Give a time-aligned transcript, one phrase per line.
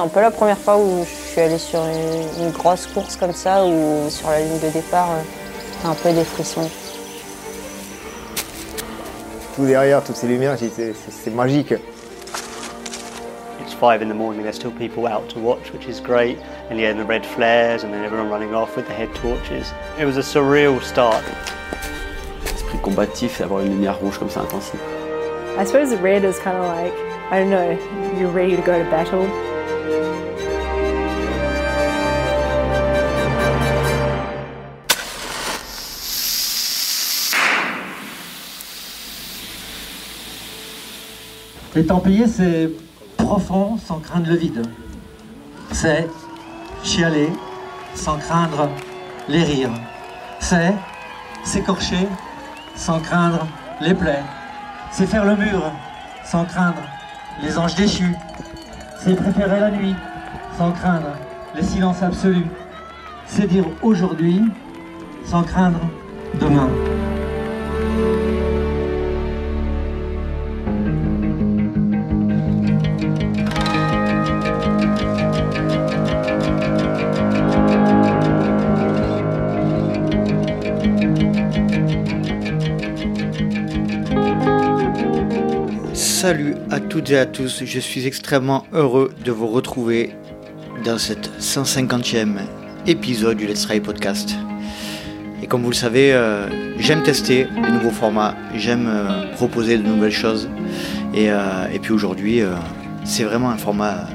[0.00, 3.34] C'est un peu la première fois où je suis allée sur une, grosse course comme
[3.34, 5.10] ça, où sur la ligne de départ,
[5.78, 6.70] c'est un peu des frissons.
[9.54, 11.74] Tout derrière, toutes ces lumières, c'est magique.
[13.60, 16.38] It's five in the morning, there's still people out to watch, which is great.
[16.70, 19.70] And yeah, the red flares, and then everyone running off with the head torches.
[19.98, 21.22] It was a surreal start.
[22.46, 24.80] Esprit combatif, avoir une lumière rouge comme ça intensive.
[25.58, 26.94] I suppose red is kind of like,
[27.30, 27.78] I don't know,
[28.18, 29.28] you're ready to go to battle.
[41.76, 42.68] Les Templiers, c'est
[43.16, 44.66] profond sans craindre le vide.
[45.70, 46.08] C'est
[46.82, 47.30] chialer
[47.94, 48.68] sans craindre
[49.28, 49.70] les rires.
[50.40, 50.74] C'est
[51.44, 52.08] s'écorcher
[52.74, 53.46] sans craindre
[53.80, 54.24] les plaies.
[54.90, 55.62] C'est faire le mur
[56.24, 56.82] sans craindre
[57.40, 58.16] les anges déchus.
[58.98, 59.94] C'est préférer la nuit
[60.58, 61.12] sans craindre
[61.54, 62.46] le silence absolu.
[63.26, 64.42] C'est dire aujourd'hui
[65.24, 65.80] sans craindre
[66.40, 66.68] demain.
[87.16, 90.10] À tous, je suis extrêmement heureux de vous retrouver
[90.84, 92.36] dans cet 150e
[92.86, 94.36] épisode du Let's Try Podcast.
[95.42, 96.46] Et comme vous le savez, euh,
[96.78, 100.48] j'aime tester les nouveaux formats, j'aime euh, proposer de nouvelles choses.
[101.12, 102.42] Et, euh, et puis aujourd'hui,
[103.04, 104.06] c'est vraiment un format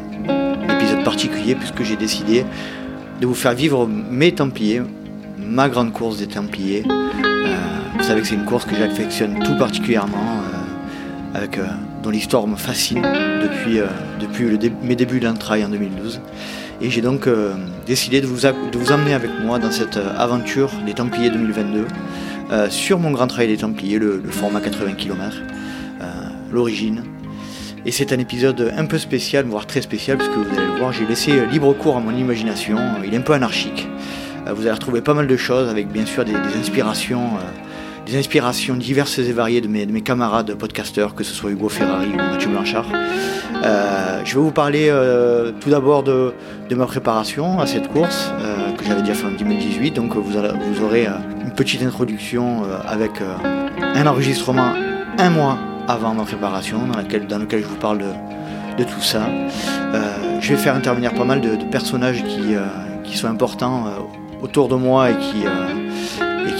[0.69, 2.45] épisode particulier puisque j'ai décidé
[3.19, 4.83] de vous faire vivre mes Templiers,
[5.37, 6.83] ma grande course des Templiers.
[7.97, 10.41] vous savez que c'est une course que j'affectionne tout particulièrement
[11.33, 11.59] avec
[12.05, 13.87] dont l'histoire me fascine depuis, euh,
[14.21, 14.45] depuis
[14.83, 16.21] mes débuts d'entraille en 2012.
[16.79, 17.55] Et j'ai donc euh,
[17.87, 21.85] décidé de vous, de vous emmener avec moi dans cette euh, aventure des Templiers 2022
[22.69, 25.37] sur mon grand trail des Templiers, le, format 80 km,
[26.51, 27.03] l'origine.
[27.87, 30.93] Et c'est un épisode un peu spécial, voire très spécial, puisque vous allez le voir,
[30.93, 32.77] j'ai laissé libre cours à mon imagination.
[33.03, 33.87] Il est un peu anarchique.
[34.45, 37.31] vous allez retrouver pas mal de choses, avec bien sûr des, des inspirations
[38.05, 42.17] des inspirations diverses et variées de mes, camarades podcasteurs, que ce soit Hugo Ferrari ou
[42.17, 42.85] Mathieu Blanchard.
[43.63, 46.33] Euh, je vais vous parler euh, tout d'abord de,
[46.71, 49.91] ma préparation à cette course euh, que j'avais déjà fait en 2018.
[49.91, 50.37] Donc vous,
[50.83, 51.07] aurez
[51.43, 53.11] une petite introduction avec
[53.81, 54.73] un enregistrement
[55.17, 56.99] un mois avant ma préparation dans,
[57.39, 57.99] lequel je vous parle
[58.77, 59.21] de, tout ça.
[60.41, 62.55] je vais faire intervenir pas mal de, personnages qui,
[63.03, 63.85] qui, sont importants
[64.41, 65.45] autour de moi et qui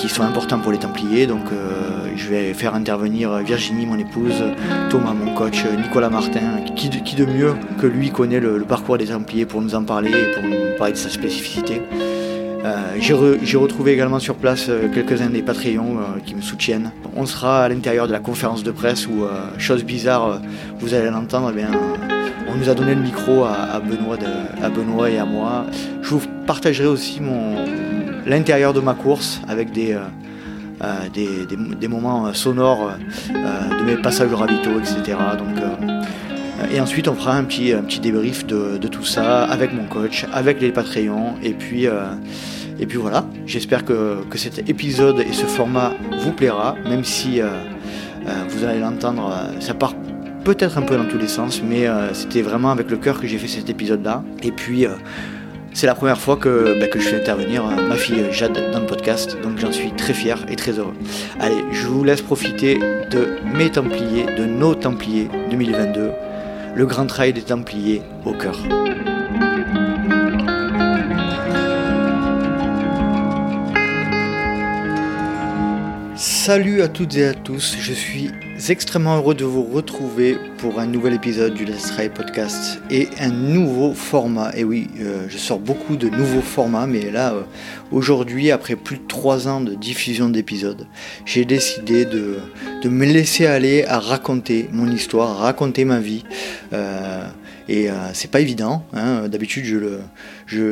[0.09, 1.27] sont importants pour les Templiers.
[1.27, 4.43] Donc euh, je vais faire intervenir Virginie, mon épouse,
[4.89, 9.45] Thomas, mon coach, Nicolas Martin, qui, de mieux que lui connaît le, parcours des Templiers
[9.45, 11.81] pour nous en parler et pour nous parler de sa spécificité.
[12.63, 16.91] Euh, j'ai retrouvé également sur place euh, quelques-uns des Patreons qui me soutiennent.
[17.15, 19.23] On sera à l'intérieur de la conférence de presse où,
[19.57, 20.41] chose bizarre,
[20.79, 21.69] vous allez l'entendre, eh bien,
[22.47, 24.17] on nous a donné le micro à, Benoît
[24.61, 25.65] à Benoît et à moi.
[26.01, 27.55] Je vous partagerai aussi mon,
[28.25, 29.99] l'intérieur de ma course avec des, euh,
[31.17, 35.17] euh, moments sonores euh, de mes passages au ravito, etc.
[35.37, 35.63] Donc,
[36.71, 40.25] et ensuite, on fera un petit, un petit débrief de, tout ça avec mon coach,
[40.33, 41.35] avec les Patreons.
[41.43, 41.85] Et puis,
[42.79, 47.41] et puis voilà, j'espère que, cet épisode et ce format vous plaira, même si
[48.49, 49.93] vous allez l'entendre, ça part
[50.45, 53.37] peut-être un peu dans tous les sens, mais c'était vraiment avec le cœur que j'ai
[53.37, 54.23] fait cet épisode-là.
[54.41, 54.87] Et puis,
[55.75, 58.79] c'est la première fois que, bah, que je fais intervenir euh, ma fille Jade dans
[58.79, 60.95] le podcast, donc j'en suis très fier et très heureux.
[61.39, 62.79] Allez, je vous laisse profiter
[63.11, 66.11] de mes Templiers, de nos Templiers 2022,
[66.75, 68.57] le grand trail des Templiers au cœur.
[76.45, 78.29] Salut à toutes et à tous, je suis
[78.69, 83.31] extrêmement heureux de vous retrouver pour un nouvel épisode du Let's Try Podcast et un
[83.31, 84.55] nouveau format.
[84.55, 87.41] Et oui, euh, je sors beaucoup de nouveaux formats, mais là, euh,
[87.91, 90.85] aujourd'hui, après plus de trois ans de diffusion d'épisodes,
[91.25, 92.37] j'ai décidé de,
[92.87, 96.25] me laisser aller à raconter mon histoire, à raconter ma vie.
[96.73, 97.25] Euh,
[97.67, 98.85] et euh, c'est pas évident.
[98.93, 99.27] Hein.
[99.27, 99.99] D'habitude, je,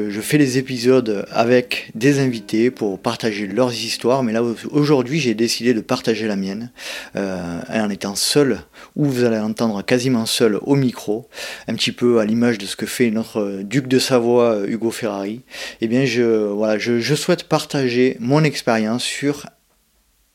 [0.09, 4.23] je, fais les épisodes avec des invités pour partager leurs histoires.
[4.23, 6.71] Mais là, aujourd'hui, j'ai décidé de partager la mienne
[7.15, 8.59] euh, en étant seul,
[8.95, 11.27] ou vous allez entendre quasiment seul au micro,
[11.67, 15.41] un petit peu à l'image de ce que fait notre duc de Savoie, Hugo Ferrari.
[15.81, 19.47] Eh bien, je, voilà, je, je souhaite partager mon expérience sur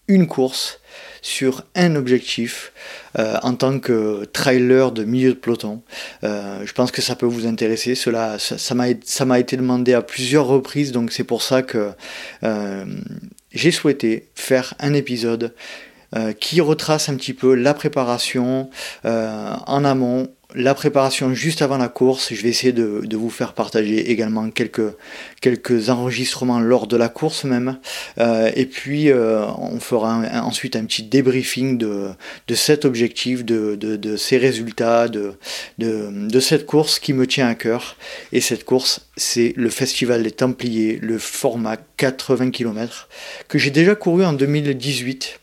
[0.09, 0.78] une course
[1.23, 2.73] sur un objectif
[3.19, 5.83] euh, en tant que trailer de milieu de peloton.
[6.25, 7.95] Euh, je pense que ça peut vous intéresser.
[7.95, 11.91] Cela, ça m'a été demandé à plusieurs reprises, donc c'est pour ça que
[12.45, 12.85] euh,
[13.53, 15.55] j'ai souhaité faire un épisode
[16.41, 18.71] qui retrace un petit peu la préparation
[19.05, 22.33] en amont la préparation juste avant la course.
[22.33, 24.95] Je vais essayer de, vous faire partager également quelques,
[25.41, 27.79] quelques enregistrements lors de la course même.
[28.19, 32.11] Euh, et puis euh, on fera ensuite un petit débriefing de,
[32.47, 35.35] de cet objectif, de, de, ces résultats, de,
[35.79, 37.97] de, cette course qui me tient à cœur.
[38.33, 43.09] Et cette course, c'est le Festival des Templiers, le format 80 km,
[43.49, 45.41] que j'ai déjà couru en 2018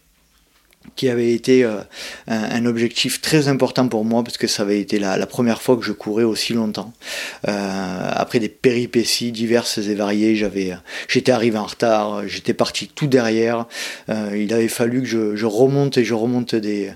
[0.95, 1.81] qui avait été euh,
[2.27, 5.83] un, objectif très important pour moi parce que ça avait été la, première fois que
[5.83, 6.93] je courais aussi longtemps.
[7.47, 10.73] Euh, après des péripéties diverses et variées, j'avais,
[11.07, 13.65] j'étais arrivé en retard, j'étais parti tout derrière.
[14.09, 16.91] Euh, il avait fallu que je, remonte et je remonte des,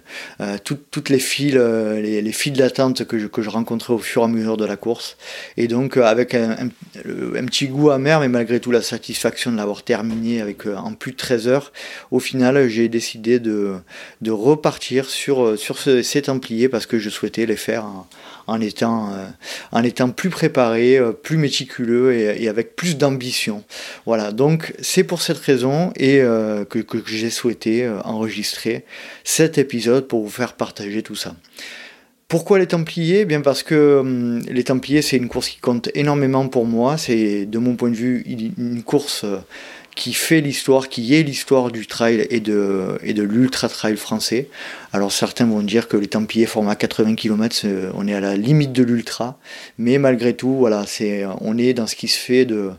[0.64, 4.28] toutes les files, les, les d'attente que je, que je rencontrais au fur et à
[4.28, 5.18] mesure de la course.
[5.58, 9.84] Et donc avec un, un, petit goût amer, mais malgré tout la satisfaction de l'avoir
[9.84, 11.72] terminé avec en plus de 13 heures,
[12.12, 13.79] au final j'ai décidé de
[14.22, 17.86] de repartir sur, euh, sur ces Templiers parce que je souhaitais les faire
[18.48, 23.64] en, étant, euh, étant plus préparé, euh, plus méticuleux et, avec plus d'ambition.
[24.06, 26.20] Voilà, donc c'est pour cette raison et
[26.70, 28.86] que, j'ai souhaité enregistrer
[29.24, 31.36] cet épisode pour vous faire partager tout ça.
[32.28, 33.26] Pourquoi les Templiers?
[33.26, 36.98] Bien parce que hum, les Templiers, c'est une course qui compte énormément pour moi.
[36.98, 38.24] C'est, de mon point de vue,
[38.58, 39.26] une course
[40.00, 44.48] qui fait l'histoire, qui est l'histoire du trail et de, et de l'ultra trail français.
[44.92, 48.72] Alors certains vont dire que les Templiers format 80 km, on est à la limite
[48.72, 49.40] de l'ultra,
[49.78, 52.72] mais malgré tout, voilà, c'est, on est dans ce qui se fait de,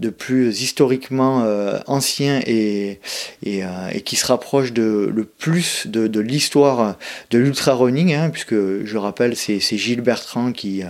[0.00, 3.00] de plus historiquement euh, ancien et,
[3.42, 6.96] et, euh, et, qui se rapproche de, le plus de, de l'histoire
[7.30, 10.82] de l'ultra running, hein, puisque je rappelle, c'est, c'est Gilles Bertrand qui,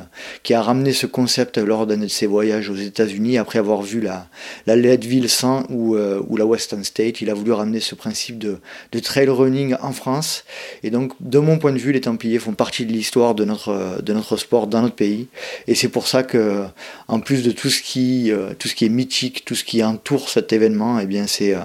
[0.43, 4.01] qui a ramené ce concept lors d'un de ses voyages aux États-Unis après avoir vu
[4.01, 4.29] la,
[4.67, 7.21] la Leadville 100 ou, euh, ou la Western State.
[7.21, 8.59] Il a voulu ramener ce principe de,
[8.93, 10.45] de trail running en France.
[10.83, 14.03] Et donc, de mon point de vue, les Templiers font partie de l'histoire de notre,
[14.03, 15.29] de notre sport dans notre pays.
[15.67, 16.65] Et c'est pour ça que,
[17.09, 19.83] en plus de tout ce qui, euh, tout ce qui est mythique, tout ce qui
[19.83, 21.61] entoure cet événement, eh bien, c'est, euh,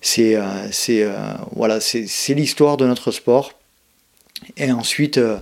[0.00, 1.06] c'est, euh, c'est,
[1.54, 3.57] voilà, c'est, c'est l'histoire de notre sport.
[4.56, 5.38] Et ensuite, euh,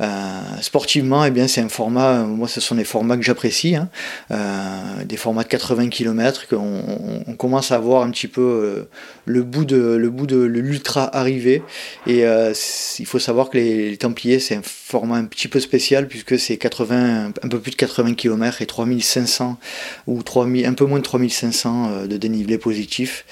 [0.00, 3.88] euh, sportivement, eh bien, c'est un format, moi ce sont des formats que j'apprécie, hein.
[4.30, 6.82] euh, des formats de 80 km, qu'on
[7.26, 8.86] on commence à voir un petit peu
[9.24, 11.62] le bout de le bout de l'ultra arrivé.
[12.06, 16.38] Et il faut savoir que les, Templiers, c'est un format un petit peu spécial puisque
[16.38, 19.58] c'est 80, un peu plus de 80 km et 3500
[20.06, 23.24] ou 3000, un peu moins de 3500 de dénivelé positif.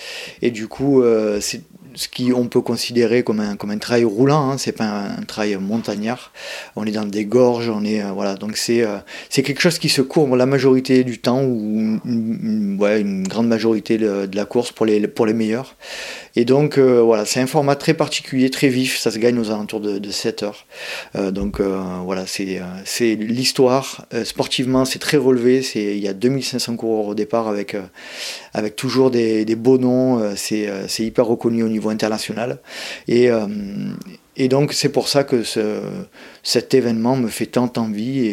[0.42, 1.02] Et du coup,
[1.40, 1.62] c'est
[1.98, 6.32] ce qu'on peut considérer comme un, comme trail roulant, hein, c'est pas un, trail montagnard.
[6.76, 8.98] On est dans des gorges, on est euh, voilà, donc c'est euh,
[9.28, 13.98] c'est quelque chose qui se court la majorité du temps ou une, une grande majorité
[13.98, 15.74] de, la course pour les meilleurs.
[16.38, 19.50] Et donc euh, voilà, c'est un format très particulier, très vif, ça se gagne aux
[19.50, 20.66] alentours de, 7 heures.
[21.32, 24.06] donc voilà, c'est l'histoire.
[24.22, 25.66] sportivement, c'est très relevé.
[25.74, 27.76] Il y a 2500 coureurs au départ avec
[28.76, 30.32] toujours des, beaux noms.
[30.36, 32.60] c'est hyper reconnu au niveau international.
[33.08, 33.46] Et, euh,
[34.48, 35.80] donc c'est pour ça que ce,
[36.44, 38.26] cet événement me fait tant envie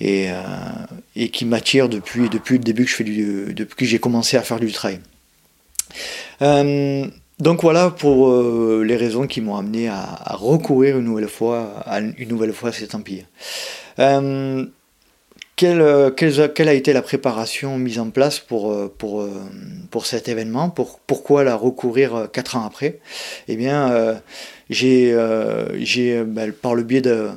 [0.00, 5.00] et, euh, qui m'attire depuis, le début que j'ai commencé à faire du trail.
[6.42, 7.06] Euh,
[7.38, 8.32] donc voilà pour
[8.82, 13.24] les raisons qui m'ont amené à, recourir une nouvelle fois à une cet empire.
[15.56, 18.74] Quelle, quelle, a été la préparation mise en place pour,
[20.04, 20.70] cet événement?
[20.70, 22.98] Pour, Pourquoi la recourir quatre ans après?
[23.46, 24.20] Eh bien,
[24.68, 25.16] j'ai,
[25.78, 27.28] j'ai ben, par le biais de,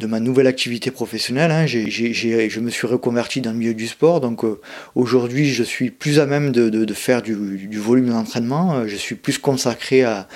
[0.00, 1.50] de ma nouvelle activité professionnelle.
[1.50, 1.66] Hein.
[1.66, 4.58] je me suis reconverti dans le milieu du sport, donc euh,
[4.94, 9.38] aujourd'hui je suis plus à même de, faire du, volume d'entraînement, euh, je suis plus
[9.38, 10.26] consacré à,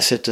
[0.00, 0.30] cette,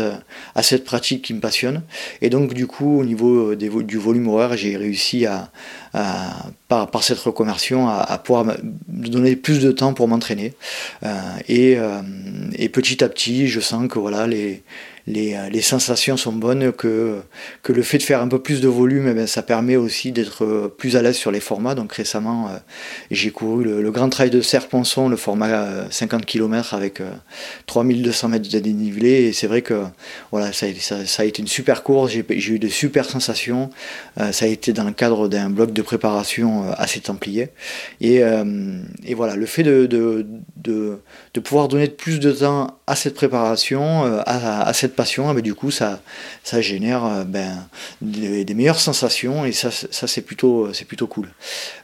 [0.54, 1.82] à cette pratique qui me passionne.
[2.20, 5.50] Et donc du coup au niveau du volume horaire, j'ai réussi à,
[6.68, 8.56] par, cette reconversion à, pouvoir
[8.88, 10.52] donner plus de temps pour m'entraîner.
[11.02, 11.18] Euh,
[11.48, 11.78] et,
[12.56, 14.62] et petit à petit, je sens que voilà les
[15.08, 17.20] euh, les, sensations sont bonnes, que,
[17.62, 20.44] que le fait de faire un peu plus de volume, eh ça permet aussi d'être
[20.44, 21.74] euh, plus à l'aise sur les formats.
[21.74, 22.58] Donc récemment, euh,
[23.10, 27.02] j'ai couru le, Grand Trail de Serponçon, le format 50 km avec
[27.66, 29.24] 3200 mètres de dénivelé.
[29.24, 29.82] Et c'est vrai que
[30.30, 33.68] voilà, ça, ça, a été une super course, j'ai eu de super sensations.
[34.16, 37.48] ça a été dans le cadre d'un bloc de préparation assez templier.
[38.00, 38.22] Et,
[39.04, 40.26] et voilà, le fait de, de,
[40.64, 45.54] de, pouvoir donner plus de temps à cette préparation, à, à passion, eh ben, du
[45.54, 46.00] coup, ça,
[46.42, 47.68] ça génère euh, ben,
[48.00, 51.28] des, meilleures sensations et ça, ça c'est plutôt, c'est plutôt cool.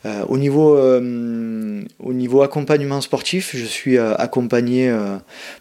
[0.07, 4.95] Euh, au, niveau, euh, au niveau accompagnement sportif, je suis accompagné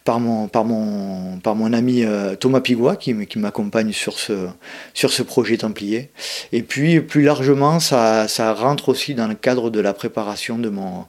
[0.04, 2.04] par, mon, par, mon, par mon ami
[2.40, 4.48] Thomas Pigua qui, qui m'accompagne sur ce,
[4.94, 6.10] sur ce projet Templier.
[6.52, 10.68] Et puis, plus largement, ça, ça rentre aussi dans le cadre de la préparation de
[10.68, 11.06] mon,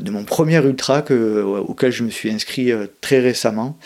[0.00, 3.76] de mon premier ultra que, auquel je me suis inscrit très récemment,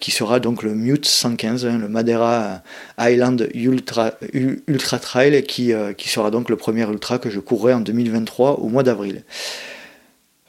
[0.00, 2.62] qui sera donc le Mute 115, hein, le Madeira
[2.98, 7.74] Island Ultra, Ultra Trail, qui, euh, qui sera donc le premier ultra que je courrai
[7.74, 9.24] en 2023 au mois d'avril.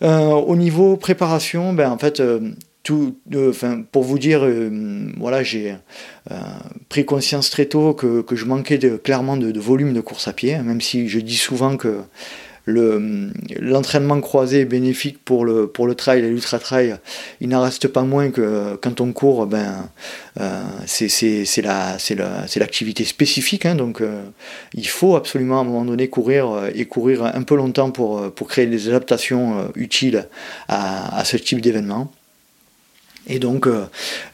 [0.02, 2.40] Euh, au niveau préparation, ben, en fait, euh,
[2.84, 3.18] tout,
[3.92, 4.46] pour vous dire,
[5.18, 5.78] voilà, j'ai
[6.90, 10.34] pris conscience très tôt que, que je manquais clairement de, de, volume de course à
[10.34, 12.00] pied, même si je dis souvent que
[12.66, 16.98] l'entraînement croisé est bénéfique pour le, pour trail et l'ultra trail.
[17.42, 19.90] Il n'en reste pas moins que quand on court, ben,
[20.40, 23.66] euh, c'est l'activité spécifique.
[23.66, 24.24] Hein, donc euh,
[24.74, 28.32] il faut absolument à un moment donné courir euh, et courir un peu longtemps pour,
[28.34, 30.28] pour créer des adaptations utiles
[30.68, 32.12] à, à ce type d'événement.
[33.28, 33.86] Et donc euh,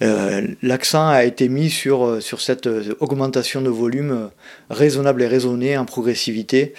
[0.02, 2.68] euh, l'accent a été mis sur, euh, sur cette
[3.00, 4.30] augmentation de volume
[4.70, 6.74] raisonnable et raisonnée en progressivité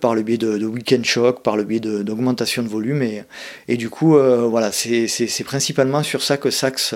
[0.00, 3.02] par le biais de, de week-end shock, par le biais d'augmentation de, volume.
[3.02, 3.24] Et,
[3.68, 6.94] et du coup, voilà, c'est principalement sur ça que s'axe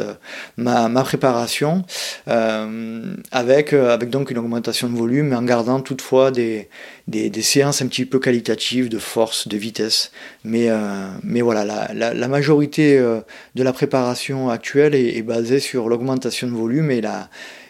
[0.57, 1.85] ma, ma, préparation,
[2.27, 6.69] avec, avec donc une augmentation de volume, mais en gardant toutefois des,
[7.09, 10.13] des, séances un petit peu qualitatives de force, de vitesse.
[10.45, 13.21] Mais, euh, mais voilà, la, majorité euh,
[13.55, 17.29] de la préparation actuelle est, basée sur l'augmentation de volume et, la,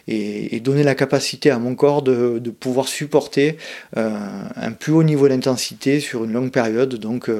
[0.09, 3.57] et, donner la capacité à mon corps de, de pouvoir supporter
[3.97, 4.11] euh,
[4.57, 6.95] un plus haut niveau d'intensité sur une longue période.
[6.97, 7.31] Donc,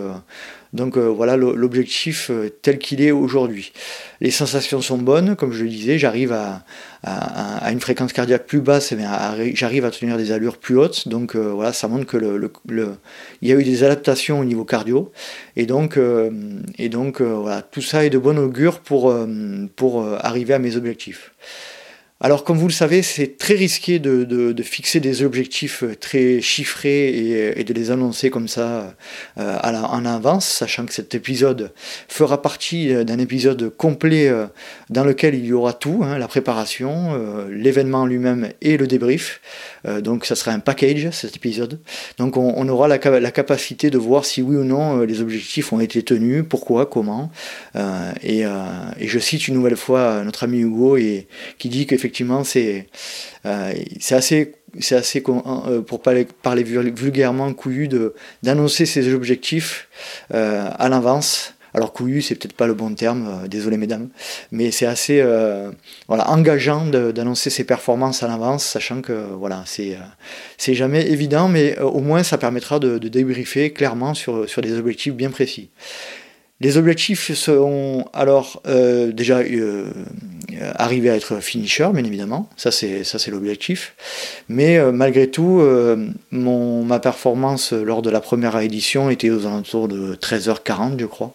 [0.73, 2.31] donc voilà l'objectif
[2.63, 3.73] tel qu'il est aujourd'hui.
[4.21, 6.65] Les sensations sont bonnes, comme je le disais, j'arrive à,
[7.05, 8.95] à, une fréquence cardiaque plus basse,
[9.55, 12.17] j'arrive à tenir des allures plus hautes, donc euh, voilà, ça montre que
[13.41, 15.11] il y a eu des adaptations au niveau cardio,
[15.57, 16.31] et donc, euh,
[16.79, 19.15] et donc euh, voilà, tout ça est de bon augure pour,
[19.77, 21.33] pour arriver à mes objectifs.
[22.25, 26.41] Alors comme vous le savez, c'est très risqué de, de, fixer des objectifs euh, très
[26.41, 28.95] chiffrés et, et de les annoncer comme ça
[29.39, 31.73] euh, à la, en avance, sachant que cet épisode
[32.07, 34.47] fera partie euh, d'un épisode complet euh,
[34.89, 39.41] dans lequel il y aura tout, hein, la préparation, euh, l'événement lui-même et le débrief.
[39.89, 41.81] Euh, donc ça sera un package cet épisode.
[42.19, 45.81] Donc on, aura la, la, capacité de voir si oui ou non les objectifs ont
[45.81, 47.33] été tenus, pourquoi, comment.
[48.23, 51.27] Et, et, je cite une nouvelle fois notre ami Hugo et,
[51.59, 52.89] qui dit qu'effectivement effectivement, c'est
[53.47, 53.73] euh,
[54.11, 54.55] assez
[55.27, 56.27] euh, pour parler,
[56.63, 57.89] vulgairement couillu
[58.43, 59.89] d'annoncer ses objectifs
[60.35, 61.55] euh, à l'avance.
[61.75, 64.11] Alors couillu, c'est peut-être pas le bon terme, désolé mesdames,
[64.51, 65.25] mais c'est assez
[66.11, 72.25] engageant d'annoncer ses performances à l'avance, sachant que voilà, c'est jamais évident, mais au moins
[72.25, 75.71] ça permettra de, de débriefer clairement sur des objectifs bien précis.
[76.63, 79.91] Les objectifs seront alors euh, déjà euh,
[80.77, 83.97] arriver à être finisher, bien évidemment, ça c'est l'objectif.
[84.49, 89.45] Mais euh, malgré tout, euh, mon, ma performance lors de la première édition était aux
[89.45, 91.35] alentours de 13h40, je crois.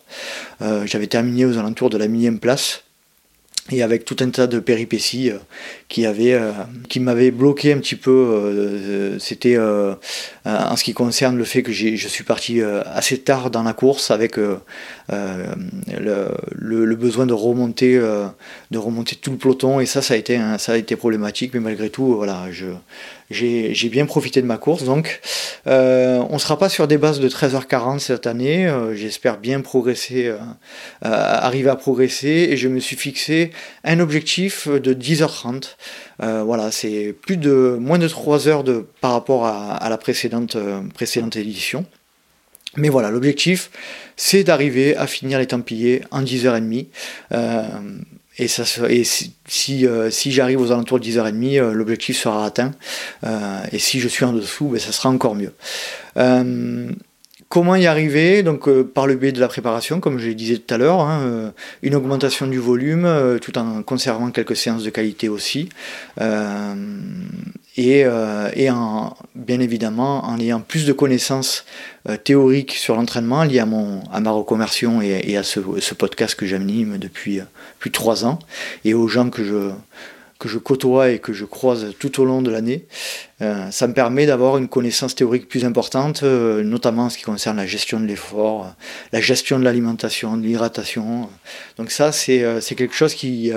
[0.61, 2.83] Euh, j'avais terminé aux alentours de la millième place
[3.71, 5.37] et avec tout un tas de péripéties euh,
[5.89, 6.51] qui euh,
[6.89, 8.11] qui m'avaient bloqué un petit peu.
[8.11, 13.63] Euh, C'était en ce qui concerne le fait que je suis parti assez tard dans
[13.63, 14.55] la course avec le,
[16.95, 20.77] besoin de remonter, de remonter tout le peloton et ça, ça a été, ça a
[20.77, 21.53] été problématique.
[21.53, 22.67] Mais malgré tout, voilà, je
[23.29, 24.83] j'ai bien profité de ma course.
[24.83, 25.19] Donc,
[25.67, 28.67] euh, on ne sera pas sur des bases de 13h40 cette année.
[28.67, 30.37] Euh, J'espère bien progresser, euh,
[31.01, 32.47] arriver à progresser.
[32.49, 33.51] Et je me suis fixé
[33.83, 35.75] un objectif de 10h30.
[36.23, 39.97] Euh, voilà, c'est plus de moins de 3 heures de, par rapport à, à la
[39.97, 41.85] précédente, euh, précédente édition.
[42.77, 43.71] Mais voilà, l'objectif,
[44.15, 46.85] c'est d'arriver à finir les Templiers en 10h30.
[48.39, 48.47] Et,
[49.85, 52.71] euh, si j'arrive aux alentours de 10h30, euh, l'objectif sera atteint.
[53.25, 55.53] Euh, et si je suis en dessous, ben, ça sera encore mieux.
[57.47, 60.35] Euh, comment y arriver Donc euh, par le biais de la préparation, comme je le
[60.35, 63.07] disais tout à l'heure, hein, une augmentation du volume,
[63.41, 65.69] tout en conservant quelques séances de qualité aussi
[67.77, 71.63] et, euh, en, bien évidemment en ayant plus de connaissances
[72.09, 75.93] euh, théoriques sur l'entraînement liées à, mon, à ma reconversion et, et à ce, ce,
[75.93, 77.39] podcast que j'anime depuis
[77.79, 78.39] plus de trois ans
[78.83, 79.69] et aux gens que je,
[80.39, 82.85] que je côtoie et que je croise tout au long de l'année.
[83.41, 87.23] Euh, ça me permet d'avoir une connaissance théorique plus importante, euh, notamment en ce qui
[87.23, 88.73] concerne la gestion de l'effort,
[89.11, 91.29] la gestion de l'alimentation, de l'hydratation.
[91.77, 93.51] Donc ça, c'est quelque chose qui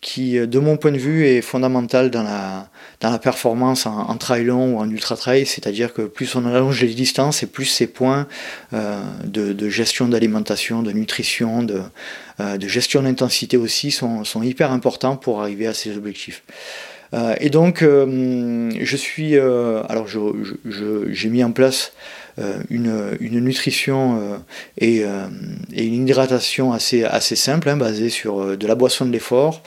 [0.00, 2.68] qui, de mon point de vue, est fondamental dans la,
[3.00, 6.80] dans la performance en, trail long ou en ultra trail, c'est-à-dire que plus on allonge
[6.82, 8.26] les distances et plus ces points
[8.72, 11.82] euh, de, gestion d'alimentation, de nutrition, de,
[12.40, 16.42] euh, de gestion d'intensité aussi sont, sont, hyper importants pour arriver à ces objectifs.
[17.14, 22.25] Euh, et donc, euh, je suis, euh, alors j'ai mis en place euh,
[22.70, 24.36] une, une, nutrition euh,
[24.78, 25.26] et, euh,
[25.72, 29.62] et, une hydratation assez, assez simple, hein, basée sur de la boisson de l'effort,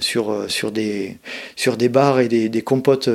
[0.00, 1.18] sur, sur, des,
[1.54, 3.10] sur des bars et des, compotes,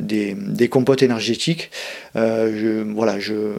[0.00, 1.70] des, compotes énergétiques.
[2.14, 3.52] voilà, je,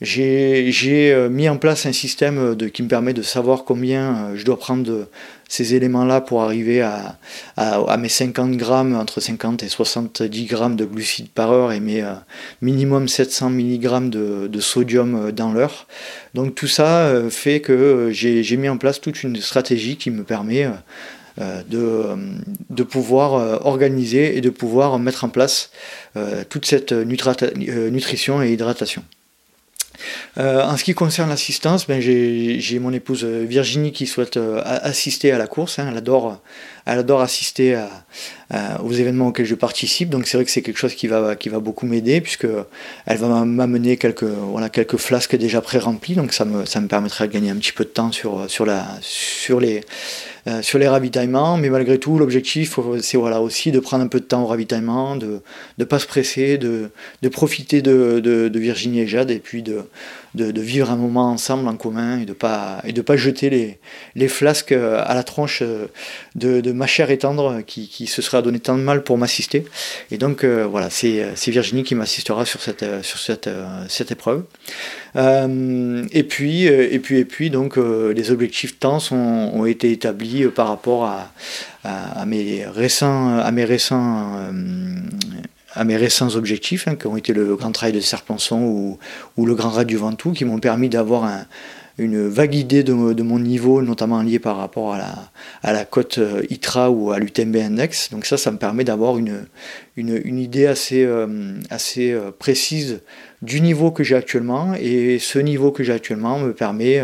[0.00, 4.82] j'ai mis en place un système qui me permet de savoir combien je dois prendre
[4.82, 5.06] de,
[5.54, 7.16] ces éléments-là pour arriver à,
[7.96, 12.14] mes 50 grammes, entre 50 et 70 grammes de glucides par heure et mes euh,
[12.60, 15.86] minimum 700 mg de, sodium euh, dans l'heure.
[16.34, 20.24] Donc tout ça euh, fait que j'ai mis en place toute une stratégie qui me
[20.24, 20.68] permet
[21.38, 25.70] de, pouvoir organiser et de pouvoir mettre en place
[26.48, 29.02] toute cette nutrition et hydratation.
[30.38, 34.60] Euh, en ce qui concerne l'assistance, ben j'ai mon épouse euh, Virginie qui souhaite euh,
[34.64, 35.78] assister à la course.
[35.78, 35.88] Hein.
[35.90, 36.40] elle, adore,
[36.86, 37.78] elle adore assister
[38.82, 40.10] aux événements auxquels je participe.
[40.10, 42.46] Donc c'est vrai que c'est quelque chose qui va, qui va beaucoup m'aider puisque
[43.06, 44.26] elle va m'amener quelques,
[44.72, 46.14] quelques flasques déjà pré-remplies.
[46.14, 48.66] Donc ça me, ça me permettrait de gagner un petit peu de temps sur, sur,
[48.66, 49.82] la, sur les
[50.46, 54.20] euh, sur les ravitaillements, mais malgré tout, l'objectif, c'est voilà, aussi de prendre un peu
[54.20, 55.40] de temps au ravitaillement, de
[55.78, 56.90] ne pas se presser, de,
[57.22, 59.84] de profiter de, de, de, Virginie et Jade, et puis de,
[60.34, 63.78] de, vivre un moment ensemble en commun et de pas et de pas jeter les,
[64.14, 65.86] les flasques euh, à la tronche euh,
[66.34, 69.18] de, de ma chère et tendre qui, qui, se sera donné tant de mal pour
[69.18, 69.64] m'assister.
[70.10, 73.48] Et donc voilà, c'est Virginie qui m'assistera sur cette, sur cette,
[73.88, 74.44] cette épreuve.
[75.16, 79.16] et puis et puis et puis donc les objectifs temps sont,
[79.54, 81.32] ont été établis euh, par rapport à,
[81.84, 84.52] à, mes récents, à mes récents euh,
[85.74, 88.98] à mes récents objectifs, hein, qui ont été le Grand Trail de Serpenson
[89.36, 91.46] ou, le Grand Raid du Ventoux, qui m'ont permis d'avoir un,
[91.98, 96.42] une vague idée de, mon niveau, notamment lié par rapport à la, à cote euh,
[96.50, 98.10] ITRA ou à l'UTMB Index.
[98.10, 99.46] Donc ça, ça me permet d'avoir une,
[99.96, 103.00] une, une, idée assez, euh, assez euh, précise
[103.44, 104.74] du niveau que j'ai actuellement.
[104.74, 107.02] Et ce niveau que j'ai actuellement me permet,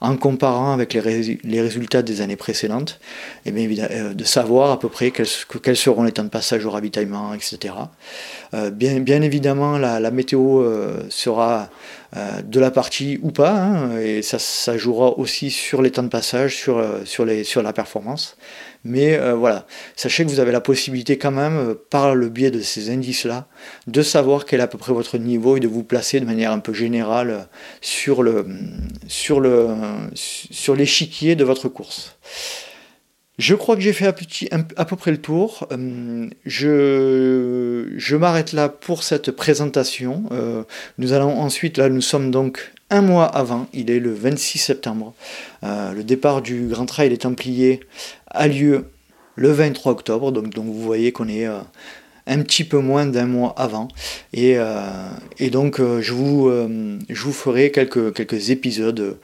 [0.00, 3.00] en comparant avec les, résultats des années précédentes,
[3.46, 3.68] eh bien,
[4.14, 7.74] de savoir à peu près quels, seront les temps de passage au ravitaillement, etc.
[8.72, 10.64] bien, bien évidemment, la, météo
[11.08, 11.70] sera
[12.16, 16.02] euh, de la partie ou pas, hein, et ça, ça, jouera aussi sur les temps
[16.02, 18.36] de passage, euh, sur la performance.
[18.84, 19.66] Mais euh, voilà,
[19.96, 23.46] sachez que vous avez la possibilité quand même, par le biais de ces indices-là,
[23.86, 26.52] de savoir quel est à peu près votre niveau et de vous placer de manière
[26.52, 27.48] un peu générale
[27.80, 28.46] sur le
[29.06, 29.68] sur le
[30.14, 32.16] sur l'échiquier de votre course.
[33.40, 35.66] Je crois que j'ai fait à, peu près le tour.
[35.72, 40.24] Euh, je, m'arrête là pour cette présentation.
[40.30, 40.64] Euh,
[40.98, 45.14] nous allons ensuite, là nous sommes donc un mois avant, il est le 26 septembre.
[45.64, 47.80] Euh, le départ du Grand Trail des Templiers
[48.30, 48.86] a lieu
[49.36, 53.54] le 23 octobre, donc, donc vous voyez qu'on est un petit peu moins d'un mois
[53.56, 53.88] avant.
[54.32, 54.58] Et,
[55.50, 56.50] donc je, vous,
[57.08, 59.18] je vous ferai quelques, quelques épisodes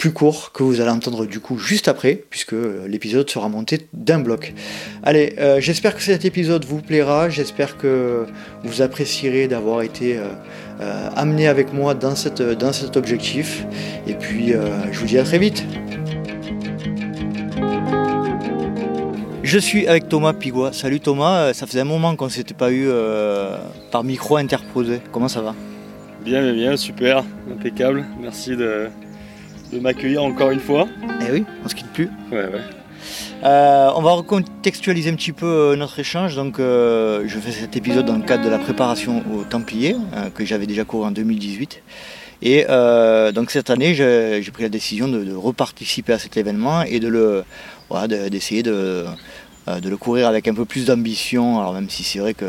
[0.00, 3.86] plus court que vous allez entendre du coup juste après, puisque euh, l'épisode sera monté
[3.92, 4.54] d'un bloc.
[5.02, 8.24] Allez, euh, j'espère que cet épisode vous plaira, j'espère que
[8.64, 13.66] vous apprécierez d'avoir été euh, amené avec moi dans, cette, dans cet objectif,
[14.06, 14.54] et puis
[14.90, 15.64] je vous dis à très vite.
[19.52, 20.72] Je suis avec Thomas Pigua.
[20.72, 22.88] Salut Thomas, ça faisait un moment qu'on ne s'était pas eu
[23.90, 25.00] par micro interposé.
[25.10, 25.56] Comment ça va?
[26.24, 28.06] Bien, bien, bien, super, impeccable.
[28.20, 28.90] Merci de,
[29.72, 30.86] de m'accueillir encore une fois.
[31.26, 32.08] Eh oui, on se quitte plus.
[32.30, 32.60] Ouais, ouais.
[33.42, 36.36] Euh, on va recontextualiser un petit peu euh, notre échange.
[36.36, 39.96] Donc, euh, je fais cet épisode dans le cadre de la préparation au Templier,
[40.32, 41.82] que j'avais déjà couru en 2018.
[42.42, 42.64] Et
[43.34, 47.08] donc cette année, j'ai pris la décision de, de, reparticiper à cet événement et de
[47.08, 47.44] le,
[47.90, 49.04] voilà, d'essayer de, euh,
[49.66, 52.46] de le courir avec un peu plus d'ambition, alors même si c'est vrai que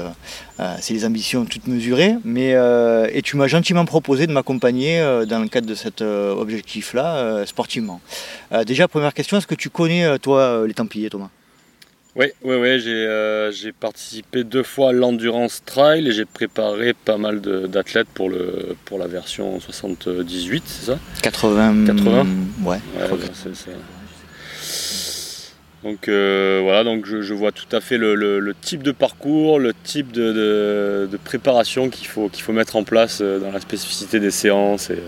[0.60, 5.00] euh, c'est les ambitions toutes mesurées, mais euh, et tu m'as gentiment proposé de m'accompagner
[5.28, 8.02] dans le cadre de cet objectif-là, sportivement.
[8.66, 11.30] déjà, première question, est-ce que tu connais, toi, les Templiers, Thomas?
[12.14, 17.40] Oui, oui, oui j'ai participé deux fois à l'Endurance Trail et j'ai préparé pas mal
[17.40, 21.00] d'athlètes pour, le, pour la version 78, c'est ça?
[21.22, 21.86] 80.
[21.86, 22.26] 80
[22.64, 22.80] Ouais.
[22.98, 23.08] ouais
[25.84, 30.12] donc euh, voilà, donc je, vois tout à fait le, type de parcours, le type
[30.12, 34.90] de, préparation qu'il faut, qu'il faut mettre en place euh, dans la spécificité des séances.
[34.92, 35.00] Et,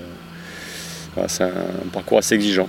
[1.18, 1.54] euh, c'est un,
[1.92, 2.68] parcours assez exigeant.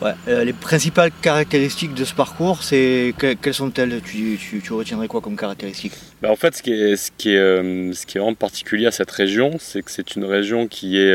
[0.00, 0.12] Ouais.
[0.26, 4.00] Euh, les principales caractéristiques de ce parcours, c'est que- quelles sont-elles?
[4.02, 7.34] Tu, tu- tu retiendrais quoi comme caractéristiques Bah, en fait, ce qui, est, ce, qui
[7.34, 10.96] est, ce qui est vraiment particulier à cette région, c'est que c'est une région qui
[10.96, 11.14] est,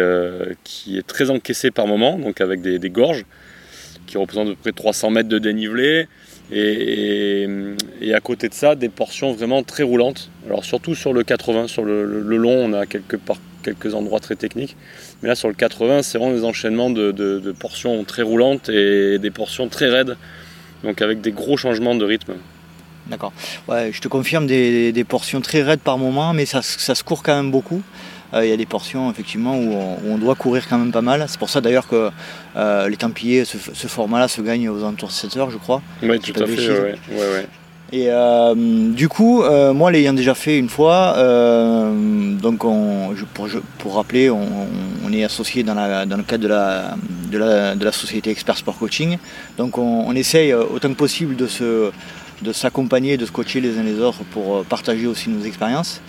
[0.63, 3.25] qui est très encaissée par moment, donc avec des, des gorges
[4.07, 6.07] qui représentent à peu près 300 mètres de dénivelé.
[6.51, 7.47] Et,
[8.13, 10.29] à côté de ça, des portions vraiment très roulantes.
[10.45, 14.35] Alors surtout sur le 80, sur le, long, on a quelques, par- quelques endroits très
[14.35, 14.75] techniques.
[15.21, 19.31] Mais là, sur le 80, c'est vraiment des enchaînements de, portions très roulantes et des
[19.31, 20.15] portions très raides.
[20.83, 22.33] Donc avec des gros changements de rythme.
[23.07, 23.33] D'accord.
[23.67, 27.03] Ouais, je te confirme des, des portions très raides par moment, mais ça, ça se
[27.03, 27.81] court quand même beaucoup.
[28.33, 29.73] Euh, Il y a des portions effectivement où
[30.05, 31.25] on doit courir quand même pas mal.
[31.27, 32.09] C'est pour ça d'ailleurs que
[32.57, 35.81] euh, les Templiers, ce, ce format-là se gagne aux alentours de 7 heures, je crois.
[36.01, 36.69] Oui, tout à fait.
[36.69, 37.47] ouais, ouais, ouais.
[37.93, 38.53] Et euh,
[38.91, 41.15] du coup, euh, moi l'ayant déjà fait une fois,
[42.41, 44.45] donc on, je- pour, je- pour rappeler, on,
[45.05, 46.95] on est associé dans, la- dans le cadre de la,
[47.31, 49.17] de la, de la société Expert Sport Coaching.
[49.57, 51.91] Donc on, on essaye autant que possible de se
[52.43, 56.01] de s'accompagner, de se coacher les uns les autres pour partager aussi nos expériences.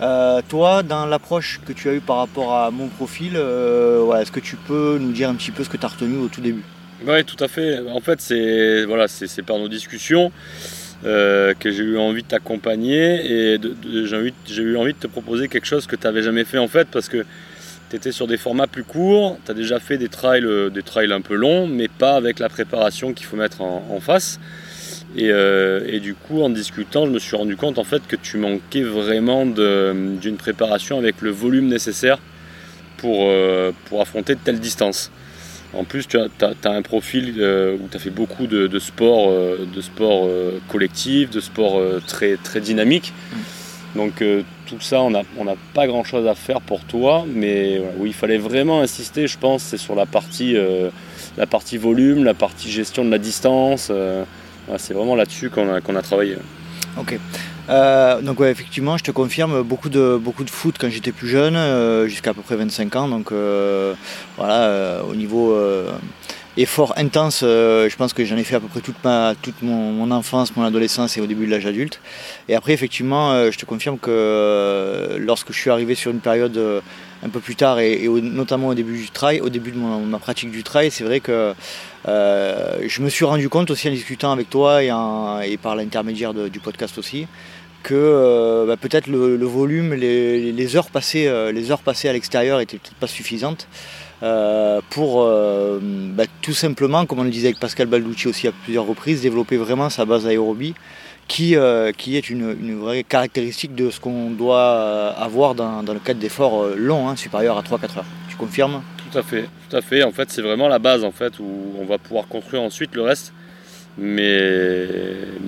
[0.00, 4.32] Euh, toi, dans l'approche que tu as eue par rapport à mon profil, euh, est-ce
[4.32, 6.40] que tu peux nous dire un petit peu ce que tu as retenu au tout
[6.40, 6.62] début?
[7.06, 7.80] Oui, tout à fait.
[7.88, 9.06] En fait, c'est voilà,
[9.46, 10.32] par nos discussions
[11.04, 13.60] euh, que j'ai eu envie de t'accompagner et
[14.46, 16.88] j'ai eu envie de te proposer quelque chose que tu n'avais jamais fait en fait
[16.90, 17.24] parce que
[17.90, 21.12] tu étais sur des formats plus courts, tu as déjà fait des trails, des trails
[21.12, 24.40] un peu longs, mais pas avec la préparation qu'il faut mettre en face.
[25.16, 28.16] Et, euh, et du coup, en discutant, je me suis rendu compte en fait que
[28.16, 32.18] tu manquais vraiment d'une préparation avec le volume nécessaire
[32.96, 35.10] pour, euh, pour affronter de telles distances.
[35.76, 36.28] En plus, tu as,
[36.64, 40.28] un profil euh, où tu as fait beaucoup de, de sports euh, de sport,
[40.68, 43.12] collectifs, de sports euh, très, très dynamiques.
[43.96, 44.24] Donc
[44.66, 45.22] tout ça, on n'a
[45.72, 49.76] pas grand-chose à faire pour toi, mais où il fallait vraiment insister, je pense, c'est
[49.76, 50.56] sur la partie,
[51.36, 53.92] la partie volume, la partie gestion de la distance.
[54.66, 56.36] Voilà, c'est vraiment là-dessus qu'on a, a travaillé.
[56.98, 57.18] Ok.
[57.68, 61.56] Euh, donc effectivement, je te confirme, beaucoup de, beaucoup de foot quand j'étais plus jeune,
[61.56, 63.08] euh, jusqu'à à peu près 25 ans.
[63.08, 63.94] Donc euh,
[64.36, 65.56] voilà, au niveau
[66.56, 70.10] effort intense, je pense que j'en ai fait à peu près toute, ma, toute mon,
[70.10, 72.00] enfance, mon adolescence et au début de l'âge adulte.
[72.48, 76.82] Et après, effectivement, je te confirme que lorsque je suis arrivé sur une période
[77.24, 80.50] un peu plus tard, et, notamment au début du trail, au début de ma pratique
[80.50, 81.54] du trail, c'est vrai que
[82.06, 86.60] euh, je me suis rendu compte aussi en discutant avec toi et, par l'intermédiaire du
[86.60, 87.26] podcast aussi,
[87.82, 92.60] que euh, bah, peut-être le, volume, les, heures passées, euh, les heures passées à l'extérieur
[92.60, 93.68] étaient peut-être pas suffisantes
[94.90, 99.20] pour bah, tout simplement, comme on le disait avec Pascal Balducci aussi à plusieurs reprises,
[99.20, 100.74] développer vraiment sa base aérobie
[101.28, 105.82] qui, euh, qui est une, une vraie caractéristique de ce qu'on doit euh, avoir dans,
[105.82, 108.04] dans le cadre d'efforts euh, longs, hein, supérieurs à 3-4 heures.
[108.28, 108.82] Tu confirmes?
[109.10, 110.02] Tout à fait, tout à fait.
[110.02, 113.02] En fait, c'est vraiment la base en fait où on va pouvoir construire ensuite le
[113.02, 113.32] reste.
[113.96, 114.88] Mais,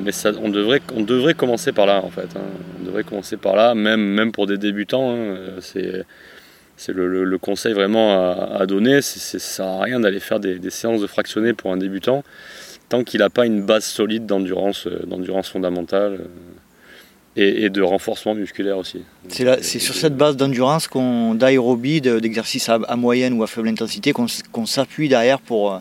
[0.05, 2.29] mais ça, on, devrait, on devrait commencer par là en fait.
[2.37, 2.43] hein.
[2.81, 5.11] On devrait commencer par là, même, même pour des débutants.
[5.15, 5.37] hein.
[5.61, 9.03] C'est, le, le- conseil vraiment à, donner.
[9.03, 11.77] C'est, c'est- ça sert à rien d'aller faire des, des séances de fractionnés pour un
[11.77, 12.23] débutant
[12.89, 16.27] tant qu'il n'a pas une base solide d'endurance, euh, d'endurance fondamentale euh,
[17.37, 19.03] et, et de renforcement musculaire aussi.
[19.29, 23.43] C'est là- c'est sur cette base d'endurance, qu'on, d'aérobie, de- d'exercice à, à moyenne ou
[23.43, 24.27] à faible intensité, qu'on,
[24.67, 25.79] s'appuie derrière pour, euh,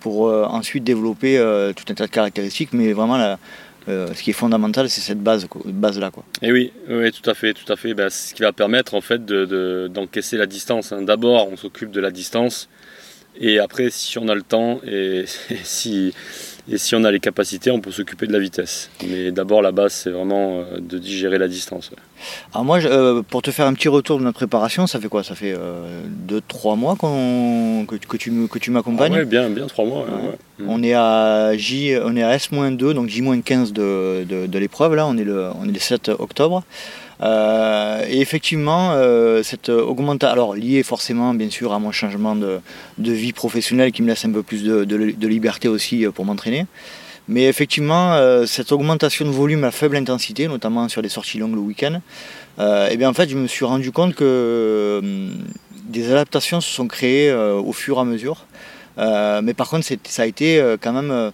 [0.00, 2.70] pour euh, ensuite développer euh, tout un tas de caractéristiques.
[2.72, 3.38] Mais vraiment, la-
[3.88, 6.10] euh, ce qui est fondamental, c'est cette base, quoi- base-là.
[6.10, 6.22] Quoi.
[6.42, 7.94] Et oui, oui, tout à fait, tout à fait.
[7.94, 10.92] Ben, c'est ce qui va permettre en fait de- de- d'encaisser la distance.
[10.92, 11.00] hein.
[11.00, 12.68] D'abord, on s'occupe de la distance,
[13.40, 16.12] et après, si on a le temps et, et si
[16.70, 18.90] et si on a les capacités, on peut s'occuper de la vitesse.
[19.08, 21.90] Mais d'abord, la base, c'est vraiment euh, de digérer la distance.
[22.52, 25.08] Alors moi, je- euh, pour te faire un petit retour de notre préparation, ça fait
[25.08, 25.22] quoi?
[25.24, 25.54] Ça fait
[26.28, 29.12] 2-3 mois qu'on, que, que tu, que tu m'accompagnes?
[29.14, 30.04] Ah ouais, bien, bien trois mois.
[30.04, 30.66] ouais, ouais.
[30.68, 35.06] On est à J, on est à S-2, donc J-15 de, de, de l'épreuve, là,
[35.06, 36.64] on est le, on est le 7 octobre.
[37.20, 42.60] Euh, et effectivement, euh, cette augmentation, alors liée forcément bien sûr à mon changement de,
[42.98, 46.12] de vie professionnelle qui me laisse un peu plus de, de- de liberté aussi euh,
[46.12, 46.66] pour m'entraîner.
[47.26, 51.54] Mais effectivement, euh, cette augmentation de volume à faible intensité, notamment sur des sorties longues
[51.56, 52.00] le week-end,
[52.60, 55.30] euh, eh bien en fait, je me suis rendu compte que euh,
[55.84, 58.46] des adaptations se sont créées euh, au fur et à mesure.
[59.42, 61.30] Mais par contre, ça a été quand même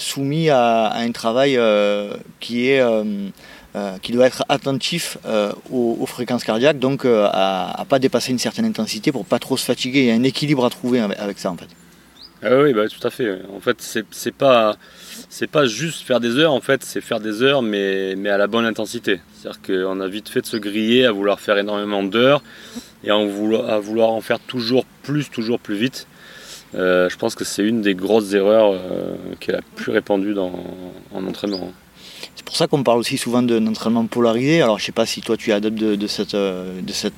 [0.00, 1.56] soumis à, à un travail
[2.40, 2.82] qui est
[3.76, 8.32] euh, qui doit être attentif euh, aux, fréquences cardiaques, donc euh, à, à pas dépasser
[8.32, 9.98] une certaine intensité pour pas trop se fatiguer.
[10.00, 11.68] Il y a un équilibre à trouver avec, ça en fait.
[12.42, 13.38] Ah oui, bah, tout à fait.
[13.54, 13.76] En fait,
[14.10, 14.76] c'est pas,
[15.52, 18.46] pas juste faire des heures, en fait, c'est faire des heures, mais, mais à la
[18.46, 19.20] bonne intensité.
[19.34, 22.42] C'est-à-dire qu'on a vite fait de se griller à vouloir faire énormément d'heures
[23.04, 26.06] et à, vouloir, en faire toujours plus, toujours plus vite.
[26.72, 28.80] Je pense que c'est une des grosses erreurs
[29.38, 30.64] qui est la plus répandue dans,
[31.12, 31.72] en entraînement.
[32.36, 34.62] C'est pour ça qu'on parle aussi souvent d'un entraînement polarisé.
[34.62, 37.14] Alors je sais pas si toi tu es adepte de, euh, cette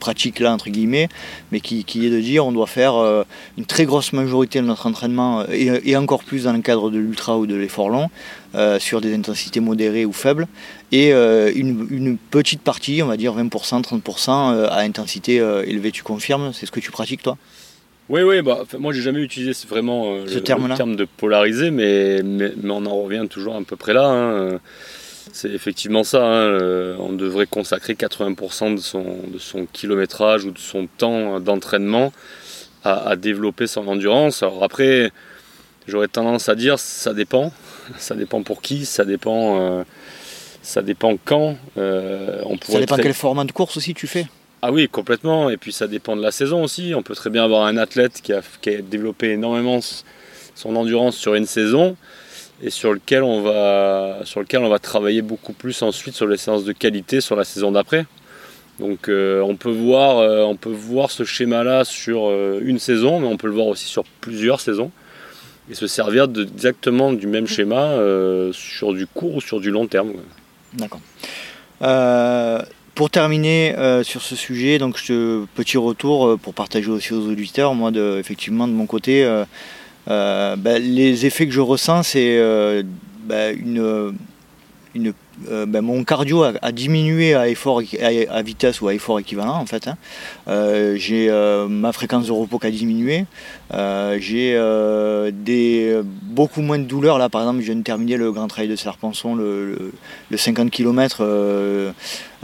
[0.00, 1.08] pratique-là, entre guillemets,
[1.52, 3.22] mais qui, est de dire on doit faire euh,
[3.56, 6.98] une très grosse majorité de notre entraînement, et, et encore plus dans le cadre de
[6.98, 8.10] l'ultra ou de l'effort long,
[8.56, 10.48] euh, sur des intensités modérées ou faibles,
[10.90, 15.92] et euh, une, une, petite partie, on va dire 20%, 30% à intensité élevée.
[15.92, 17.36] Tu confirmes C'est ce que tu pratiques toi?
[18.10, 21.70] Oui, oui, bah, moi j'ai jamais utilisé vraiment ce le, terme, le, terme de polariser,
[21.70, 24.06] mais, mais, mais, on en revient toujours à peu près là.
[24.06, 24.60] Hein.
[25.32, 26.22] C'est effectivement ça.
[26.24, 26.96] Hein.
[26.98, 32.12] On devrait consacrer 80% de son, de son kilométrage ou de son temps d'entraînement
[32.84, 34.42] à, à, développer son endurance.
[34.42, 35.12] Alors après,
[35.86, 37.52] j'aurais tendance à dire ça dépend.
[37.98, 39.82] Ça dépend pour qui, ça dépend, euh,
[40.62, 41.56] ça dépend quand.
[41.76, 43.02] Euh, on ça dépend très...
[43.02, 44.26] quel format de course aussi tu fais
[44.62, 45.50] ah oui, complètement.
[45.50, 46.92] Et puis ça dépend de la saison aussi.
[46.94, 49.80] On peut très bien avoir un athlète qui a, qui a développé énormément
[50.54, 51.96] son endurance sur une saison
[52.62, 57.36] et sur lequel on va travailler beaucoup plus ensuite sur les séances de qualité sur
[57.36, 58.06] la saison d'après.
[58.80, 62.78] Donc euh, on peut voir euh, on peut voir ce schéma là sur euh, une
[62.78, 64.90] saison, mais on peut le voir aussi sur plusieurs saisons
[65.70, 67.94] et se servir exactement du même schéma
[68.52, 70.14] sur du court ou sur du long terme.
[70.72, 71.00] D'accord.
[72.94, 75.00] Pour terminer sur ce sujet, donc
[75.54, 79.26] petit retour pour partager aussi aux auditeurs, moi effectivement de mon côté
[80.08, 82.82] euh, ben, les effets que je ressens, c'est euh,
[85.48, 89.66] euh, ben, mon cardio a, diminué à effort à, vitesse ou à effort équivalent en
[89.66, 89.88] fait.
[89.88, 89.96] Hein.
[90.48, 93.24] Euh, j'ai euh, ma fréquence de repos qui a diminué.
[93.72, 94.52] Euh, j'ai
[95.32, 97.28] des beaucoup moins de douleurs là.
[97.28, 99.92] Par exemple, je viens de terminer le Grand Trail de Serpenson, le, le,
[100.30, 101.92] le 50 km.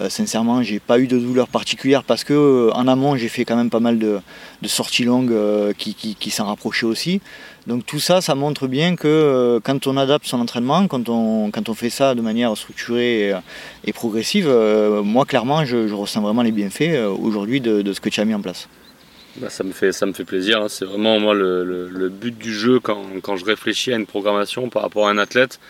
[0.09, 3.71] sincèrement, j'ai pas eu de douleurs particulières parce que en amont, j'ai fait quand même
[3.71, 4.21] pas mal de,
[4.65, 5.35] sorties longues
[5.77, 7.21] qui, s'en rapprochaient aussi.
[7.67, 11.51] Donc tout ça, ça montre bien que euh, quand on adapte son entraînement, quand on,
[11.75, 13.35] fait ça de manière structurée
[13.85, 18.09] et, progressive, euh, moi clairement, je, ressens vraiment les bienfaits euh, aujourd'hui de, ce que
[18.09, 18.69] tu as mis en place.
[19.39, 20.63] Bah, ça, me fait, ça me fait plaisir.
[20.63, 20.69] Hein.
[20.69, 24.83] C'est vraiment moi le, but du jeu quand, quand, je réfléchis à une programmation par
[24.83, 25.61] rapport à un athlète.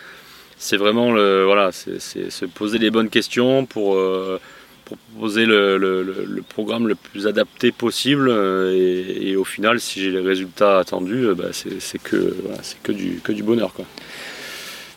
[0.57, 4.39] C'est vraiment le, voilà, c'est se poser les bonnes questions pour euh,
[4.87, 8.73] pour proposer le, le, programme le plus adapté possible euh,
[9.21, 13.19] et, au final si j'ai les résultats attendus euh, bah, c'est que, voilà, que, du,
[13.21, 13.85] que du bonheur quoi.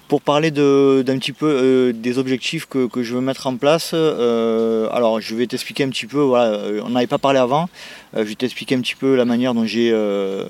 [0.07, 3.95] Pour parler d'un petit peu euh, des objectifs que, que, je veux mettre en place,
[3.95, 7.69] alors je vais t'expliquer un petit peu, voilà, on n'avait pas parlé avant,
[8.15, 10.47] je vais t'expliquer un petit peu la manière dont j'ai euh,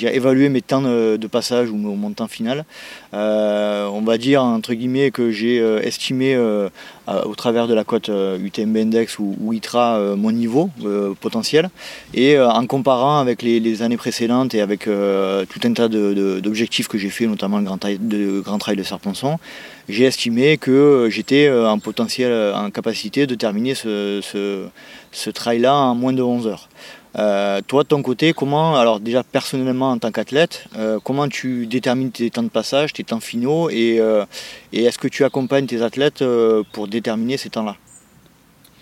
[0.00, 2.64] évalué mes temps de passage ou mon temps final.
[3.14, 8.76] Euh, on va dire entre guillemets que j'ai estimé au travers de la cote UTMB
[8.76, 10.70] Index ou, ITRA mon niveau
[11.20, 11.70] potentiel
[12.14, 17.10] et en comparant avec les, années précédentes et avec tout un tas d'objectifs que j'ai
[17.10, 18.58] fait, notamment le Grand Trail de, Grand
[19.88, 24.20] j'ai estimé que j'étais en potentiel, en capacité de terminer ce,
[25.12, 26.68] ce, trail-là en moins de 11 heures.
[27.18, 31.66] Euh, toi, de ton côté, comment, alors déjà personnellement en tant qu'athlète, euh, comment tu
[31.66, 34.24] détermines tes temps de passage, tes temps finaux et, euh,
[34.72, 37.76] est-ce que tu accompagnes tes athlètes euh, pour déterminer ces temps-là?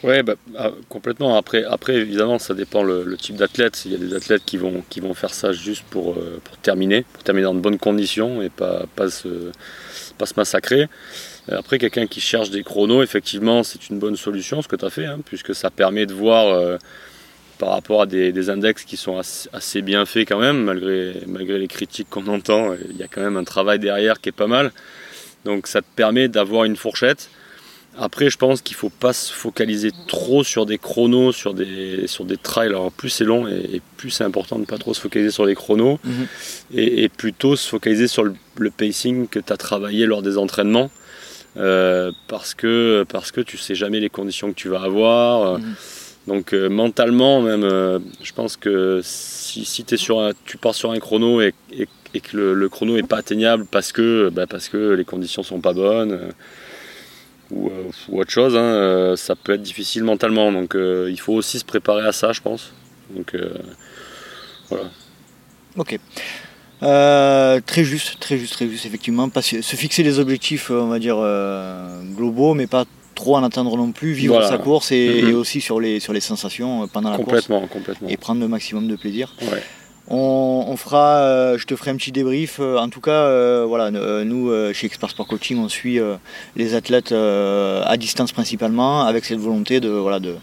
[0.02, 1.36] Oui, bah, ah, complètement.
[1.36, 3.82] Après, après, évidemment, ça dépend le, type d'athlète.
[3.84, 6.56] Il y a des athlètes qui vont, qui vont faire ça juste pour, euh, pour
[6.58, 9.28] terminer, pour terminer dans de bonnes conditions et pas, pas, se,
[10.16, 10.88] pas se massacrer.
[11.50, 14.90] Après, quelqu'un qui cherche des chronos, effectivement, c'est une bonne solution ce que tu as
[14.90, 16.78] fait, hein, puisque ça permet de voir euh,
[17.58, 21.14] par rapport à des, des, index qui sont assez, assez, bien faits quand même, malgré,
[21.26, 24.32] malgré les critiques qu'on entend, il y a quand même un travail derrière qui est
[24.32, 24.72] pas mal.
[25.44, 27.28] Donc ça te permet d'avoir une fourchette.
[27.98, 32.06] Après, je pense qu'il ne faut pas se focaliser trop sur des chronos, sur des,
[32.06, 32.68] sur des trails.
[32.68, 35.30] Alors, plus c'est long et, et plus c'est important de ne pas trop se focaliser
[35.30, 36.26] sur les chronos mm -hmm.
[36.78, 40.36] et, et, plutôt se focaliser sur le, le pacing que tu as travaillé lors des
[40.38, 40.90] entraînements.
[41.56, 45.58] Euh, parce, que, parce que tu sais jamais les conditions que tu vas avoir.
[45.58, 45.74] Mmh.
[46.26, 50.74] Donc euh, mentalement même, euh, je pense que si, si es sur un, tu pars
[50.74, 54.28] sur un chrono et, et, et que le, le, chrono est pas atteignable parce que,
[54.28, 56.28] bah, parce que les conditions sont pas bonnes euh,
[57.50, 57.70] ou,
[58.08, 60.52] ou, autre chose, hein, ça peut être difficile mentalement.
[60.52, 62.72] Donc il faut aussi se préparer à ça, je pense.
[63.14, 63.34] Donc
[64.68, 64.84] voilà.
[65.76, 65.98] Ok.
[66.82, 69.28] Euh, très juste, très juste, très juste, effectivement.
[69.28, 72.84] Pas se fixer des objectifs, on va dire, euh, globaux, mais pas
[73.14, 74.48] trop en atteindre non plus, vivre voilà.
[74.48, 75.30] sa course et, mm -hmm.
[75.30, 77.72] et, aussi sur les, sur les sensations pendant la complètement, course.
[77.72, 78.08] Complètement.
[78.08, 79.34] Et prendre le maximum de plaisir.
[79.42, 79.62] Ouais.
[80.12, 82.58] On, fera, euh, je te ferai un petit débrief.
[82.58, 86.00] En tout cas, euh, voilà, euh, nous, chez Expert Sport Coaching, on suit
[86.56, 90.34] les athlètes à distance principalement, avec cette volonté de, voilà, de,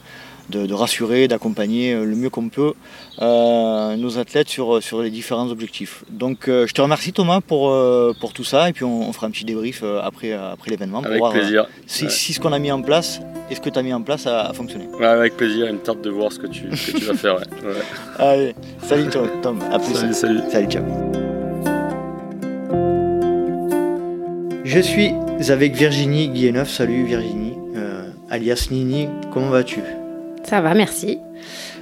[0.49, 2.73] de, de rassurer, d'accompagner euh, le mieux qu'on peut
[3.21, 6.03] euh, nos athlètes sur, sur les différents objectifs.
[6.09, 9.13] Donc euh, je te remercie Thomas pour, euh, pour tout ça et puis on, on
[9.13, 11.67] fera un petit débrief euh, après, euh, après l'événement pour Avec voir euh, plaisir.
[11.85, 12.09] si, Ouais.
[12.11, 14.27] si ce qu'on a mis en place et ce que tu as mis en place
[14.27, 14.87] a, a fonctionné.
[14.99, 17.13] Ouais, avec plaisir, il me tarde de voir ce que tu, ce que tu vas
[17.13, 17.35] faire.
[17.35, 17.67] Ouais.
[17.67, 17.75] Ouais.
[18.19, 19.93] Allez, salut Tom, Tom, à plus.
[19.95, 20.39] Salut, salut.
[20.51, 20.83] Salut, ciao.
[24.63, 25.11] Je suis
[25.49, 26.69] avec Virginie Guilleneuf.
[26.69, 29.79] Salut Virginie, euh, alias Nini, comment vas-tu?
[30.47, 31.19] Ça va, merci.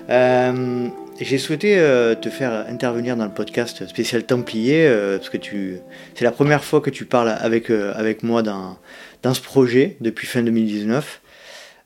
[0.10, 0.88] Euh,
[1.22, 5.78] J'ai souhaité euh, te faire intervenir dans le podcast spécial Templier, euh, parce que tu,
[6.16, 8.80] c'est la première fois que tu parles avec, avec moi dans,
[9.22, 11.22] dans ce projet depuis fin 2019.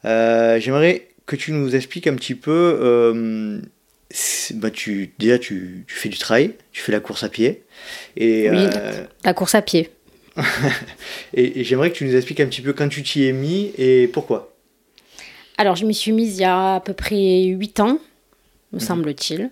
[0.05, 3.59] Euh, J'aimerais que tu nous expliques un petit peu.
[4.53, 7.63] bah, tu, déjà, tu, tu fais du trail, tu fais la course à pied.
[8.15, 8.67] Et, Oui,
[9.25, 9.89] La course à pied.
[11.33, 13.73] et, et j'aimerais que tu nous expliques un petit peu quand tu t'y es mis
[13.77, 14.48] et pourquoi.
[15.59, 17.99] Alors, je m'y suis mise il y a à peu près 8 ans,
[18.71, 19.49] me semble-t-il.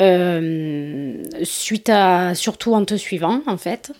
[0.00, 3.92] Euh, suite à, surtout en te suivant, en fait.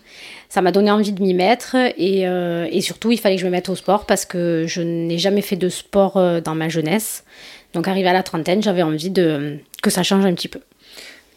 [0.49, 3.45] Ça m'a donné envie de m'y mettre et, euh, et surtout, il fallait que je
[3.45, 6.67] me mette au sport parce que je n'ai jamais fait de sport euh, dans ma
[6.67, 7.23] jeunesse.
[7.73, 10.59] Donc, arrivé à la trentaine, j'avais envie de, que ça change un petit peu.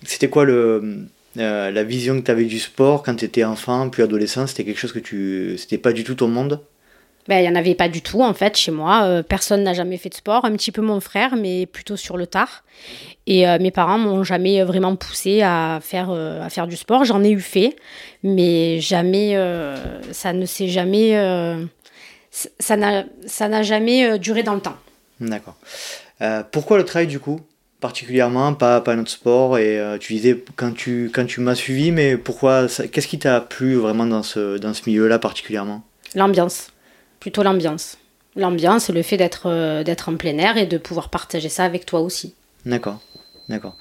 [0.03, 3.89] C'était quoi le, euh, la vision que tu avais du sport quand tu étais enfant,
[3.91, 4.49] puis adolescent?
[4.49, 5.55] C'était quelque chose que tu.
[5.57, 6.61] C'était pas du tout ton monde?
[7.29, 9.03] Ben, il n'y en avait pas du tout, en fait, chez moi.
[9.05, 10.47] Euh, personne n'a jamais fait de sport.
[10.47, 12.65] Un petit peu mon frère, mais plutôt sur le tard.
[13.27, 17.05] Et euh, mes parents m'ont jamais vraiment poussé à faire, euh, à faire du sport.
[17.05, 17.77] J'en ai eu fait,
[18.23, 19.37] mais jamais.
[19.37, 19.77] euh,
[20.13, 21.17] ça ne s'est jamais.
[21.19, 21.65] euh,
[22.31, 24.77] ça n'a ça n'a jamais euh, duré dans le temps.
[25.21, 25.57] D'accord.
[26.23, 27.41] Euh, pourquoi le trail du coup?
[27.81, 29.59] Particulièrement, pas, pas notre sport.
[29.59, 33.41] Et euh, tu disais quand tu, quand tu m'as suivi, mais pourquoi Qu'est-ce qui t'a
[33.41, 35.83] plu vraiment dans ce, dans ce milieu-là particulièrement?
[36.15, 36.69] L'ambiance.
[37.21, 37.99] Plutôt l'ambiance.
[38.37, 41.87] L'ambiance le fait d'être euh, d'être en plein air et de pouvoir partager ça avec
[41.87, 42.35] toi aussi.
[42.65, 43.01] D'accord.
[43.49, 43.77] D'accord.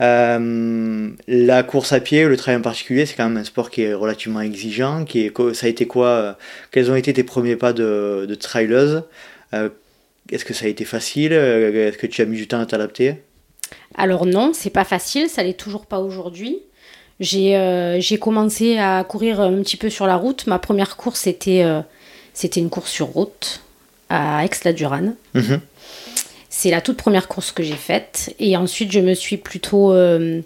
[0.00, 3.82] Euh, la course à pied, le trail en particulier, c'est quand même un sport qui
[3.82, 5.04] est relativement exigeant.
[5.04, 6.32] Qui est, ça a été quoi euh,
[6.72, 9.04] Quels ont été tes premiers pas de, de traileuse
[9.54, 9.68] Euh,
[10.30, 11.32] Est-ce que ça a été facile?
[11.32, 13.22] Est-ce que tu as mis du temps à t'adapter?
[13.94, 16.58] Alors non, c'est pas facile, ça l'est toujours pas aujourd'hui.
[17.20, 20.48] J'ai euh, commencé à courir un petit peu sur la route.
[20.48, 21.64] Ma première course, c'était
[22.34, 23.60] c'était une course sur route
[24.08, 25.14] à Aix-la-Durane.
[25.34, 25.60] Mhm.
[26.50, 28.34] C'est la toute première course que j'ai faite.
[28.38, 30.40] Et ensuite, je me suis plutôt, euh,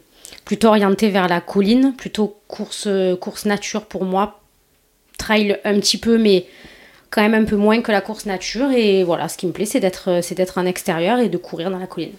[0.45, 2.89] plutôt orientée vers la colline, plutôt course,
[3.21, 4.41] course nature pour moi.
[5.19, 6.47] Trail un petit peu, mais
[7.11, 8.71] quand même un peu moins que la course nature.
[8.71, 11.71] Et voilà, ce qui me plaît, c'est d'être c'est d'être en extérieur et de courir
[11.71, 12.13] dans la colline.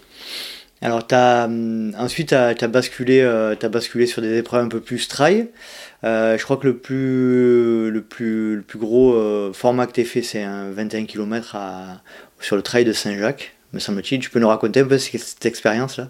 [0.81, 5.07] Alors, hum, ensuite, tu as, basculé, euh, t'as basculé sur des épreuves un peu plus
[5.07, 5.49] trail.
[6.03, 10.05] Euh, je crois que le plus, le plus, le plus gros euh, format que tu
[10.05, 11.57] fait, c'est un 21 km
[12.39, 14.19] sur le trail de Saint-Jacques, me semble-t-il.
[14.19, 16.09] Tu peux nous raconter un peu cette, cette expérience-là?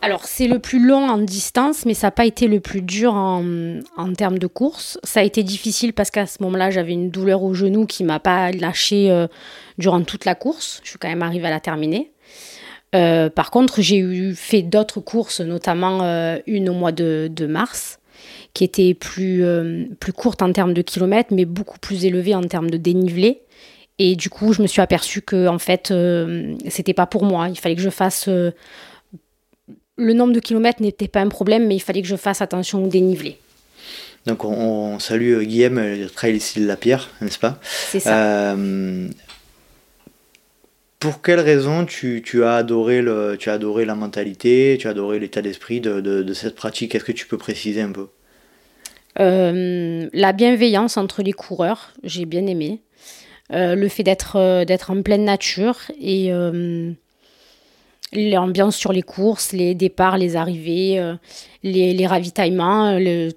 [0.00, 3.14] Alors, c'est le plus long en distance, mais ça n'a pas été le plus dur
[3.14, 3.82] en,
[4.16, 4.98] termes de course.
[5.02, 8.20] Ça a été difficile parce qu'à ce moment-là, j'avais une douleur au genou qui m'a
[8.20, 9.26] pas lâché euh,
[9.76, 10.80] durant toute la course.
[10.84, 12.12] Je suis quand même arrivée à la terminer.
[12.94, 17.46] Euh, par contre, j'ai eu fait d'autres courses, notamment euh, une au mois de, de
[17.46, 17.98] mars,
[18.54, 22.42] qui était plus, euh, plus courte en termes de kilomètres, mais beaucoup plus élevée en
[22.42, 23.42] termes de dénivelé.
[23.98, 25.92] Et du coup, je me suis aperçue que en fait,
[26.68, 27.48] c'était pas pour moi.
[27.48, 28.28] Il fallait que je fasse
[29.98, 32.84] le nombre de kilomètres n'était pas un problème, mais il fallait que je fasse attention
[32.84, 33.36] au dénivelé.
[34.26, 37.58] Donc, on, on salue Guillaume, le trail ici de la Pierre, n'est-ce pas?
[37.62, 38.52] C'est ça.
[38.52, 39.08] Euh,
[40.98, 46.56] pour quelle raison tu, as adoré la mentalité, tu as adoré l'état d'esprit de, cette
[46.56, 46.94] pratique?
[46.94, 48.08] Est-ce que tu peux préciser un peu?
[49.20, 52.82] Euh, la bienveillance entre les coureurs, j'ai bien aimé.
[53.52, 56.30] Euh, le fait d'être euh, d'être en pleine nature et
[58.12, 61.14] l'ambiance sur les courses, les départs, les arrivées,
[61.62, 63.30] les, ravitaillements, le,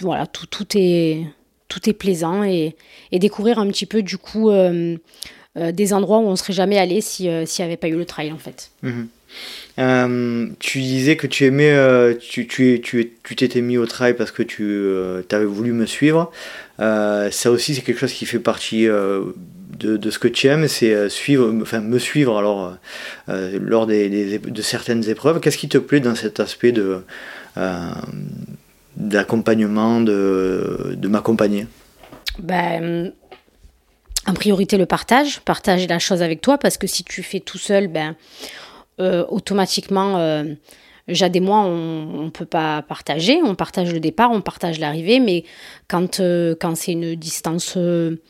[0.00, 1.26] voilà, tout, est,
[1.68, 2.74] tout est plaisant et
[3.12, 4.50] découvrir un petit peu du coup
[5.56, 7.88] euh, des endroits où on ne serait jamais allé si, euh, s'il n'y avait pas
[7.88, 8.70] eu le trail en fait.
[8.82, 9.08] Mhm.
[9.78, 11.72] Euh, tu disais que tu aimais,
[12.18, 16.32] tu, tu, tu, tu t'étais mis au trail parce que tu avais voulu me suivre.
[16.78, 21.08] Ça aussi, c'est quelque chose qui fait partie de, de ce que tu aimes, c'est
[21.08, 22.76] suivre, enfin me suivre alors
[23.28, 25.38] euh, lors des, des- de certaines épreuves.
[25.40, 27.02] Qu'est-ce qui te plaît dans cet aspect de
[27.56, 27.90] euh,
[28.96, 31.66] d'accompagnement, de, de m'accompagner?
[32.38, 33.12] Ben,
[34.26, 37.58] en priorité le partage, partager la chose avec toi, parce que si tu fais tout
[37.58, 38.16] seul, ben,
[39.00, 40.44] euh, automatiquement, euh,
[41.08, 43.40] Jade et moi, on ne peut pas partager.
[43.42, 45.44] On partage le départ, on partage l'arrivée, mais
[45.88, 48.20] quand, euh, quand c'est une distance, euh,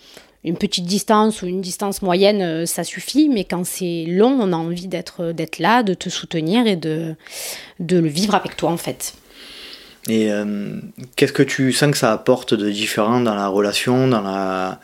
[0.45, 3.29] une petite distance ou une distance moyenne, ça suffit.
[3.29, 7.15] Mais quand c'est long, on a envie d'être d'être là, de te soutenir et de,
[7.81, 9.15] de le vivre avec toi, en fait.
[10.09, 10.31] Et
[11.17, 14.81] qu'est-ce que tu sens que ça apporte de différent dans la relation, dans la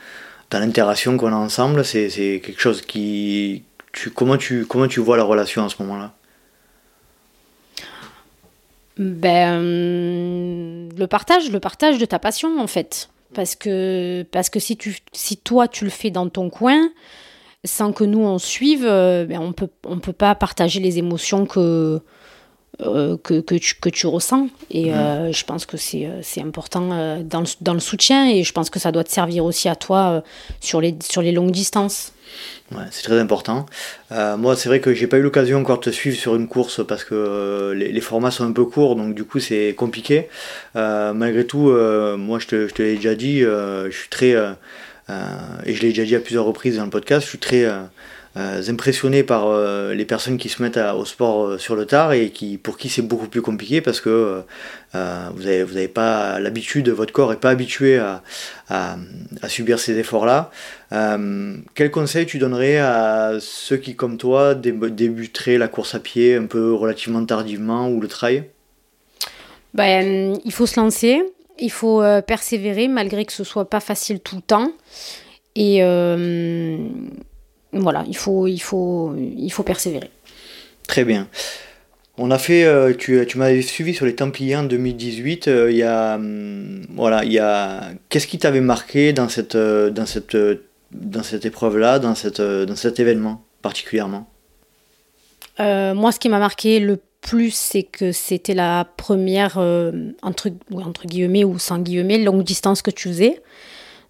[0.51, 3.65] dans l'interaction qu'on a ensemble C'est quelque chose qui...
[3.93, 6.13] Tu, comment, tu, comment tu vois la relation à ce moment-là?
[8.99, 9.61] Ben,
[10.97, 13.11] le partage, le partage de ta passion en fait.
[13.35, 16.91] Parce que, parce que si, tu, si toi tu le fais dans ton coin,
[17.65, 21.45] sans que nous on suive, euh, ben on peut, on peut pas partager les émotions
[21.45, 22.01] que,
[22.83, 24.49] euh, que, que, tu, que tu ressens.
[24.71, 28.53] Et euh, je pense que c'est, c'est important dans, le, dans le soutien et je
[28.53, 30.23] pense que ça doit te servir aussi à toi
[30.61, 32.13] sur, les, sur les longues distances.
[32.73, 33.67] Ouais, c'est très important.
[34.13, 36.49] Euh, moi, c'est vrai que j'ai pas eu l'occasion encore de te suivre sur une
[36.49, 40.29] course parce que euh, les, formats sont un peu courts, donc du coup c'est compliqué.
[40.75, 41.71] Euh, malgré tout,
[42.19, 46.05] moi je te, je te l'ai déjà dit, je suis très, et je l'ai déjà
[46.05, 47.67] dit à plusieurs reprises dans le podcast, je suis très
[48.37, 52.13] euh, impressionné par euh, les personnes qui se mettent au sport euh, sur le tard
[52.13, 54.43] et qui, pour qui c'est beaucoup plus compliqué parce que
[54.93, 58.23] vous n'avez pas l'habitude, votre corps n'est pas habitué à,
[58.69, 58.97] à,
[59.49, 60.51] subir ces efforts-là.
[61.75, 66.47] quel conseil tu donnerais à ceux qui, comme toi, débuteraient la course à pied un
[66.47, 68.45] peu relativement tardivement ou le trail?
[69.75, 71.23] Ben, Il faut se lancer,
[71.59, 74.73] il faut persévérer malgré que ce soit pas facile tout le temps.
[75.57, 75.83] Et
[77.73, 80.11] voilà, il faut, il faut, il faut persévérer.
[80.87, 81.29] Très bien.
[82.19, 85.49] On a fait, euh, tu, tu m'avais suivi sur les Templiers en 2018.
[85.49, 89.55] Euh, il y a, hum, voilà, il y a, qu'est-ce qui t'avait marqué dans cette,
[89.55, 90.37] euh, dans cette,
[90.93, 94.29] dans cette épreuve-là, dans cette, dans cet événement particulièrement?
[95.59, 99.57] Moi, ce qui m'a marqué le plus, c'est que c'était la première
[100.23, 103.43] entre, entre guillemets ou sans guillemets longue distance que tu faisais.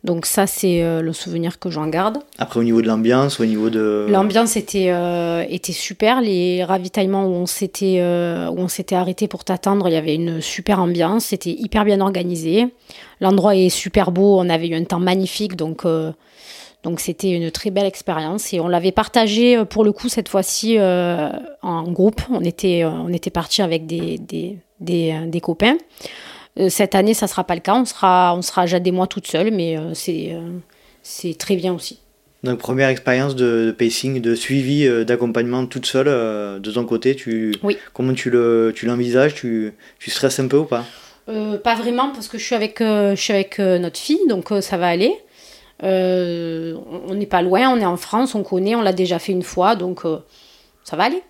[0.06, 2.18] Donc ça, c'est euh, le souvenir que j'en garde.
[2.38, 4.06] Après, au niveau de l'ambiance, au niveau de...
[4.08, 6.20] L'ambiance était, euh, était super.
[6.20, 10.14] Les ravitaillements où on s'était euh, où on s'était arrêté pour t'attendre, il y avait
[10.14, 11.24] une super ambiance.
[11.24, 12.68] C'était hyper bien organisé.
[13.20, 14.38] L'endroit est super beau.
[14.38, 15.56] On avait eu un temps magnifique.
[15.56, 15.84] Donc...
[16.84, 20.78] donc c'était une très belle expérience et on l'avait partagé pour le coup cette fois-ci
[20.78, 22.20] en groupe.
[22.30, 25.78] On était, on était partis avec des, des, des, des copains.
[26.58, 27.74] Euh, cette année, ça ne sera pas le cas.
[27.74, 30.58] On sera, on sera déjà des mois toute seule, mais euh, c'est, euh,
[31.02, 32.00] c'est très bien aussi.
[32.42, 36.06] Donc première expérience de, pacing, de suivi, d'accompagnement toute seule
[36.60, 37.16] de ton côté.
[37.16, 37.76] Tu, oui.
[37.92, 39.34] Comment tu, le, tu l'envisages?
[39.34, 40.84] Tu, tu stresses un peu ou pas?
[41.26, 44.86] Pas vraiment parce que je suis avec, je suis avec notre fille, donc ça va
[44.86, 45.12] aller.
[45.82, 49.42] on n'est pas loin, on est en France, on connaît, on l'a déjà fait une
[49.42, 50.02] fois, donc
[50.84, 51.22] ça va aller.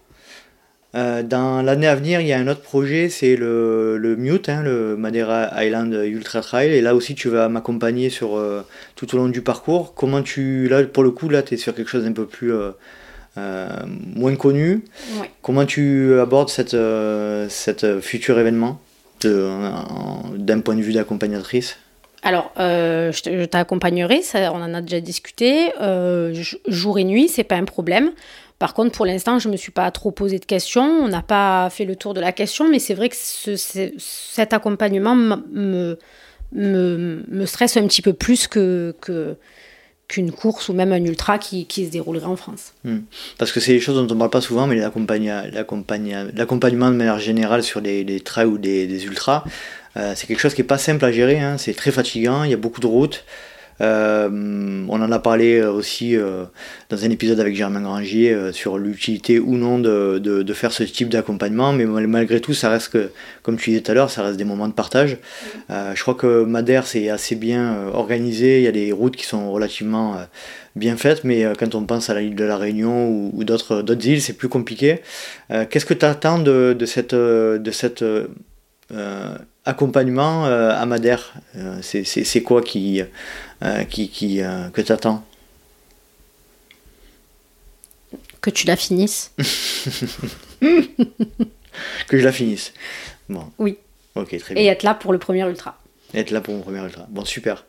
[0.97, 4.49] Euh, dans l'année à venir, il y a un autre projet, c'est le, le Mute,
[4.49, 6.73] hein, le Madeira Island Ultra Trail.
[6.73, 9.95] Et là aussi, tu vas m'accompagner sur euh, tout au long du parcours.
[9.95, 12.53] Comment tu, là, pour le coup, là, tu es sur quelque chose d'un peu plus
[12.53, 12.71] euh,
[14.15, 14.85] moins connu.
[15.43, 16.77] Comment tu abordes cette,
[17.51, 18.81] cette futur événement
[19.23, 21.77] d'un point de vue d'accompagnatrice?
[22.23, 25.71] Alors, je t'accompagnerai, on en a déjà discuté.
[26.67, 28.13] jour et nuit, c'est pas un problème.
[28.59, 30.83] Par contre, pour l'instant, je ne me suis pas trop posé de questions.
[30.83, 35.15] On n'a pas fait le tour de la question, mais c'est vrai que cet accompagnement
[35.15, 35.99] me,
[36.53, 38.95] me, stresse un petit peu plus que,
[40.09, 42.73] qu'une course ou même un ultra qui, se déroulerait en France.
[42.85, 43.01] Hmm.
[43.39, 47.19] Parce que c'est des choses dont on ne parle pas souvent, mais l'accompagnement de manière
[47.19, 49.45] générale sur les, trails ou des, ultras,
[49.97, 51.41] euh, c'est quelque chose qui n'est pas simple à gérer.
[51.41, 51.59] Hein.
[51.59, 53.25] C'est très fatigant, il y a beaucoup de routes.
[53.81, 56.45] Euh, on en a parlé aussi euh,
[56.89, 60.83] dans un épisode avec Germain Grangier euh, sur l'utilité ou non de, de, faire ce
[60.83, 63.11] type d'accompagnement, mais malgré tout, ça reste que,
[63.43, 65.19] comme tu disais tout à l'heure, ça reste des moments de partage.
[65.69, 69.53] je crois que Madère c'est assez bien organisé, il y a des routes qui sont
[69.53, 70.17] relativement
[70.77, 74.33] bien faites, mais quand on pense à l'île de la Réunion ou, d'autres îles, c'est
[74.33, 75.01] plus compliqué.
[75.51, 78.05] Qu'est-ce que tu attends de, de, cette, de cette
[79.67, 81.35] accompagnement à Madère?
[81.83, 83.03] C'est quoi qui,
[83.67, 85.25] euh, qui, qui euh, que tu attends
[88.41, 89.33] Que tu la finisses.
[90.61, 92.73] que je la finisse.
[93.29, 93.51] Bon.
[93.59, 93.79] Oui.
[94.15, 94.63] Ok, très bien.
[94.63, 95.79] Et être là pour le premier ultra.
[96.15, 97.07] Être là pour mon premier ultra.
[97.09, 97.65] Bon, super.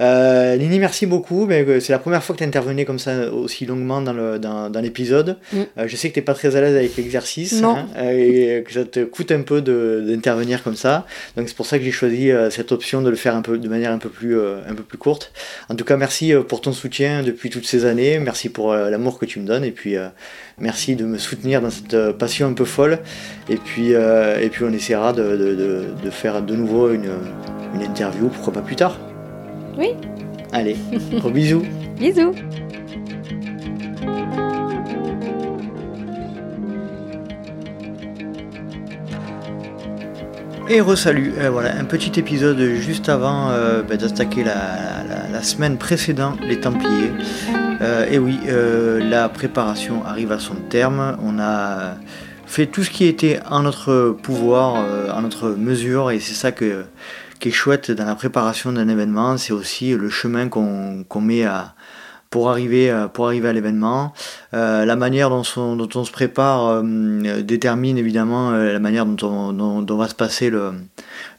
[0.00, 1.48] Euh, Lini, merci beaucoup.
[1.50, 5.38] Euh, c'est la première fois que tu intervenais comme ça aussi longuement dans l'épisode.
[5.52, 5.66] Dans, mm.
[5.78, 8.72] euh, je sais que tu n'es pas très à l'aise avec l'exercice hein, et que
[8.72, 11.06] ça te coûte un peu d'intervenir comme ça.
[11.36, 13.68] Donc c'est pour ça que j'ai choisi cette option de le faire un peu, de
[13.68, 15.32] manière un peu, plus, un peu plus courte.
[15.68, 18.18] En tout cas, merci pour ton soutien depuis toutes ces années.
[18.18, 19.64] Merci pour l'amour que tu me donnes.
[19.64, 19.96] Et puis
[20.58, 22.98] merci de me soutenir dans cette passion un peu folle.
[23.48, 27.10] Et puis, et puis on essaiera de, de, de faire de nouveau une,
[27.74, 28.98] une interview, pourquoi pas plus tard.
[29.76, 29.88] Oui.
[30.52, 30.76] Allez,
[31.12, 31.62] gros bisous.
[31.98, 32.34] Bisous
[40.68, 46.40] Et re-salut, euh, voilà, un petit épisode juste avant euh, bah, d'attaquer la, semaine précédente,
[46.42, 47.12] les Templiers.
[47.80, 51.16] Euh, et oui, la préparation arrive à son terme.
[51.22, 51.94] On a
[52.46, 56.84] fait tout ce qui était en notre pouvoir, en notre mesure, et c'est ça que,
[57.38, 61.74] qui est chouette dans la préparation d'un événement, c'est aussi le chemin qu'on met à,
[62.30, 64.12] pour arriver, euh, pour arriver à l'événement.
[64.54, 69.96] Euh, la manière dont, on se prépare euh, détermine évidemment la manière dont, on, dont,
[69.96, 70.72] va se passer, le,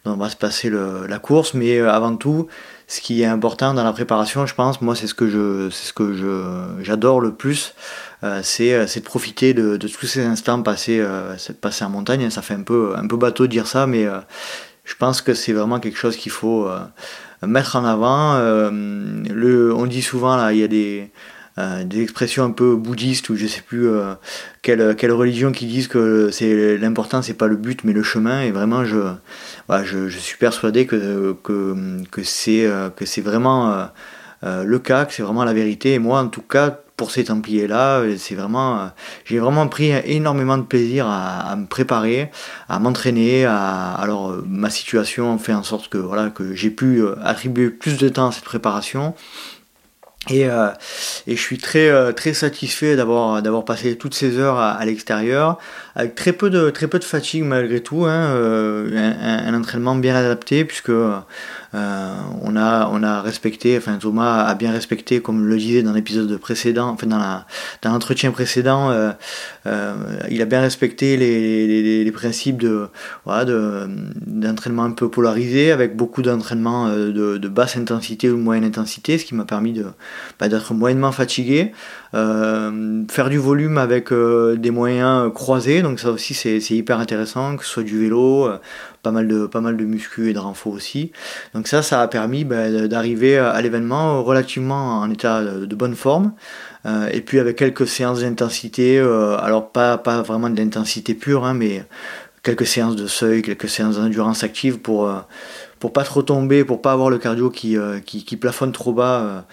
[0.06, 2.48] dont va se passer la course, mais avant tout,
[2.88, 5.70] ce qui est important dans la préparation, je pense, moi c'est ce que
[6.82, 7.76] j'adore le plus,
[8.42, 11.04] c'est, de profiter de, de, tous ces instants passés,
[11.62, 12.30] passés en montagne.
[12.30, 14.08] Ça fait un peu, un peu bateau de dire ça, mais
[14.88, 16.68] je pense que c'est vraiment quelque chose qu'il faut
[17.46, 18.36] mettre en avant.
[18.36, 21.12] Euh, le, on dit souvent, là, il y a des,
[21.58, 24.14] euh, des expressions un peu bouddhistes ou je sais plus euh,
[24.62, 28.42] quelle, quelle, religion qui disent que c'est l'important c'est pas le but mais le chemin
[28.42, 28.98] et vraiment je,
[29.68, 33.90] voilà, je, suis persuadé que, que, que c'est vraiment
[34.44, 38.04] le cas que c'est vraiment la vérité et moi en tout cas pour ces Templiers-là,
[38.18, 38.90] c'est vraiment,
[39.24, 42.32] j'ai vraiment pris énormément de plaisir à, me préparer,
[42.68, 43.46] à m'entraîner.
[43.46, 47.98] À, alors ma situation fait en sorte que voilà que j'ai pu euh, attribuer plus
[47.98, 49.14] de temps à cette préparation.
[50.30, 50.70] Et, euh,
[51.26, 55.58] et, je suis très euh, très satisfait d'avoir d'avoir passé toutes ces heures à, l'extérieur
[55.96, 60.16] avec très peu de très peu de fatigue malgré tout hein, un, un, entraînement bien
[60.16, 60.92] adapté puisque
[61.78, 65.94] euh, on, a, on a respecté, enfin Thomas a bien respecté, comme le disait dans
[65.94, 67.44] l'épisode précédent, enfin dans,
[67.84, 69.12] l'entretien précédent, euh,
[69.68, 69.94] euh,
[70.32, 72.88] il a bien respecté les, principes de,
[74.26, 79.26] d'entraînement un peu polarisé, avec beaucoup d'entraînement de, basse intensité ou de moyenne intensité, ce
[79.26, 79.86] qui m'a permis de,
[80.40, 81.74] bah, d'être moyennement fatigué.
[82.14, 87.70] faire du volume avec des moyens croisés, donc ça aussi c'est hyper intéressant, que ce
[87.70, 88.50] soit du vélo,
[89.08, 91.14] pas mal de, pas mal de muscu et de renfort aussi.
[91.54, 96.34] Donc ça, ça a permis ben, d'arriver à l'événement relativement en état de bonne forme.
[96.86, 101.46] Euh, et puis avec quelques séances d'intensité, euh, alors pas, pas vraiment de l'intensité pure,
[101.46, 101.86] hein, mais
[102.44, 105.20] quelques séances de seuil, quelques séances d'endurance active pour, euh,
[105.80, 109.46] pour pas trop tomber, pour pas avoir le cardio qui, qui, plafonne trop bas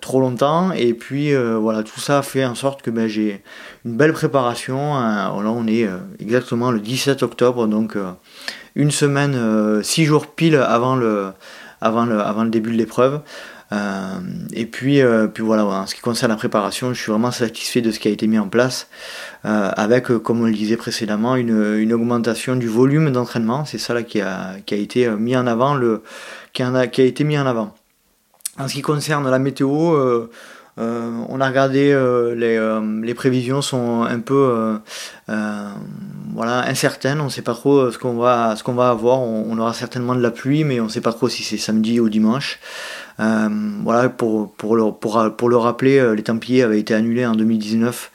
[0.00, 0.72] trop longtemps.
[0.72, 3.42] Et puis voilà, tout ça fait en sorte que ben, j'ai
[3.84, 4.94] une belle préparation.
[4.94, 5.88] Là, on est
[6.20, 7.96] exactement le 17 octobre, donc
[8.74, 11.32] une semaine, euh, six jours pile avant le,
[11.80, 13.20] avant le, avant le début de l'épreuve.
[13.72, 14.18] Euh,
[14.52, 17.80] et puis, euh, puis voilà, en ce qui concerne la préparation, je suis vraiment satisfait
[17.80, 18.88] de ce qui a été mis en place,
[19.44, 23.64] avec, comme on le disait précédemment, une, une augmentation du volume d'entraînement.
[23.64, 26.02] C'est ça là qui a, qui a été mis en avant, le,
[26.52, 27.74] qui, a, qui a été mis en avant.
[28.58, 30.28] En ce qui concerne la météo,
[30.78, 34.78] euh, on a regardé, euh, euh, les, prévisions sont un peu
[36.34, 39.58] voilà, incertaines, on ne sait pas trop ce qu'on va, ce qu'on va avoir, on,
[39.58, 42.08] aura certainement de la pluie, mais on ne sait pas trop si c'est samedi ou
[42.08, 42.58] dimanche.
[43.18, 48.10] Voilà, pour, pour, le, pour, le rappeler, les Templiers avaient été annulés en 2019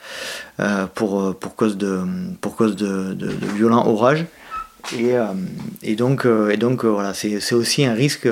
[0.94, 2.00] pour, pour cause de,
[2.40, 3.16] pour cause de,
[3.54, 4.26] violents orages.
[4.96, 5.12] Et,
[5.82, 8.28] et, donc, et donc voilà, c'est aussi un risque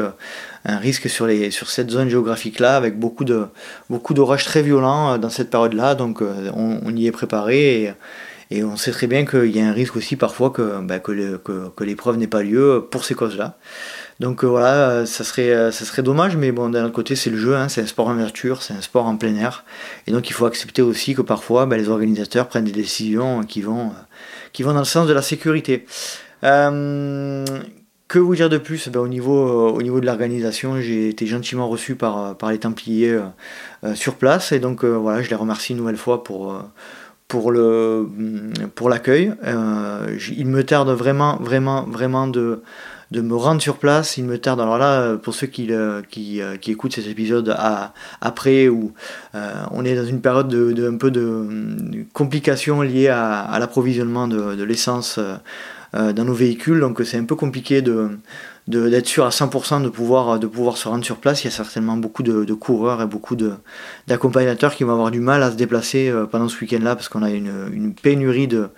[0.67, 3.47] un risque sur, les, sur cette zone géographique-là, avec beaucoup de
[3.89, 5.95] beaucoup d'orages très violents euh, dans cette période-là.
[5.95, 7.95] Donc euh, on, y est préparé
[8.51, 11.12] et, on sait très bien qu'il y a un risque aussi parfois que, bah, que,
[11.85, 13.59] l'épreuve n'ait pas lieu pour ces causes-là.
[14.21, 17.57] Donc euh, voilà, ça serait, ça serait dommage, mais bon, d'un côté, c'est le jeu,
[17.57, 19.64] hein, c'est un sport en nature, c'est un sport en plein air.
[20.07, 23.61] Et donc il faut accepter aussi que parfois, bah, les organisateurs prennent des décisions qui
[23.62, 23.93] vont,
[24.53, 25.87] qui vont dans le sens de la sécurité.
[26.45, 27.45] Euh,
[28.09, 28.89] que vous dire de plus?
[28.89, 32.51] Ben, au, niveau, euh, au niveau de l'organisation, j'ai été gentiment reçu par, euh, par
[32.51, 33.19] les Templiers
[33.85, 36.62] euh, sur place et donc voilà, je les remercie une nouvelle fois pour,
[37.29, 38.09] pour, le,
[38.75, 39.33] pour l'accueil.
[40.37, 42.62] il me tarde vraiment, vraiment, vraiment de,
[43.11, 44.16] de me rendre sur place.
[44.16, 45.70] Il me tarde, alors là, pour ceux qui,
[46.11, 47.54] qui, qui écoutent cet épisode
[48.20, 48.92] après, où
[49.34, 55.20] on est dans une période de, un peu de, complications liées à, l'approvisionnement de, l'essence
[55.94, 58.18] euh, dans nos véhicules, donc c'est un peu compliqué de,
[58.69, 61.45] d'être sûr à 100% de pouvoir, de pouvoir se rendre sur place.
[61.45, 63.37] Il y a certainement beaucoup de, coureurs et beaucoup
[64.07, 67.23] d'accompagnateurs qui vont avoir du mal à se déplacer euh, pendant ce week-end-là parce qu'on
[67.23, 68.69] a une, une, pénurie de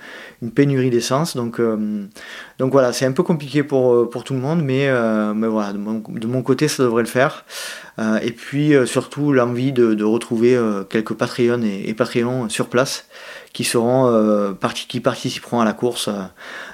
[0.43, 1.37] une pénurie d'essence.
[1.37, 2.05] Donc, euh,
[2.59, 4.89] donc voilà, c'est un peu compliqué pour, pour tout le monde, mais,
[5.35, 7.45] mais voilà, de mon, côté, ça devrait le faire.
[8.23, 10.59] et puis surtout l'envie de, de retrouver
[10.91, 13.07] quelques Patreons et, et Patreons sur place
[13.53, 14.55] qui seront
[14.89, 16.09] qui participeront à la course.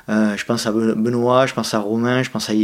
[0.08, 2.54] Euh, je pense à Benoît, je pense à Romain, je pense à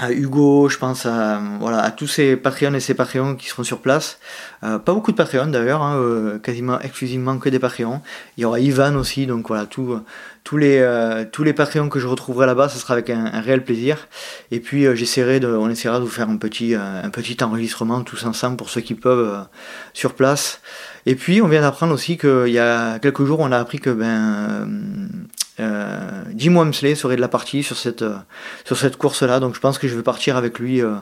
[0.00, 3.78] Hugo, je pense à, voilà, à tous ces Patreons et ces Patreons qui seront sur
[3.78, 4.18] place.
[4.64, 8.00] Euh, pas beaucoup de Patreons d'ailleurs, hein, euh, quasiment exclusivement que des Patreons.
[8.36, 10.00] Il y aura Ivan aussi, donc voilà, tout,
[10.42, 13.40] tous les euh, tous les Patreons que je retrouverai là-bas, ce sera avec un, un
[13.40, 14.08] réel plaisir.
[14.50, 18.24] Et puis j'essaierai de, on essaiera de vous faire un petit un petit enregistrement tous
[18.24, 19.46] ensemble pour ceux qui peuvent
[19.92, 20.60] sur place.
[21.06, 23.90] Et puis on vient d'apprendre aussi qu'il y a quelques jours, on a appris que
[23.90, 24.68] ben
[25.60, 28.16] euh, Jim Wamsley serait de la partie sur cette, euh,
[28.64, 30.94] sur cette course-là, donc je pense que je vais partir avec lui euh,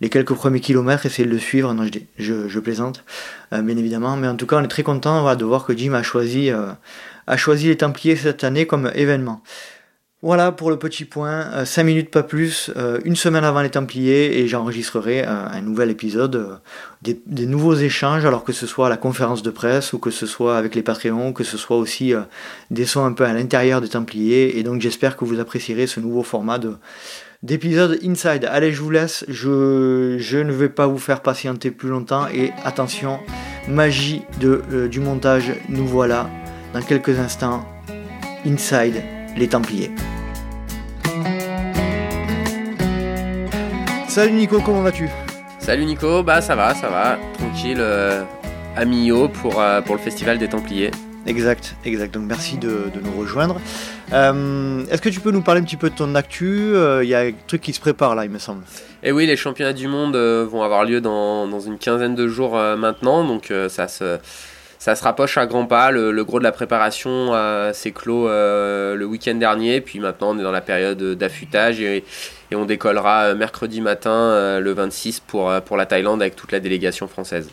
[0.00, 1.72] les quelques premiers kilomètres, essayer de le suivre.
[1.72, 1.86] Non,
[2.18, 3.04] je, je, plaisante,
[3.52, 6.02] bien évidemment, mais en tout cas, on est très content de voir que Jim a
[6.02, 9.42] choisi, a choisi les Templiers cette année comme événement.
[10.24, 13.70] Voilà pour le petit point, 5 euh, minutes pas plus, euh, une semaine avant les
[13.70, 16.60] Templiers et j'enregistrerai euh, un nouvel épisode,
[17.02, 20.26] des, nouveaux échanges, alors que ce soit à la conférence de presse ou que ce
[20.26, 22.14] soit avec les Patreons, que ce soit aussi
[22.70, 24.60] des sons un peu à l'intérieur des Templiers.
[24.60, 26.60] Et donc j'espère que vous apprécierez ce nouveau format
[27.42, 28.44] d'épisode Inside.
[28.44, 32.28] Allez, je vous laisse, je, ne vais pas vous faire patienter plus longtemps.
[32.28, 33.18] Et attention,
[33.66, 36.30] magie de, du montage, nous voilà
[36.74, 37.66] dans quelques instants,
[38.46, 39.02] Inside
[39.36, 39.90] les Templiers.
[44.08, 45.08] Salut Nico, comment vas-tu?
[45.58, 48.22] Salut Nico, bah ça va, ça va, tranquille, euh,
[48.76, 50.90] à Millau pour, euh, pour le festival des Templiers.
[51.24, 52.12] Exact, exact.
[52.14, 53.60] Donc merci de, nous rejoindre.
[54.12, 56.74] Euh, est-ce que tu peux nous parler un petit peu de ton actu?
[57.02, 58.64] Il y a un truc qui se prépare là, il me semble.
[59.02, 62.54] Et oui, les championnats du monde vont avoir lieu dans, dans une quinzaine de jours
[62.76, 64.18] maintenant, donc ça se
[64.82, 65.92] ça se rapproche à grands pas.
[65.92, 69.80] Le, gros de la préparation euh, s'est clos euh, le week-end dernier.
[69.80, 72.02] Puis maintenant, on est dans la période d'affûtage et,
[72.52, 77.06] on décollera euh, mercredi matin, le 26, pour, pour la Thaïlande avec toute la délégation
[77.06, 77.48] française.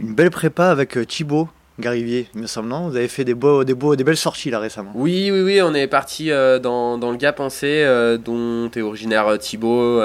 [0.00, 1.48] Une belle prépa avec Thibaut.
[1.78, 2.88] Garivier, il me semble, non?
[2.88, 4.90] Vous avez fait des, beaux, des, beaux, des belles sorties là récemment.
[4.96, 7.86] Oui, oui, oui, on est parti dans, dans, le Gap Pensé,
[8.24, 10.02] dont est originaire Thibaut.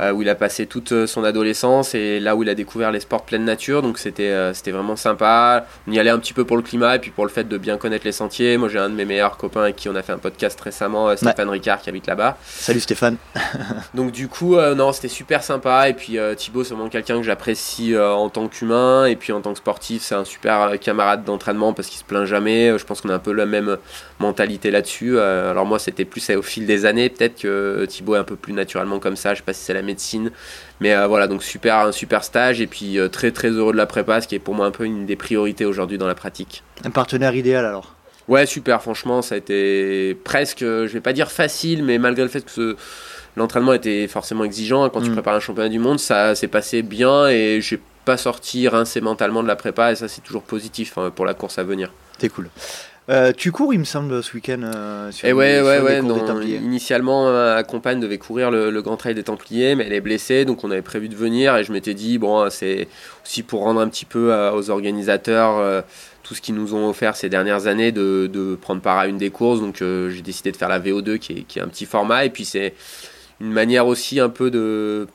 [0.00, 2.92] Euh, où il a passé toute euh, son adolescence et là où il a découvert
[2.92, 3.80] les sports pleine nature.
[3.80, 5.66] Donc c'était euh, c'était vraiment sympa.
[5.88, 7.56] On y allait un petit peu pour le climat et puis pour le fait de
[7.56, 8.58] bien connaître les sentiers.
[8.58, 11.16] Moi j'ai un de mes meilleurs copains avec qui on a fait un podcast récemment,
[11.16, 12.36] Stéphane Ricard qui habite là-bas.
[12.44, 13.16] Salut Stéphane.
[13.94, 17.96] donc du coup non c'était super sympa et puis Thibaut c'est vraiment quelqu'un que j'apprécie
[17.96, 21.88] en tant qu'humain et puis en tant que sportif c'est un super camarade d'entraînement parce
[21.88, 22.78] qu'il se plaint jamais.
[22.78, 23.78] Je pense qu'on a un peu la même
[24.18, 25.18] mentalité là-dessus.
[25.18, 28.52] alors moi c'était plus au fil des années peut-être que Thibaut est un peu plus
[28.52, 29.32] naturellement comme ça.
[29.32, 30.30] Je sais pas si c'est la médecine.
[30.80, 33.78] Mais euh, voilà, donc super, un super stage et puis euh, très très heureux de
[33.78, 36.14] la prépa, ce qui est pour moi un peu une des priorités aujourd'hui dans la
[36.14, 36.62] pratique.
[36.84, 37.94] Un partenaire idéal alors?
[38.28, 42.28] Ouais, super, franchement, ça a été presque, je vais pas dire facile, mais malgré le
[42.28, 42.76] fait que
[43.36, 45.14] l'entraînement était forcément exigeant, hein, quand tu mm.
[45.14, 49.42] prépares un championnat du monde, ça s'est passé bien et j'ai pas sorti rincé mentalement
[49.42, 51.92] de la prépa et ça c'est toujours positif hein, pour la course à venir.
[52.18, 52.48] C'est cool.
[53.08, 56.00] Euh, tu cours, il me semble, ce week-end euh, sur, Et ouais, ouais, ouais.
[56.56, 60.64] initialement, ma compagne devait courir le, Grand Trail des Templiers, mais elle est blessée, donc
[60.64, 61.56] on avait prévu de venir.
[61.56, 62.88] Et je m'étais dit, bon, c'est
[63.24, 65.84] aussi pour rendre un petit peu euh, aux organisateurs
[66.24, 69.18] tout ce qu'ils nous ont offert ces dernières années de, de prendre part à une
[69.18, 69.60] des courses.
[69.60, 72.24] Donc j'ai décidé de faire la VO2, qui est, qui est un petit format.
[72.24, 72.74] Et puis c'est
[73.40, 75.06] une manière aussi un peu de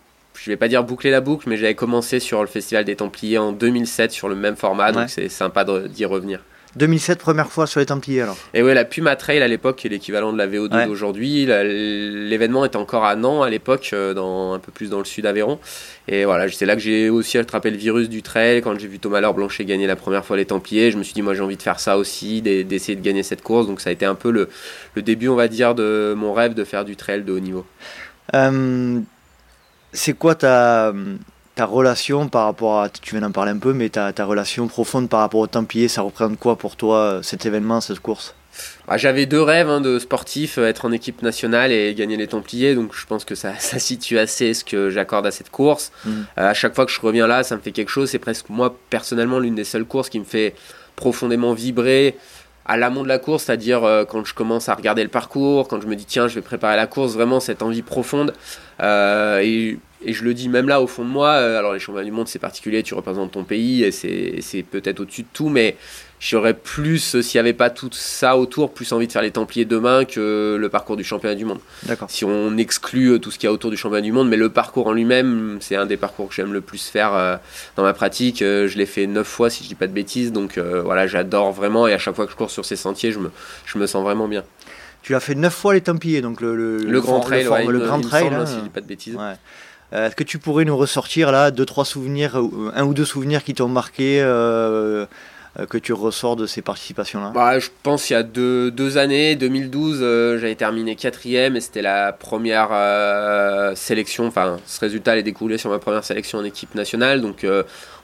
[0.42, 3.38] je vais pas dire boucler la boucle, mais j'avais commencé sur le Festival des Templiers
[3.38, 6.40] en 2007 sur le même format, donc c'est sympa d'y revenir.
[6.78, 8.38] 2007, première fois sur les Templiers alors.
[8.54, 11.46] Et ouais, la Puma Trail à l'époque, qui est l'équivalent de la VO2 d'aujourd'hui.
[11.46, 15.26] L'événement est encore à Nantes à l'époque, euh, dans, un peu plus dans le sud
[15.26, 15.60] d'Aveyron.
[16.08, 18.62] Et voilà, c'est là que j'ai aussi attrapé le virus du trail.
[18.62, 21.14] Quand j'ai vu Thomas Laure Blanchet gagner la première fois les Templiers, je me suis
[21.14, 23.68] dit, moi j'ai envie de faire ça aussi, d'essayer de gagner cette course.
[23.68, 24.48] Donc ça a été un peu le,
[24.96, 27.66] le, début, on va dire, de mon rêve de faire du trail de haut niveau.
[28.34, 29.00] Euh,
[29.92, 30.94] c'est quoi ta,
[31.62, 34.68] ta relation par rapport à, tu viens d'en parler un peu, mais ta, ta, relation
[34.68, 38.34] profonde par rapport au Templiers, ça représente quoi pour toi euh, cet événement, cette course?
[38.88, 42.26] Ah, J'avais deux rêves hein, de sportif, euh, être en équipe nationale et gagner les
[42.26, 45.92] Templiers, donc je pense que ça, ça situe assez ce que j'accorde à cette course.
[46.04, 46.10] Mm.
[46.10, 48.10] Euh, à chaque fois que je reviens là, ça me fait quelque chose.
[48.10, 50.56] C'est presque moi personnellement l'une des seules courses qui me fait
[50.96, 52.18] profondément vibrer
[52.66, 55.88] à l'amont de la course, c'est-à-dire quand je commence à regarder le parcours, quand je
[55.88, 58.34] me dis tiens je vais préparer la course, vraiment cette envie profonde.
[58.80, 62.06] et et je le dis même là au fond de moi, euh, alors les championnats
[62.06, 65.76] du monde c'est particulier, tu représentes ton pays et c'est peut-être au-dessus de tout, mais
[66.20, 69.32] j'aurais plus, euh, s'il n'y avait pas tout ça autour, plus envie de faire les
[69.32, 71.60] Templiers demain que le parcours du championnat du monde.
[71.84, 72.10] D'accord.
[72.10, 74.38] Si on exclut euh, tout ce qu'il y a autour du championnat du monde, mais
[74.38, 77.40] le parcours en lui-même, c'est un des parcours que j'aime le plus faire
[77.76, 78.40] dans ma pratique.
[78.40, 81.88] je l'ai fait neuf fois si je dis pas de bêtises, donc voilà, j'adore vraiment
[81.88, 83.32] et à chaque fois que je cours sur ces sentiers, je me,
[83.66, 84.44] je me sens vraiment bien.
[85.02, 88.28] Tu as fait neuf fois les Templiers, donc le, le, grand trail, le, grand trail,
[88.28, 89.16] hein, si je dis pas de bêtises.
[89.16, 89.34] Ouais.
[89.94, 92.42] Euh, est-ce que tu pourrais nous ressortir là deux trois souvenirs,
[92.74, 95.06] un ou deux souvenirs qui t'ont marqué euh,
[95.60, 97.32] euh, que tu ressors de ces participations-là?
[97.36, 101.82] Bah, Je pense qu'il y a deux, années, 2012, euh, j'avais terminé quatrième et c'était
[101.82, 106.74] la première euh, sélection, enfin ce résultat allait découler sur ma première sélection en équipe
[106.74, 107.46] nationale, donc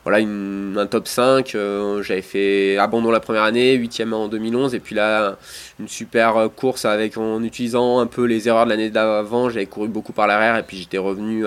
[0.08, 1.58] voilà un top 5,
[2.02, 5.38] j'avais fait abandon la première année, huitième en 2011 et puis là
[5.80, 9.88] une super course avec en utilisant un peu les erreurs de l'année d'avant, j'avais couru
[9.88, 11.46] beaucoup par l'arrière et puis j'étais revenu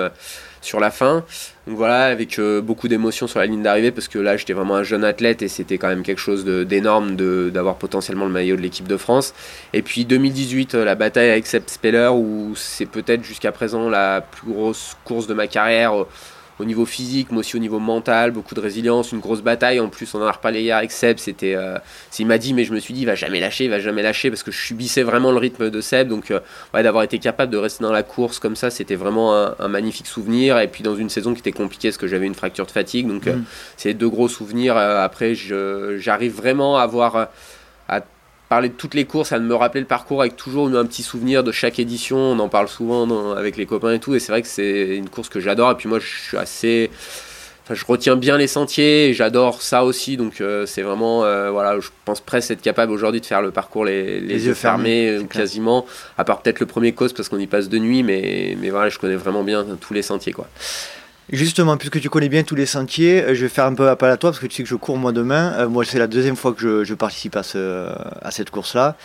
[0.60, 1.24] sur la fin.
[1.66, 4.76] Donc voilà, avec euh, beaucoup d'émotions sur la ligne d'arrivée parce que là j'étais vraiment
[4.76, 7.16] un jeune athlète et c'était quand même quelque chose d'énorme
[7.50, 9.34] d'avoir potentiellement le maillot de l'équipe de France.
[9.72, 14.20] Et puis 2018, euh, la bataille avec Sepp Speller où c'est peut-être jusqu'à présent la
[14.20, 15.94] plus grosse course de ma carrière
[16.60, 19.80] au niveau physique, mais aussi au niveau mental, beaucoup de résilience, une grosse bataille.
[19.80, 21.18] En plus, on en a reparlé hier avec Seb.
[21.18, 21.78] C'était, euh,
[22.18, 24.02] il m'a dit, mais je me suis dit, il va jamais lâcher, il va jamais
[24.02, 26.08] lâcher parce que je subissais vraiment le rythme de Seb.
[26.08, 26.40] Donc, euh,
[26.74, 30.06] ouais, d'avoir été capable de rester dans la course comme ça, c'était vraiment un, magnifique
[30.06, 30.58] souvenir.
[30.58, 33.08] Et puis, dans une saison qui était compliquée parce que j'avais une fracture de fatigue.
[33.08, 33.44] Donc, euh, mm.
[33.78, 34.76] c'est deux gros souvenirs.
[34.76, 37.28] après, j'arrive vraiment à avoir
[38.50, 41.44] parler de toutes les courses, à me rappeler le parcours avec toujours un petit souvenir
[41.44, 42.18] de chaque édition.
[42.18, 44.14] On en parle souvent avec les copains et tout.
[44.16, 45.70] Et c'est vrai que c'est une course que j'adore.
[45.70, 46.90] Et puis moi, je suis assez.
[47.62, 50.16] Enfin, je retiens bien les sentiers et j'adore ça aussi.
[50.16, 51.24] Donc euh, c'est vraiment.
[51.24, 55.10] Euh, voilà, je pense presque être capable aujourd'hui de faire le parcours les, yeux fermés,
[55.10, 55.86] euh, quasiment.
[56.18, 58.02] À part peut-être le premier cause parce qu'on y passe de nuit.
[58.02, 60.32] Mais, mais voilà, je connais vraiment bien tous les sentiers.
[60.32, 60.48] quoi.
[61.32, 64.10] Justement, puisque tu connais bien tous les sentiers, euh, je vais faire un peu appel
[64.10, 65.54] à toi parce que tu sais que je cours moi demain.
[65.58, 67.86] Euh, moi, c'est la deuxième fois que je, participe à, ce,
[68.20, 68.96] à cette course-là.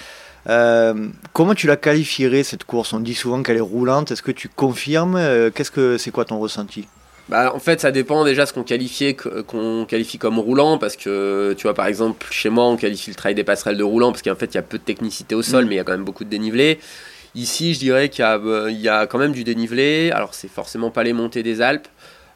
[0.49, 2.93] Euh, comment tu la qualifierais cette course?
[2.93, 4.11] On dit souvent qu'elle est roulante.
[4.11, 5.19] Est-ce que tu confirmes?
[5.53, 6.87] Qu'est-ce que c'est quoi ton ressenti?
[7.29, 11.53] Bah, en fait, ça dépend déjà ce qu'on qualifie, qu'on qualifie comme roulant, parce que
[11.57, 14.21] tu vois, par exemple, chez moi, on qualifie le trail des passerelles de roulant, parce
[14.21, 15.67] qu'en fait, il y a peu de technicité au sol, mm.
[15.67, 16.79] mais il y a quand même beaucoup de dénivelé.
[17.35, 20.11] Ici, je dirais qu'il y, y, a quand même du dénivelé.
[20.11, 21.87] Alors, c'est forcément pas les montées des Alpes,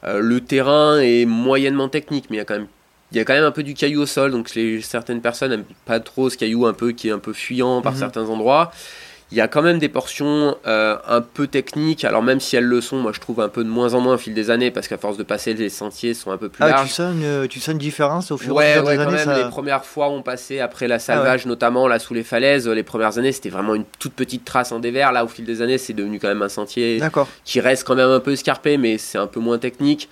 [0.03, 2.67] euh, le terrain est moyennement technique, mais il y a quand même
[3.11, 4.49] il y a quand même un peu du caillou au sol, donc
[4.81, 7.93] certaines personnes n'aiment pas trop ce caillou un peu qui est un peu fuyant par
[7.93, 7.99] mhm.
[7.99, 8.71] certains endroits.
[9.31, 12.65] Il y a quand même des portions euh, un peu techniques, alors même si elles
[12.65, 14.71] le sont, moi je trouve un peu de moins en moins au fil des années,
[14.71, 16.87] parce qu'à force de passer, les sentiers sont un peu plus ah, larges.
[16.87, 19.43] Tu sens, une, tu sens une différence au fur et à mesure des années même,
[19.45, 22.83] Les premières fois on passait après la ah salvage, notamment là sous les falaises, les
[22.83, 25.11] premières années c'était vraiment une toute petite trace en dévers.
[25.11, 26.99] Là au fil des années c'est devenu quand même un sentier
[27.45, 30.09] qui reste quand même un peu escarpé, mais c'est un peu moins technique.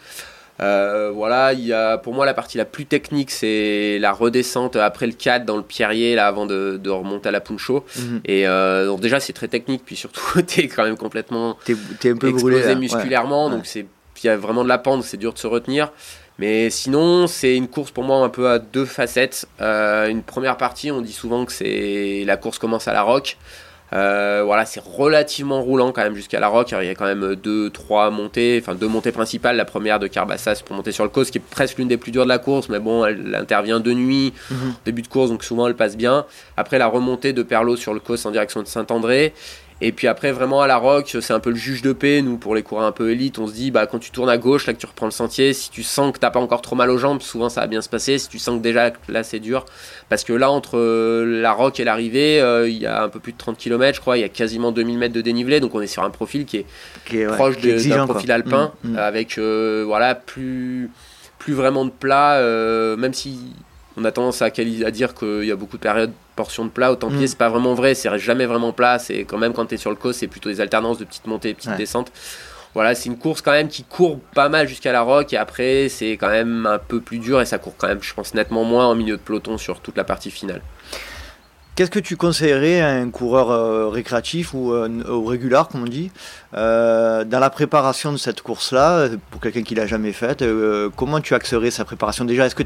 [0.60, 4.76] Euh, voilà, il y a, pour moi la partie la plus technique c'est la redescente
[4.76, 7.86] après le 4 dans le pierrier là avant de, de remonter à la Puncho.
[7.95, 8.22] Mhm.
[8.26, 11.74] Et euh, donc déjà c'est très technique, puis surtout t'es quand même complètement t'es,
[12.10, 13.86] un peu explosé brûlé, musculairement, donc c'est
[14.24, 15.91] il y a vraiment de la pente, c'est dur de se retenir.
[16.39, 19.47] Mais sinon, c'est une course pour moi un peu à deux facettes.
[19.60, 23.38] Euh, une première partie, on dit souvent que c'est la course commence à la rock.
[23.94, 26.72] Euh, voilà, c'est relativement roulant quand même jusqu'à la Roque.
[26.72, 29.56] Il y a quand même deux, trois montées, enfin deux montées principales.
[29.56, 32.12] La première de Carbassas pour monter sur le cause, qui est presque l'une des plus
[32.12, 34.74] dures de la course, mais bon, elle, intervient de nuit, mhm.
[34.86, 36.26] début de course, donc souvent elle passe bien.
[36.58, 39.34] Après la remontée de Perlot sur le cause en direction de Saint-André.
[39.80, 42.23] Et puis après, vraiment à la rock, c'est un peu le juge de paix.
[42.23, 44.38] Nous, pour les coureurs un peu élites, on se dit, bah, quand tu tournes à
[44.38, 46.75] gauche, là que tu reprends le sentier, si tu sens que t'as pas encore trop
[46.75, 48.17] mal aux jambes, souvent ça va bien se passer.
[48.17, 49.65] Si tu sens que déjà là c'est dur,
[50.09, 53.19] parce que là, entre euh, la rock et l'arrivée, euh, il y a un peu
[53.19, 55.75] plus de 30 km, je crois, il y a quasiment 2000 mètres de dénivelé, donc
[55.75, 58.97] on est sur un profil qui est, proche d'un profil alpin, mmh, mmh.
[58.97, 60.89] avec euh, voilà, plus,
[61.38, 62.41] plus vraiment de plat,
[62.97, 63.39] même si
[63.95, 66.94] on a tendance à, à dire qu'il y a beaucoup de périodes portions de plat.
[66.94, 67.28] Au Templier, mm.
[67.28, 68.98] c'est pas vraiment vrai, c'est jamais vraiment plat.
[69.00, 71.28] C'est quand même quand tu es sur le cos, c'est plutôt des alternances de petites
[71.28, 72.14] montées et petites descentes.
[72.74, 75.90] Voilà, c'est une course quand même qui court pas mal jusqu'à la roque et après
[75.90, 78.64] c'est quand même un peu plus dur et ça court quand même, je pense, nettement
[78.64, 80.62] moins en milieu de peloton sur toute la partie finale.
[81.78, 85.86] Qu'est-ce que tu conseillerais à un coureur euh, récréatif ou euh, au régular, comme on
[85.86, 86.09] dit,
[86.55, 90.43] euh, dans la préparation de cette course-là, pour quelqu'un qui l'a jamais faite
[90.95, 92.25] Comment tu axerais sa préparation?
[92.25, 92.63] Déjà, est-ce que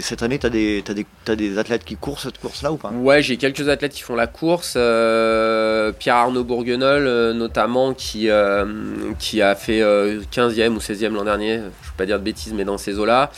[0.00, 2.88] cette année, tu as, des, athlètes qui courent cette course-là ou pas?
[2.88, 4.78] Ouais, j'ai quelques athlètes qui font la course.
[5.98, 8.30] Pierre-Arnaud Bourguenol, notamment, qui,
[9.18, 12.54] qui a fait 15e ou 16e l'an dernier, je ne veux pas dire de bêtises,
[12.54, 13.30] mais dans ces eaux-là.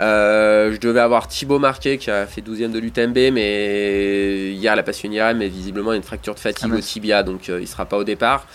[0.00, 4.82] Euh, je devais avoir Thibaut Marquet qui a fait 12ème de l'UTMB, mais hier la
[4.82, 7.84] passion ira, mais visiblement une fracture de fatigue ah, au tibia, donc euh, il sera
[7.84, 8.46] pas au départ.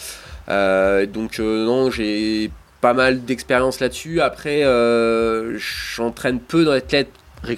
[0.49, 4.21] Euh, donc non, j'ai pas mal d'expérience là-dessus.
[4.21, 4.63] Après,
[5.95, 7.11] j'entraîne peu d'athlètes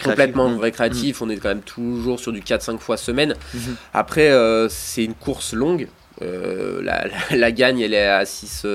[0.04, 0.60] complètement mmh.
[0.60, 1.22] récréatifs.
[1.22, 3.36] On est quand même toujours sur du 4-5 fois semaine.
[3.54, 3.60] Mmh.
[3.94, 4.32] Après,
[4.70, 5.88] c'est une course longue.
[6.22, 8.66] La, la, gagne, elle est à 6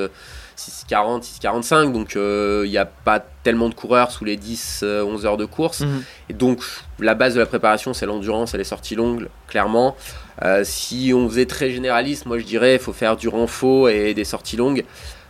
[0.69, 1.93] 6,40, 6,45.
[1.93, 5.45] Donc il n'y a pas tellement de coureurs sous les 10, 11 euh, heures de
[5.45, 5.81] course.
[5.81, 6.03] Mhm.
[6.29, 6.63] Et donc
[6.99, 9.97] la base de la préparation, c'est l'endurance et les sorties longues, clairement.
[10.43, 14.15] Euh, si on faisait très généraliste, moi je dirais il faut faire du renfort et
[14.15, 14.85] des sorties longues.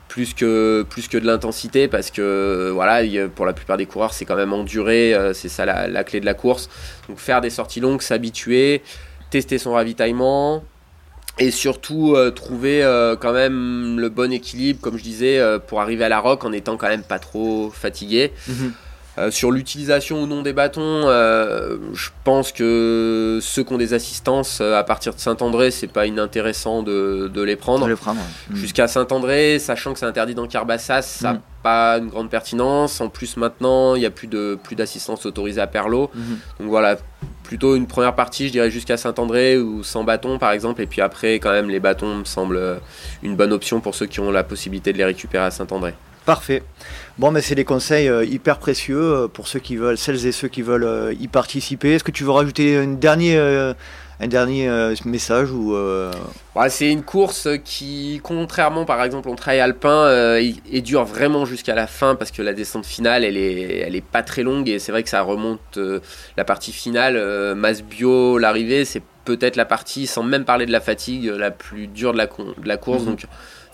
[0.08, 3.00] plus que, plus que de l'intensité parce que voilà,
[3.36, 6.26] pour la plupart des coureurs, c'est quand même enduré, c'est ça la, la, clé de
[6.26, 6.68] la course.
[7.08, 8.82] Donc faire des sorties longues, s'habituer,
[9.30, 10.64] tester son ravitaillement,
[11.40, 15.80] et surtout euh, trouver euh, quand même le bon équilibre, comme je disais, euh, pour
[15.80, 18.32] arriver à la rock en étant quand même pas trop fatigué.
[18.46, 18.72] Mhm.
[19.30, 24.82] sur l'utilisation ou non des bâtons, je pense que ceux qui ont des assistances à
[24.82, 27.86] partir de Saint-André, c'est pas inintéressant de, de les prendre.
[27.86, 28.16] Mhm.
[28.54, 31.40] Jusqu'à Saint-André, sachant que c'est interdit dans Carbassas, ça n'a mhm.
[31.62, 33.02] pas une grande pertinence.
[33.02, 36.10] En plus, maintenant, il n'y a plus de plus d'assistance autorisée à Perlo.
[36.58, 36.96] Donc voilà,
[37.50, 41.00] plutôt une première partie, je dirais jusqu'à Saint-André ou sans bâton par exemple, et puis
[41.00, 42.80] après quand même les bâtons me semblent
[43.24, 45.94] une bonne option pour ceux qui ont la possibilité de les récupérer à Saint-André.
[46.24, 46.62] Parfait.
[47.18, 50.30] Bon, mais c'est des conseils euh, hyper précieux euh, pour ceux qui veulent, celles et
[50.30, 51.94] ceux qui veulent euh, y participer.
[51.94, 53.74] Est-ce que tu veux rajouter une dernière
[54.20, 56.12] un dernier euh, message ou euh,
[56.68, 61.74] C'est une course qui, contrairement par exemple au trail alpin, euh, et dure vraiment jusqu'à
[61.74, 64.78] la fin parce que la descente finale, elle est, elle est pas très longue et
[64.78, 65.78] c'est vrai que ça remonte
[66.36, 67.54] la partie finale.
[67.54, 71.86] masse bio, l'arrivée, c'est peut-être la partie, sans même parler de la fatigue, la plus
[71.86, 73.02] dure de la, de la course.
[73.02, 73.08] Mhm.
[73.08, 73.24] Donc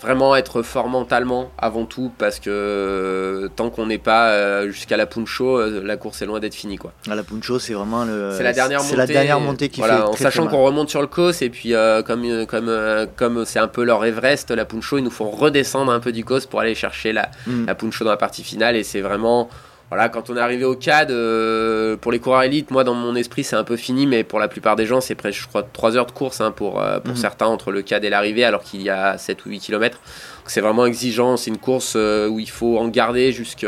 [0.01, 4.97] vraiment être fort mentalement avant tout parce que euh, tant qu'on n'est pas euh, jusqu'à
[4.97, 6.93] la Puncho, euh, la course est loin d'être finie quoi.
[7.09, 9.91] Ah, la Puncho c'est vraiment le c'est la dernière montée, la dernière montée qui fait
[9.91, 11.73] en sachant qu'on remonte sur le cos et puis
[12.05, 15.99] comme comme comme c'est un peu leur Everest la Puncho ils nous font redescendre un
[15.99, 17.65] peu du cos pour aller chercher la, mm.
[17.65, 19.49] la Puncho dans la partie finale et c'est vraiment
[19.89, 23.15] voilà, quand on est arrivé au CAD, euh, pour les coureurs élites, moi dans mon
[23.15, 25.63] esprit c'est un peu fini, mais pour la plupart des gens c'est presque, je crois,
[25.63, 27.21] 3 heures de course hein, pour, euh, pour mhm.
[27.21, 29.99] certains entre le CAD et l'arrivée, alors qu'il y a 7 ou 8 km.
[30.45, 33.65] C'est vraiment exigeant, c'est une course euh, où il faut en garder jusque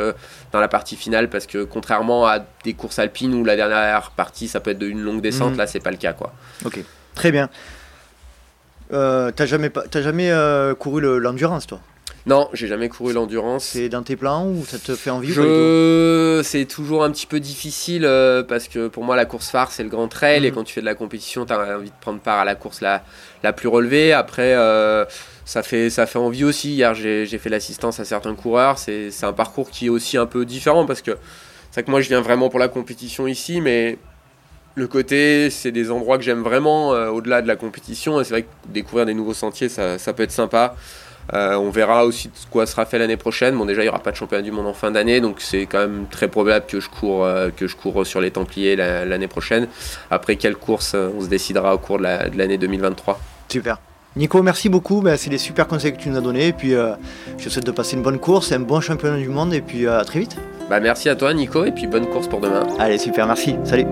[0.52, 4.50] dans la partie finale, parce que contrairement à des courses alpines où la dernière partie
[4.50, 5.58] ça peut être une longue descente, mhm.
[5.58, 6.12] là c'est pas le cas.
[6.12, 6.34] quoi.
[6.66, 6.80] Ok,
[7.16, 7.50] très bien.
[8.92, 10.34] T'as jamais, as jamais
[10.80, 11.80] couru l'endurance toi?
[12.26, 13.66] Non, j'ai jamais couru l'endurance.
[13.66, 16.42] C'est dans tes plans ou ça te fait envie Je...
[16.44, 19.84] C'est toujours un petit peu difficile euh, parce que pour moi la course phare c'est
[19.84, 20.56] le grand trail et mhm.
[20.56, 22.82] quand tu fais de la compétition tu as envie de prendre part à la course
[22.82, 23.04] la,
[23.44, 24.14] la plus relevée.
[24.14, 25.06] Après euh,
[25.46, 26.74] ça, fait, ça fait envie aussi.
[26.74, 28.78] Hier j'ai fait l'assistance à certains coureurs.
[28.78, 31.18] C'est un parcours qui est aussi un peu différent parce que
[31.72, 33.98] c'est que moi je viens vraiment pour la compétition ici mais
[34.76, 38.22] le côté, c'est des endroits que j'aime vraiment euh, au-delà de la compétition.
[38.22, 40.76] Et c'est vrai que découvrir des nouveaux sentiers, ça, ça peut être sympa.
[41.34, 43.56] Euh, on verra aussi quoi sera fait l'année prochaine.
[43.56, 45.66] Bon, déjà, il n'y aura pas de championnat du monde en fin d'année, donc c'est
[45.66, 49.28] quand même très probable que je cours, euh, que je cours sur les Templiers l'année
[49.28, 49.68] prochaine.
[50.10, 53.20] Après, quelle course euh, on se décidera au cours de l'année 2023.
[53.50, 53.80] Super.
[54.16, 55.02] Nico, merci beaucoup.
[55.02, 56.48] Ben, c'est des super conseils que tu nous as donnés.
[56.48, 59.54] Et puis, je te souhaite de passer une bonne course, un bon championnat du monde.
[59.54, 60.36] Et puis, à très vite.
[60.68, 61.64] Bah, merci à toi, Nico.
[61.64, 62.68] Et puis, bonne course pour demain.
[62.80, 63.28] Allez, super.
[63.28, 63.56] Merci.
[63.64, 63.86] Salut.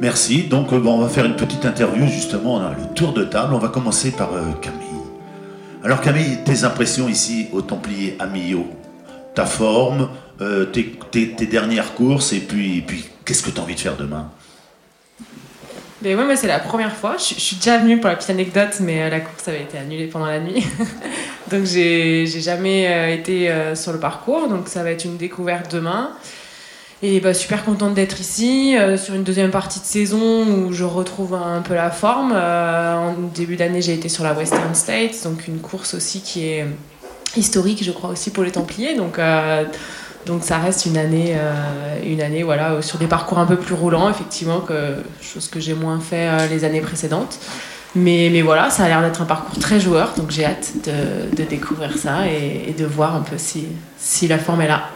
[0.00, 0.44] Merci.
[0.44, 3.52] Donc, euh, bon, on va faire une petite interview, justement, le tour de table.
[3.52, 4.80] On va commencer par euh, Camille.
[5.84, 8.66] Alors, Camille, tes impressions ici au Templier à Millau?
[9.34, 10.08] Ta forme,
[10.40, 14.30] euh, tes, dernières courses, et puis, puis qu'est-ce que tu as envie de faire demain?
[16.00, 17.16] Ben ouais, c'est la première fois.
[17.18, 20.26] Je, suis déjà venue pour la petite anecdote, mais la course avait été annulée pendant
[20.26, 20.66] la nuit.
[21.50, 24.48] donc j'ai jamais été sur le parcours.
[24.48, 26.12] Donc ça va être une découverte demain.
[27.02, 30.84] Et bah, super contente d'être ici euh, sur une deuxième partie de saison où je
[30.84, 32.32] retrouve un peu la forme.
[32.34, 36.46] Euh, en début d'année, j'ai été sur la Western States, donc une course aussi qui
[36.46, 36.66] est
[37.36, 38.96] historique, je crois aussi pour les Templiers.
[38.96, 39.64] Donc, euh,
[40.26, 41.34] donc ça reste une année,
[42.04, 45.72] une année voilà, sur des parcours un peu plus roulants, effectivement, que, chose que j'ai
[45.72, 47.38] moins fait les années précédentes.
[47.94, 51.34] Mais, mais voilà, ça a l'air d'être un parcours très joueur, donc j'ai hâte de,
[51.34, 53.66] de, découvrir ça et, et, de voir un peu si,
[53.98, 54.90] si la forme est là.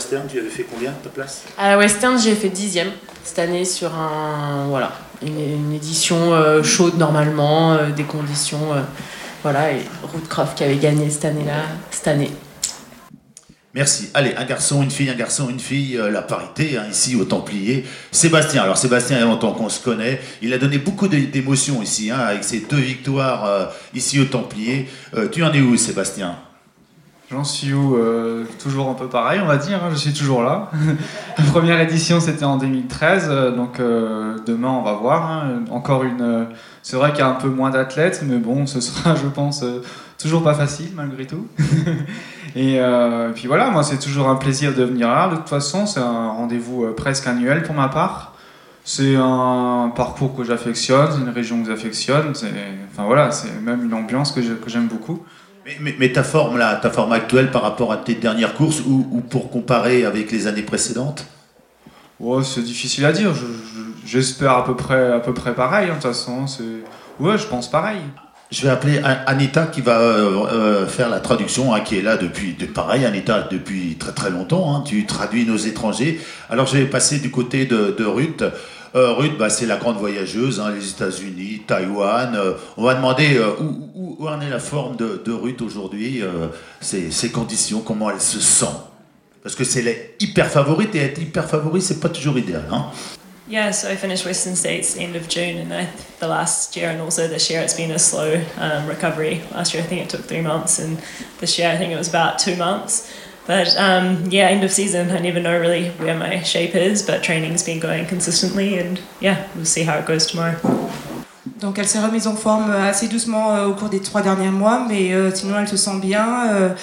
[0.00, 2.48] Euh, à la Western, tu avais fait combien ta place À la Western, j'ai fait
[2.48, 2.90] dixième
[3.22, 4.92] cette année sur un, voilà,
[5.22, 8.74] une, édition euh, chaude normalement, euh, des conditions.
[9.42, 9.82] voilà, et
[10.12, 12.30] Rootcroft qui avait gagné cette année-là, cette année.
[13.72, 14.10] Merci.
[14.14, 17.84] Allez, un garçon, une fille, un garçon, une fille, la parité, hein, ici au Templier.
[18.10, 20.20] Sébastien, alors Sébastien, il y a longtemps qu'on se connaît.
[20.42, 24.88] Il a donné beaucoup d'émotions ici, hein, avec ses deux victoires ici au Templier.
[25.30, 26.36] tu en es où, Sébastien?
[27.44, 29.84] Suis où euh, Toujours un peu pareil, on va dire.
[29.84, 30.68] Hein, je suis toujours là.
[31.38, 33.28] La première édition, c'était en 2013.
[33.30, 35.30] Euh, donc euh, demain, on va voir.
[35.30, 35.62] Hein.
[35.70, 36.48] Encore une.
[36.82, 39.64] c'est vrai qu'il y a un peu moins d'athlètes, mais bon, ce sera, je pense,
[40.18, 41.46] toujours pas facile malgré tout.
[42.56, 42.80] et,
[43.34, 45.28] puis voilà, moi, c'est toujours un plaisir de venir là.
[45.28, 48.34] De toute façon, c'est un rendez-vous presque annuel pour ma part.
[48.82, 52.32] C'est un parcours que j'affectionne, c'est une région que j'affectionne.
[52.90, 55.24] Enfin voilà, c'est même une ambiance que j'aime beaucoup.
[55.80, 59.50] Mais, ta forme là, ta forme actuelle par rapport à tes dernières courses ou, pour
[59.50, 61.26] comparer avec les années précédentes?
[62.42, 63.32] C'est difficile à dire.
[64.06, 65.86] J'espère à peu près, à peu près pareil.
[65.86, 66.62] hein, De toute façon, c'est.
[67.18, 68.00] Ouais, je pense pareil.
[68.50, 72.02] Je vais appeler An- Anita qui va euh, euh, faire la traduction, hein, qui est
[72.02, 74.74] là depuis, de, pareil, Anita, depuis très très longtemps.
[74.74, 76.20] hein, tu traduis nos étrangers.
[76.50, 78.42] Alors je vais passer du côté de, de Ruth.
[78.96, 82.34] Euh, Ruth, bah, c'est la grande voyageuse, hein, les États-Unis, Taïwan.
[82.34, 83.54] Euh, on va demander euh,
[83.94, 86.22] où, en est la forme de, Ruth aujourd'hui,
[86.80, 88.66] ses, conditions, comment elle se sent?
[89.42, 92.64] Parce que c'est les hyper favorite et être hyper favorite, c'est pas toujours idéal.
[92.70, 92.86] Hein.
[93.48, 95.88] Yeah, so I finished Western States end of June, and I,
[96.20, 99.40] the last year and also this year it's been a slow um, recovery.
[99.52, 100.98] Last year I think it took three months, and
[101.40, 103.10] this year I think it was about two months.
[103.46, 107.22] But um, yeah, end of season, I never know really where my shape is, but
[107.22, 110.56] training's been going consistently, and yeah, we'll see how it goes tomorrow.
[111.60, 114.50] Donc elle s'est remise en forme euh, assez doucement euh, au cours des trois derniers
[114.50, 116.74] mois, mais euh, sinon elle se sent bien.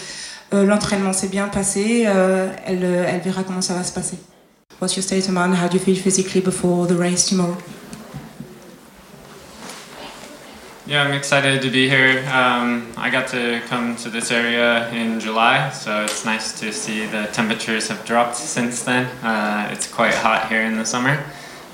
[0.53, 2.07] L'entraînement s'est bien passé.
[2.65, 4.17] elle, elle verra comment ça va se passer.
[4.79, 7.57] How do you feel physically tomorrow?
[10.87, 12.19] Yeah, I'm excited to be here.
[12.31, 17.05] Um, I got to come to this area in July, so it's nice to see
[17.05, 19.05] the temperatures have dropped since then.
[19.21, 21.21] Uh, it's quite hot here in the summer,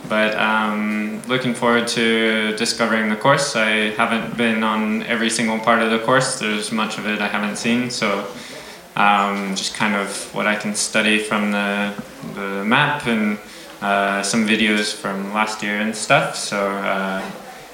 [0.09, 3.55] but um, looking forward to discovering the course.
[3.55, 6.39] I haven't been on every single part of the course.
[6.39, 8.25] There's much of it I haven't seen, so
[8.95, 11.93] um, just kind of what I can study from the,
[12.33, 13.37] the map and
[13.79, 16.35] uh, some videos from last year and stuff.
[16.35, 16.57] So.
[16.57, 17.21] Uh,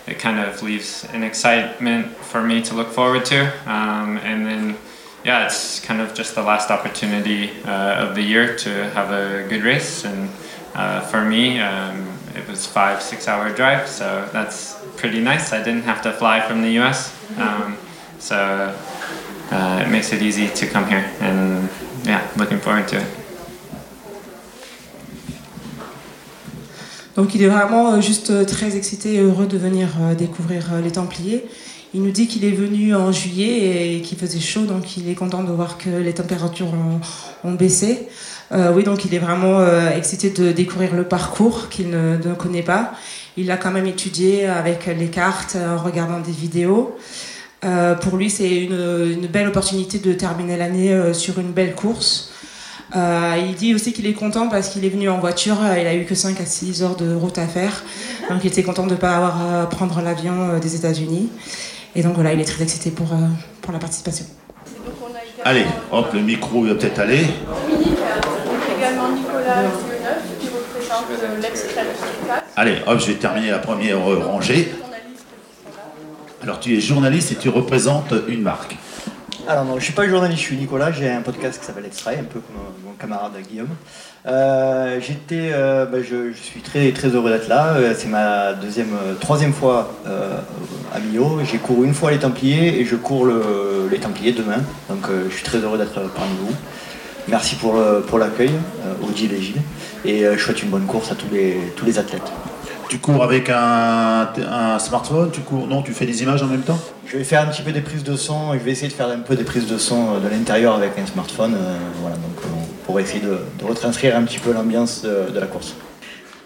[0.09, 3.45] it kind of leaves an excitement for me to look forward to.
[3.69, 4.77] Um, and then,
[5.23, 9.47] yeah, it's kind of just the last opportunity uh, of the year to have a
[9.47, 10.05] good race.
[10.05, 10.29] And
[10.73, 15.53] uh, for me, um, it was five, six hour drive, so that's pretty nice.
[15.53, 17.77] I didn't have to fly from the US, um,
[18.19, 18.75] so
[19.51, 21.11] uh, it makes it easy to come here.
[21.19, 21.69] And
[22.03, 23.18] yeah, looking forward to it.
[27.19, 30.69] Donc il est vraiment euh, juste euh, très excité et heureux de venir euh, découvrir
[30.81, 31.43] les Templiers.
[31.93, 35.15] Il nous dit qu'il est venu en juillet et qu'il faisait chaud, donc il est
[35.15, 36.71] content de voir que les températures
[37.43, 38.07] ont, baissé.
[38.51, 39.59] Oui, donc il est vraiment
[39.95, 42.93] excité de découvrir le parcours qu'il ne, connaît pas.
[43.37, 46.95] Il l'a quand même étudié avec les cartes, en regardant des vidéos.
[47.61, 52.31] Pour lui, c'est une, belle opportunité de terminer l'année sur une belle course.
[52.95, 55.93] Euh, il dit aussi qu'il est content parce qu'il est venu en voiture, il a
[55.93, 57.83] eu que 5 à 6 heures de route à faire,
[58.29, 61.29] donc il était content de ne pas avoir à prendre l'avion euh, des États-Unis.
[61.95, 63.27] Et donc voilà, il est très excité pour, euh,
[63.61, 64.25] pour la participation.
[65.45, 67.27] Allez, hop, le micro il va peut-être aller.
[68.77, 69.69] également Nicolas
[70.39, 71.05] qui représente.
[72.55, 74.71] Allez, hop, je vais terminer la première rangée.
[76.41, 78.77] Alors, tu es journaliste et tu représentes une marque.
[79.49, 82.19] Alors non, je suis pas journaliste, je suis Nicolas, j'ai un podcast qui s'appelle Extrait,
[82.19, 83.75] un peu comme euh, mon camarade Guillaume.
[84.27, 87.75] Euh, j'étais, euh, bah, je, suis très très heureux d'être là.
[87.95, 89.91] C'est ma deuxième, troisième fois
[90.93, 91.39] à Millau.
[91.51, 94.61] J'ai couru une fois les Templiers et je cours le- les Templiers demain.
[94.87, 96.53] Donc je suis très heureux d'être parmi vous.
[97.27, 98.51] Merci pour, pour l'accueil,
[99.15, 99.61] Gilles et Gilles.
[100.05, 102.31] Et je souhaite une bonne course à tous les, tous les athlètes.
[102.89, 106.63] Tu cours avec un, un smartphone Tu cours Non, tu fais des images en même
[106.63, 106.79] temps?
[107.05, 108.93] Je vais faire un petit peu des prises de son et je vais essayer de
[108.93, 111.53] faire un peu des prises de son euh, de l'intérieur avec un smartphone.
[111.55, 112.47] euh, voilà, donc, euh,
[112.85, 115.75] pour essayer de, de retranscrire un petit peu l'ambiance de, de la course.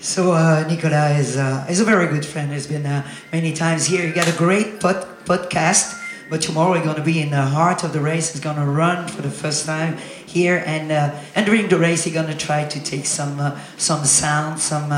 [0.02, 2.52] So uh, Nicola is uh, is a very good friend.
[2.52, 4.06] He's been uh, many times here.
[4.06, 5.96] You got a great pod- podcast,
[6.30, 8.34] but tomorrow you're going to be in the heart of the race.
[8.34, 9.96] He's going to run for the first time
[10.28, 13.52] here, and uh, and during the race, he's going to try to take some uh,
[13.78, 14.92] some sound, some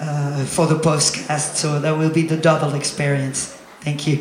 [0.00, 1.56] uh, for the podcast.
[1.56, 3.54] So that will be the double experience.
[3.84, 4.18] Thank you.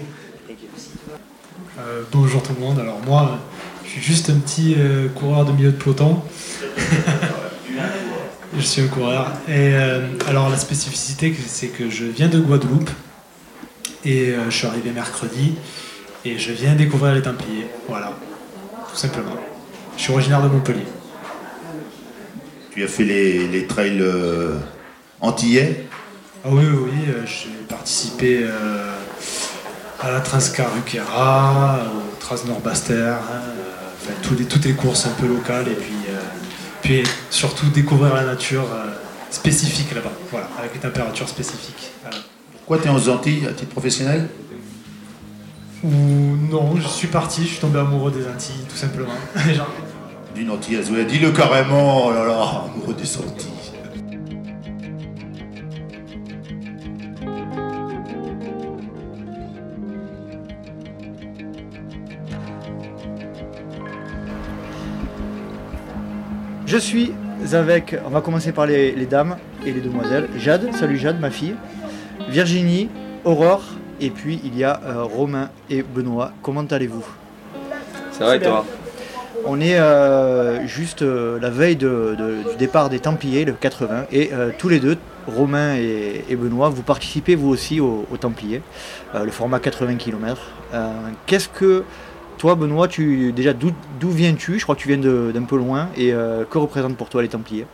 [1.80, 2.80] Euh, bonjour tout le monde.
[2.80, 3.40] Alors moi,
[3.84, 6.22] je suis juste un petit euh, coureur de milieu de peloton.
[8.58, 9.32] je suis un coureur.
[9.48, 12.90] Et euh, alors la spécificité, c'est que je viens de Guadeloupe
[14.04, 15.56] et euh, je suis arrivé mercredi
[16.24, 17.68] et je viens découvrir les Templiers.
[17.88, 18.14] Voilà,
[18.90, 19.36] tout simplement.
[19.98, 20.86] Je suis originaire de Montpellier.
[22.72, 24.58] Tu as fait les, les trails euh,
[25.22, 25.86] antillais
[26.44, 28.94] Ah oui, oui, euh, j'ai participé euh,
[30.02, 35.28] à la Transcaruquera, au Transnord-Baster, hein, euh, enfin, tous les- toutes les courses un peu
[35.28, 35.94] locales et puis,
[36.82, 38.66] puis surtout découvrir la nature
[39.32, 41.92] spécifique là-bas, voilà, avec les températures spécifiques.
[42.04, 42.18] voilà.
[42.54, 44.28] Pourquoi tu es aux Antilles à titre professionnel?
[45.84, 49.14] Ou non, je suis parti, je suis tombé amoureux des Antilles, tout simplement.
[50.36, 53.52] D'une Antillaise, ouais, dis-le carrément, oh là là, amoureux des Antilles.
[66.76, 67.14] Je suis
[67.54, 70.28] avec, on va commencer par les, les dames et les demoiselles.
[70.38, 71.56] Jade, salut Jade, ma fille.
[72.28, 72.90] Virginie,
[73.24, 73.64] Aurore,
[74.02, 76.34] et puis il y a euh, Romain et Benoît.
[76.42, 77.06] Comment allez-vous?
[78.12, 78.66] Ça va et toi?
[79.46, 84.08] On est euh, juste euh, la veille de- de- du départ des Templiers, le 80,
[84.12, 84.98] et euh, tous les deux,
[85.28, 88.62] Romain et, et Benoît, vous participez vous aussi aux, aux Templiers,
[89.14, 90.42] euh, le format 80 km.
[91.26, 91.86] Qu'est-ce que
[92.38, 93.72] toi, Benoît, tu déjà d'où
[94.10, 94.60] viens-tu?
[94.60, 97.30] Je crois que tu viens d'un peu loin, et euh, que représentent pour toi les
[97.30, 97.66] Templiers?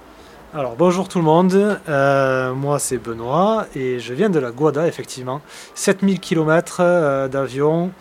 [0.54, 4.86] Alors bonjour tout le monde, Euh, moi c'est Benoît et je viens de la Guada
[4.86, 5.40] effectivement.
[5.76, 7.92] 7000 km d'avion,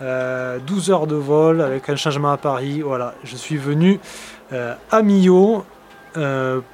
[0.00, 2.80] euh, 12 heures de vol avec un changement à Paris.
[2.80, 4.00] Voilà, je suis venu
[4.90, 5.64] à Millau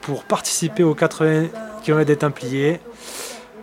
[0.03, 1.47] pour participer aux 80
[1.83, 2.81] km des Templiers.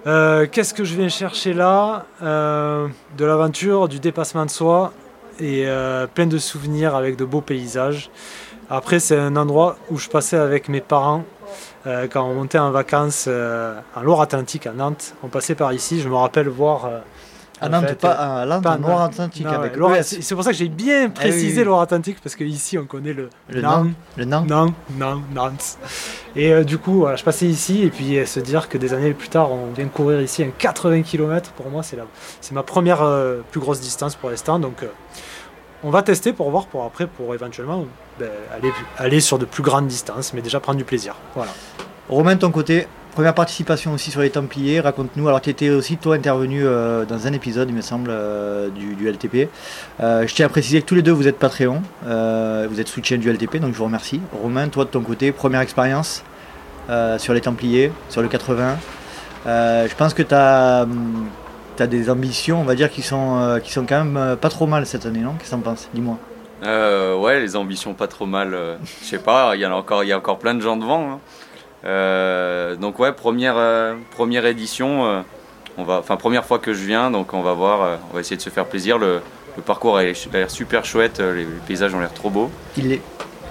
[0.05, 2.05] Qu'est-ce que je viens chercher là?
[2.21, 4.91] De l'aventure, du dépassement de soi
[5.39, 8.09] et euh, plein de souvenirs avec de beaux paysages.
[8.69, 11.23] Après, c'est un endroit où je passais avec mes parents
[11.85, 15.15] euh, quand on montait en vacances euh, en Loire-Atlantique à Nantes.
[15.23, 16.89] On passait par ici, je me rappelle voir.
[17.63, 20.03] Euh, À en Nantes, fait, pas euh, à Nantes, pas Non, avec ouais.
[20.03, 21.65] C'est pour ça que j'ai bien précisé oui.
[21.65, 24.45] Loire-Atlantique parce qu'ici on connaît le, Le Nan- le Nan.
[24.47, 25.77] Nan- Nan- Nantes.
[26.35, 28.93] Et euh, du coup, voilà, je passais ici et puis euh, se dire que des
[28.93, 33.01] années plus tard, on vient courir ici un 80 km, pour moi, c'est ma première
[33.01, 34.59] euh, plus grosse distance pour l'instant.
[34.59, 34.87] Donc, euh,
[35.83, 37.85] on va tester pour voir, pour après, pour éventuellement
[38.19, 41.15] ben, aller, aller sur de plus grandes distances, mais déjà prendre du plaisir.
[41.35, 41.51] Voilà.
[42.09, 45.27] Romain, de ton côté, première participation aussi sur les Templiers, raconte-nous.
[45.27, 49.07] Alors, tu étais aussi, toi, intervenu euh, dans un épisode, il me semble, euh, du,
[49.07, 49.49] LTP.
[50.01, 53.17] Euh, je tiens à préciser que tous les deux, vous êtes Patreon, vous êtes soutien
[53.17, 54.19] du LTP, donc je vous remercie.
[54.41, 56.23] Romain, toi, de ton côté, première expérience
[57.17, 58.77] sur les Templiers, sur le 80.
[59.45, 60.85] Euh, je pense que tu as,
[61.87, 65.05] des ambitions, on va dire, qui sont, qui sont quand même pas trop mal cette
[65.05, 65.33] année, non?
[65.37, 65.87] Qu'est-ce que t'en penses?
[65.93, 66.17] Dis-moi.
[66.63, 68.57] Ouais, les ambitions pas trop mal.
[69.01, 71.11] je sais pas, il y a encore, a encore plein de gens devant.
[71.11, 71.19] hein.
[71.85, 75.05] Euh, donc ouais, première, euh, première édition.
[75.05, 75.21] euh,
[75.77, 78.37] on va, enfin première fois que je viens, donc on va voir, on va essayer
[78.37, 78.97] de se faire plaisir.
[78.99, 79.21] Le,
[79.57, 82.51] le parcours a l'air super chouette, les, les paysages ont l'air trop beaux.
[82.77, 83.01] Il est.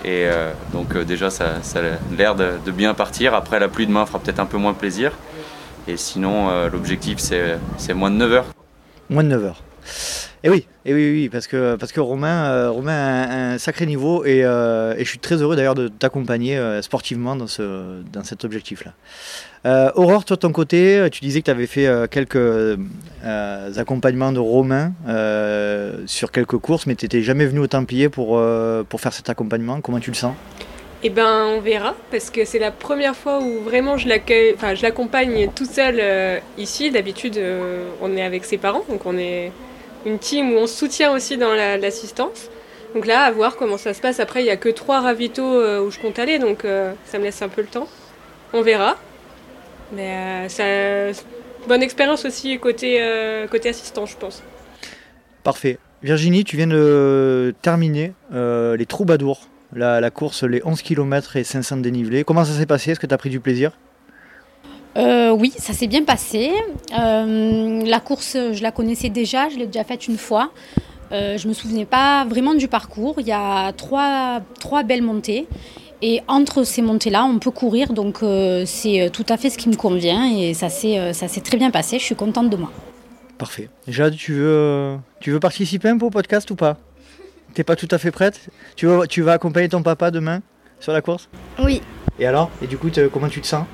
[0.04, 1.82] Et euh, donc euh, déjà ça, ça a
[2.16, 3.34] l'air de, de bien partir.
[3.34, 5.12] Après la pluie demain fera peut-être un peu moins plaisir.
[5.88, 8.46] Et sinon euh, l'objectif c'est c'est moins de 9 heures.
[9.10, 9.62] Moins de 9 heures.
[10.44, 14.94] Et oui, et oui, oui, parce que, euh, Romain a un, sacré niveau et, euh,
[14.96, 18.92] et je suis très heureux d'ailleurs de t'accompagner euh, sportivement dans, ce, cet objectif-là.
[19.94, 22.78] Aurore, toi ton côté, tu disais que tu avais fait quelques
[23.22, 24.92] accompagnements de Romain
[26.06, 28.42] sur quelques courses, mais tu n'étais jamais venu au Templier pour,
[28.88, 29.80] pour faire cet accompagnement.
[29.80, 30.34] Comment tu le sens?
[31.04, 34.82] Eh ben, on verra, parce que c'est la première fois où vraiment je l'accueille, je
[34.82, 36.90] l'accompagne toute seule ici.
[36.90, 37.40] D'habitude,
[38.00, 39.52] on est avec ses parents, donc on est
[40.06, 42.48] une team où on se soutient aussi dans la- l'assistance.
[42.94, 44.20] Donc là, à voir comment ça se passe.
[44.20, 47.18] Après, il n'y a que trois ravitaux euh, où je compte aller, donc euh, ça
[47.18, 47.88] me laisse un peu le temps.
[48.52, 48.96] On verra.
[49.92, 50.48] Mais euh,
[51.12, 51.22] ça,
[51.66, 53.00] bonne expérience aussi côté,
[53.50, 54.42] côté assistant, je pense.
[55.42, 55.78] Parfait.
[56.02, 61.78] Virginie, tu viens de terminer les Troubadours, la, la course, les 11 km et 500
[61.78, 62.24] dénivelés.
[62.24, 62.90] Comment ça s'est passé?
[62.90, 63.72] Est-ce que tu as pris du plaisir?
[64.96, 66.52] Euh, oui, ça s'est bien passé.
[66.98, 70.50] Euh, la course, je la connaissais déjà, je l'ai déjà faite une fois.
[71.12, 73.16] Euh, je me souvenais pas vraiment du parcours.
[73.18, 75.46] Il y a trois, trois belles montées.
[76.04, 77.92] Et entre ces montées-là, on peut courir.
[77.92, 80.26] Donc euh, c'est tout à fait ce qui me convient.
[80.30, 81.98] Et ça s'est ça s'est très bien passé.
[81.98, 82.70] Je suis contente de moi.
[83.38, 83.68] Parfait.
[83.88, 86.76] Jade, tu veux, tu veux participer un peu au podcast ou pas?
[87.54, 88.48] T'es pas tout à fait prête?
[88.76, 90.40] Tu, veux, tu vas accompagner ton papa demain
[90.80, 91.28] sur la course?
[91.62, 91.82] Oui.
[92.18, 92.50] Et alors?
[92.62, 93.64] Et du coup, comment tu te sens?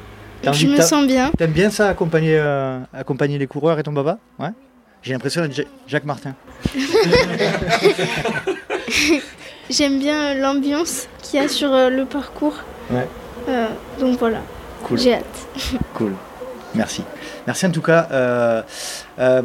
[0.44, 1.30] Je envie- me sens bien.
[1.36, 4.50] T'aimes bien ça, accompagner, euh, accompagner les coureurs et ton papa Ouais
[5.02, 6.34] J'ai l'impression d'être Ja- Jacques Martin.
[9.70, 12.54] J'aime bien euh, l'ambiance qu'il y a sur euh, le parcours.
[12.90, 13.06] Ouais.
[13.48, 13.66] Euh,
[14.00, 14.38] donc voilà.
[14.84, 14.98] Cool.
[14.98, 15.48] J'ai hâte.
[15.94, 16.12] Cool.
[16.74, 17.02] Merci.
[17.46, 18.08] Merci en tout cas.
[18.12, 18.62] Euh,
[19.18, 19.42] euh,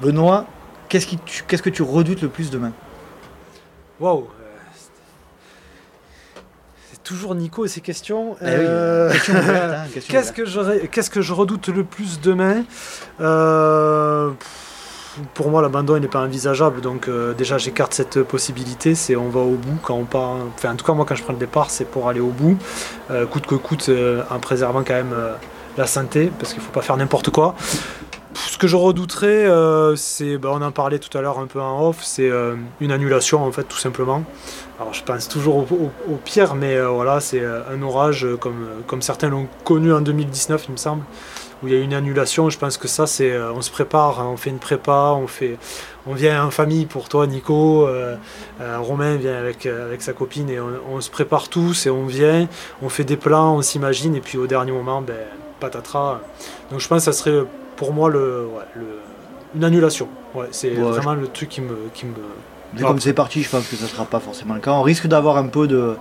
[0.00, 0.46] Benoît,
[0.88, 2.72] qu'est-ce, qui tu- qu'est-ce que tu redoutes le plus demain?
[4.00, 4.28] Waouh
[7.06, 8.36] toujours Nico et ses questions.
[8.42, 12.64] Eh euh, hein, qu'est-ce, que je, que redoute le plus demain?
[13.20, 14.30] Euh,
[15.34, 16.80] Pour moi, l'abandon n'est pas envisageable.
[16.80, 18.96] Donc, euh, déjà, j'écarte cette possibilité.
[18.96, 20.36] C'est on va au bout quand on part.
[20.56, 22.58] Enfin, en tout cas, moi, quand je prends le départ, c'est pour aller au bout,
[23.10, 23.88] euh, coûte que coûte,
[24.28, 25.14] en préservant quand même
[25.78, 27.54] la santé, parce qu'il ne faut pas faire n'importe quoi.
[28.36, 31.60] Ce que je redouterais, euh, c'est, bah, on en parlait tout à l'heure un peu
[31.60, 34.24] en off, c'est euh, une annulation en fait tout simplement.
[34.78, 35.66] Alors je pense toujours au,
[36.10, 40.64] au- pire, mais euh, voilà, c'est un orage comme, comme certains l'ont connu en 2019
[40.68, 41.02] il me semble,
[41.62, 44.28] où il y a une annulation, je pense que ça, c'est, on se prépare, hein,
[44.30, 45.56] on fait une prépa, on, fait,
[46.06, 47.88] on vient en famille pour toi, Nico.
[48.80, 52.46] Romain vient avec, avec sa copine et on, on se prépare tous et on vient,
[52.82, 55.16] on fait des plans, on s'imagine, et puis au dernier moment, ben,
[55.58, 56.20] patatras.
[56.70, 57.44] Donc je pense que ça serait
[57.76, 59.00] pour moi le, ouais, le-
[59.54, 60.08] une annulation.
[60.34, 61.76] Ouais, c'est Ouais, vraiment le truc qui me.
[61.94, 62.12] Qui me
[62.74, 64.72] Vu comme c'est parti, je pense que ça ne sera pas forcément le cas.
[64.72, 65.94] On risque d'avoir un peu de,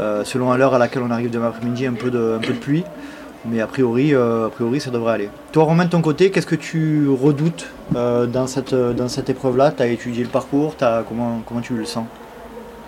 [0.00, 2.58] euh, selon l'heure à laquelle on arrive demain après-midi, un peu de, un peu de
[2.58, 2.84] pluie.
[3.48, 5.28] Mais a priori, euh, a priori, ça devrait aller.
[5.52, 9.70] Toi, Romain, de ton côté, qu'est-ce que tu redoutes euh, dans cette, dans cette épreuve-là?
[9.76, 12.06] Tu as étudié le parcours, t'as- comment, comment tu le sens?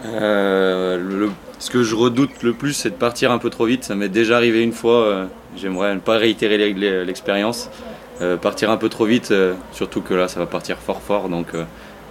[0.06, 3.84] Euh, le- ce que je redoute le plus, c'est de partir un peu trop vite.
[3.84, 5.02] Ça m'est déjà arrivé une fois.
[5.04, 7.68] euh, J'aimerais ne pas réitérer l'e- l'e- l'expérience.
[8.20, 11.28] Euh, partir un peu trop vite, euh, surtout que là, ça va partir fort fort.
[11.28, 11.64] Donc, euh,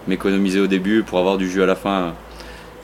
[0.08, 2.14] m'économiser au début pour avoir du jus à la fin.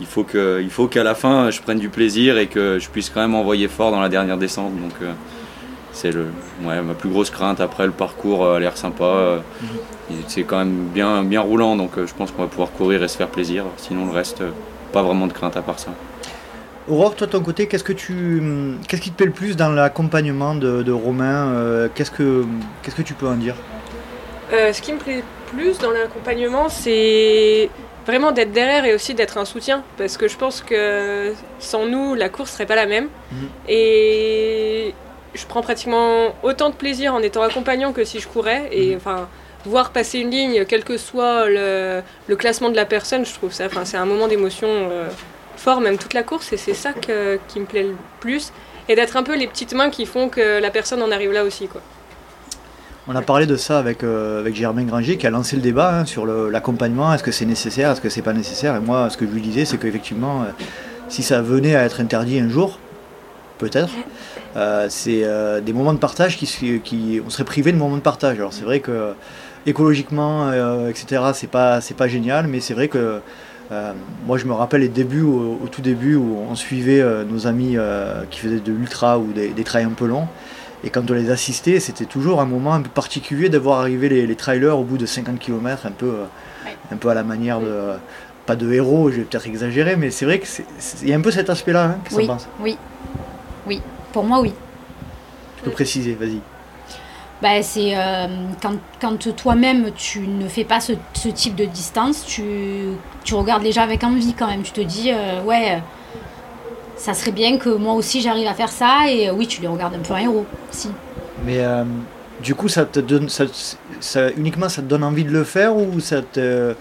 [0.01, 2.89] il faut que, il faut qu'à la fin, je prenne du plaisir et que je
[2.89, 4.73] puisse quand même envoyer fort dans la dernière descente.
[4.81, 4.93] Donc,
[5.93, 6.25] c'est le,
[6.63, 7.61] ouais, ma plus grosse crainte.
[7.61, 9.41] Après, le parcours a l'air sympa.
[10.11, 11.77] et C'est quand même bien, bien roulant.
[11.77, 13.65] Donc, je pense qu'on va pouvoir courir et se faire plaisir.
[13.77, 14.43] Sinon, le reste,
[14.91, 15.91] pas vraiment de crainte à part ça.
[16.89, 18.43] Aurore, toi, de ton côté, qu'est-ce que tu,
[18.87, 22.45] qu'est-ce qui te plaît le plus dans l'accompagnement de, de Romain euh, qu'est-ce, que,
[22.81, 23.55] qu'est-ce que tu peux en dire?
[24.51, 27.69] Euh, ce qui me plaît plus dans l'accompagnement, c'est
[28.05, 29.83] vraiment d'être derrière et aussi d'être un soutien.
[29.97, 33.07] Parce que je pense que sans nous, la course serait pas la même.
[33.69, 34.93] Et
[35.33, 38.67] je prends pratiquement autant de plaisir en étant accompagnant que si je courais.
[38.71, 39.29] Et enfin,
[39.65, 43.53] voir passer une ligne, quel que soit le, le classement de la personne, je trouve
[43.53, 45.07] ça, enfin, c'est un moment d'émotion euh,
[45.63, 46.53] fort, même toute la course.
[46.53, 48.51] Et c'est ça qui me plaît le plus.
[48.89, 51.43] Et d'être un peu les petites mains qui font que la personne en arrive là
[51.43, 51.67] aussi.
[51.67, 51.81] Quoi.
[53.07, 55.99] On a parlé de ça avec, euh, avec Germain Granger qui a lancé le débat
[55.99, 57.13] hein, sur l'accompagnement.
[57.13, 59.41] Est-ce que c'est nécessaire Est-ce que c'est pas nécessaire Et moi, ce que je lui
[59.41, 60.45] disais, c'est qu'effectivement, euh,
[61.09, 62.79] si ça venait à être interdit un jour,
[63.57, 63.91] peut-être,
[64.55, 67.21] euh, c'est euh, des moments de partage qui, qui.
[67.25, 68.37] On serait privé de moments de partage.
[68.37, 69.13] Alors c'est vrai que
[69.65, 70.51] écologiquement,
[70.89, 73.21] etc., c'est pas, pas génial, mais c'est vrai que.
[73.73, 73.93] Euh,
[74.27, 77.47] moi, je me rappelle les débuts, au, au tout début, où on suivait euh, nos
[77.47, 80.27] amis euh, qui faisaient de l'ultra ou des, des trails un peu longs.
[80.83, 84.09] Et quand on les assistait, c'était toujours un moment un peu particulier de voir arriver
[84.09, 86.13] les, les trailers au bout de 50 km, un peu,
[86.91, 87.93] un peu à la manière de.
[88.45, 91.31] Pas de héros, je vais peut-être exagérer, mais c'est vrai qu'il y a un peu
[91.31, 91.85] cet aspect-là.
[91.85, 92.27] Hein, qu'est-ce que Oui,
[92.61, 92.77] oui,
[93.65, 93.81] oui.
[94.11, 94.53] Pour moi, oui.
[95.55, 96.41] Tu peux préciser, vas-y.
[97.43, 98.27] Bah, c'est euh,
[98.61, 102.41] quand, quand toi-même tu ne fais pas ce, ce type de distance, tu,
[103.25, 104.61] tu regardes les gens avec envie quand même.
[104.61, 105.83] Tu te dis, euh, ouais,
[106.95, 109.09] ça serait bien que moi aussi j'arrive à faire ça.
[109.09, 110.87] Et euh, oui, tu les regardes un peu un héros, si.
[111.45, 111.59] Mais
[112.41, 115.99] du coup, ça te donne, ça, uniquement ça te donne envie de le faire ou
[115.99, 116.75] ça te.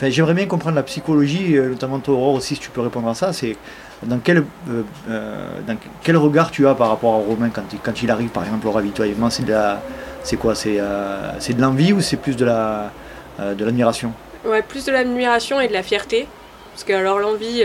[0.00, 3.34] J'aimerais bien comprendre la psychologie, notamment toi, Aurore, aussi, si tu peux répondre à ça.
[3.34, 3.54] C'est
[4.02, 7.78] dans quel, euh, euh, dans quel regard tu as par rapport à Romain quand, il-
[7.78, 12.00] quand il arrive, par exemple, au ravitaillement C'est quoi C'est euh, c'est de l'envie ou
[12.00, 12.90] c'est plus de la,
[13.38, 14.12] l'admiration?
[14.44, 16.26] Ouais, plus de l'admiration et de la fierté.
[16.72, 17.64] Parce que alors l'envie,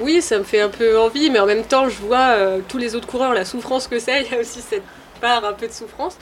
[0.00, 2.34] oui, ça me fait un peu envie, mais en même temps, je vois
[2.68, 4.82] tous les autres coureurs, la souffrance que c'est, il y a aussi cette
[5.20, 6.18] part un peu de souffrance.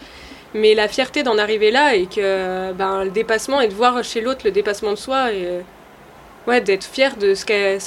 [0.55, 4.20] Mais la fierté d'en arriver là et que ben, le dépassement et de voir chez
[4.20, 5.32] l'autre le dépassement de soi
[6.47, 7.78] ouais, d'être fier de ce qu'a-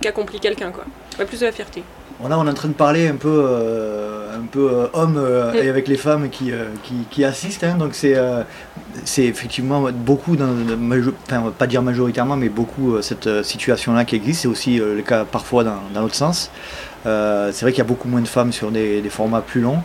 [0.00, 0.70] qu'accomplit quelqu'un.
[0.70, 0.84] quoi.
[1.18, 1.82] Ouais, plus de la fierté.
[2.20, 5.16] Bon, là, on est en train de parler un peu, euh, un peu euh, homme
[5.18, 6.52] euh, et avec les femmes qui,
[6.84, 7.64] qui, qui assistent.
[7.64, 7.74] hein.
[7.78, 8.14] donc, c'est
[9.04, 10.50] c'est effectivement beaucoup, dans,
[11.26, 14.42] enfin, pas dire majoritairement, mais beaucoup cette situation-là qui existe.
[14.42, 16.50] C'est aussi le cas parfois dans, dans l'autre sens.
[17.04, 19.82] C'est vrai qu'il y a beaucoup moins de femmes sur des, des formats plus longs.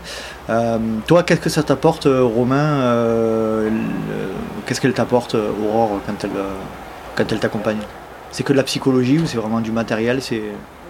[1.08, 3.66] Toi, qu'est-ce que ça t'apporte, Romain
[4.66, 6.30] Qu'est-ce qu'elle t'apporte, Aurore, quand elle,
[7.16, 7.80] quand elle t'accompagne?
[8.32, 10.42] C'est que de la psychologie ou c'est vraiment du matériel c'est...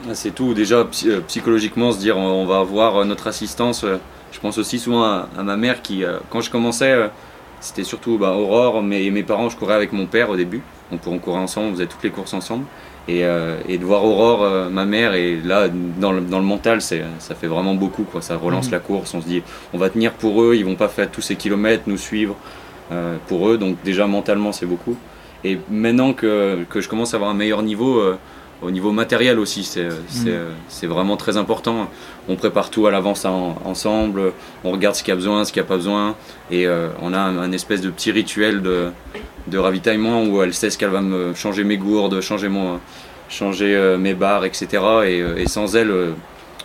[0.10, 0.54] Ah, C'est tout.
[0.54, 3.84] Déjà, euh, psychologiquement, se dire on va avoir euh, notre assistance.
[3.84, 3.98] euh,
[4.32, 7.10] Je pense aussi souvent à, à ma mère qui, quand je commençais,
[7.62, 9.50] c'était surtout bah, Aurore mais, et mes parents.
[9.50, 10.62] Je courais avec mon père au début.
[10.92, 12.66] On, on courait ensemble, on faisait toutes les courses ensemble.
[13.10, 16.46] Et, euh, et de voir Aurore, euh, ma mère, et là, dans le, dans le
[16.46, 16.98] mental, ça
[17.40, 18.04] fait vraiment beaucoup.
[18.04, 18.22] Quoi.
[18.22, 18.72] Ça relance Mhm.
[18.74, 19.14] la course.
[19.14, 19.42] On se dit
[19.74, 22.36] on va tenir pour eux, ils vont pas faire tous ces kilomètres, nous suivre
[22.92, 23.58] euh, pour eux.
[23.58, 24.98] Donc, déjà, mentalement, c'est beaucoup.
[25.44, 28.18] Et maintenant que, que je commence à avoir un meilleur niveau, euh,
[28.64, 30.28] au niveau matériel aussi, c'est c'est, Mhm.
[30.30, 31.88] euh, c'est vraiment très important.
[32.28, 34.34] On prépare tout à l'avance en- ensemble,
[34.64, 36.16] on regarde ce qu'il y a besoin, ce qu'il n'y a pas besoin,
[36.50, 38.88] et euh, on a un, un espèce de petit rituel de,
[39.48, 42.80] de ravitaillement où elle sait ce qu'elle va me changer mes gourdes, changer, mon,
[43.30, 44.68] changer euh, mes barres, etc.
[45.06, 46.12] Et, euh, et sans elle, euh,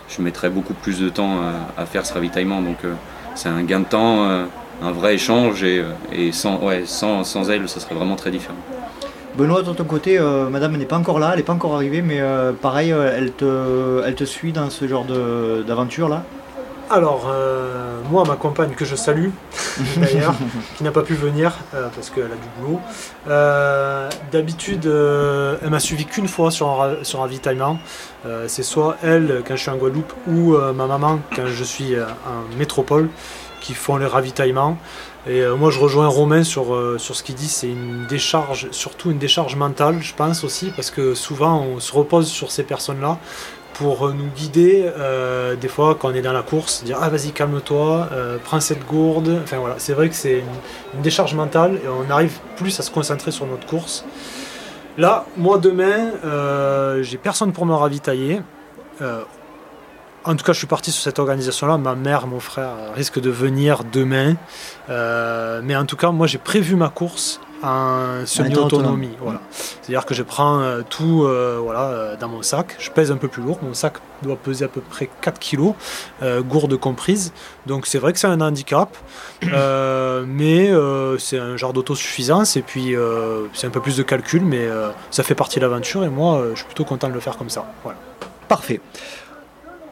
[0.09, 1.37] je mettrais beaucoup plus de temps
[1.77, 2.61] à, à faire ce ravitaillement.
[2.61, 2.93] Donc euh,
[3.35, 4.45] c'est un gain de temps, euh,
[4.83, 8.31] un vrai échange, et, euh, et sans, ouais, sans, sans elle, ça serait vraiment très
[8.31, 8.57] différent.
[9.37, 12.01] Benoît, de ton côté, euh, madame n'est pas encore là, elle n'est pas encore arrivée,
[12.03, 16.23] mais euh, pareil, elle, te, elle te suit dans ce genre de- d'aventure là?
[16.91, 19.29] Alors, euh, moi, ma compagne que je salue,
[19.97, 20.35] d'ailleurs,
[20.77, 22.79] qui n'a pas pu venir euh, parce qu'elle a du boulot.
[23.29, 27.79] euh, D'habitude, euh, elle m'a suivi qu'une fois sur un, sur un ravitaillement.
[28.27, 31.63] Euh, C'est soit elle quand je suis en Guadeloupe ou euh, ma maman quand je
[31.63, 33.09] suis euh, en métropole
[33.63, 34.77] qui font les ravitaillements.
[35.25, 37.47] Et euh, moi, je rejoins Romain sur, euh, sur ce qu'il dit.
[37.47, 41.93] C'est une décharge, surtout une décharge mentale, je pense aussi, parce que souvent on se
[41.93, 43.17] repose sur ces personnes-là
[43.73, 44.91] pour euh, nous guider.
[45.59, 48.09] des fois, quand on est dans la course, dire ah vas-y calme-toi,
[48.43, 49.39] prends cette gourde.
[49.43, 52.83] Enfin voilà, c'est vrai que c'est une, une décharge mentale et on arrive plus à
[52.83, 54.05] se concentrer sur notre course.
[54.97, 56.11] Là, moi demain,
[57.01, 58.41] j'ai personne pour me ravitailler.
[60.25, 61.77] En tout cas, je suis parti sur cette organisation-là.
[61.77, 64.35] Ma mère, mon frère risquent de venir demain.
[64.89, 69.17] Euh, mais en tout cas, moi, j'ai prévu ma course en semi-autonomie.
[69.19, 69.41] Voilà.
[69.51, 72.77] C'est-à-dire que je prends euh, tout euh, voilà, dans mon sac.
[72.79, 73.59] Je pèse un peu plus lourd.
[73.63, 75.73] Mon sac doit peser à peu près 4 kg,
[76.47, 77.33] gourde comprise.
[77.65, 78.95] Donc c'est vrai que c'est un handicap.
[79.41, 80.71] Mais
[81.19, 82.55] c'est un genre d'autosuffisance.
[82.55, 82.95] Et puis,
[83.53, 84.45] c'est un peu plus de calcul.
[84.45, 84.69] Mais
[85.11, 86.05] ça fait partie de l'aventure.
[86.05, 87.65] Et moi, je suis plutôt content de le faire comme ça.
[87.83, 87.99] Voilà.
[88.47, 88.79] Parfait.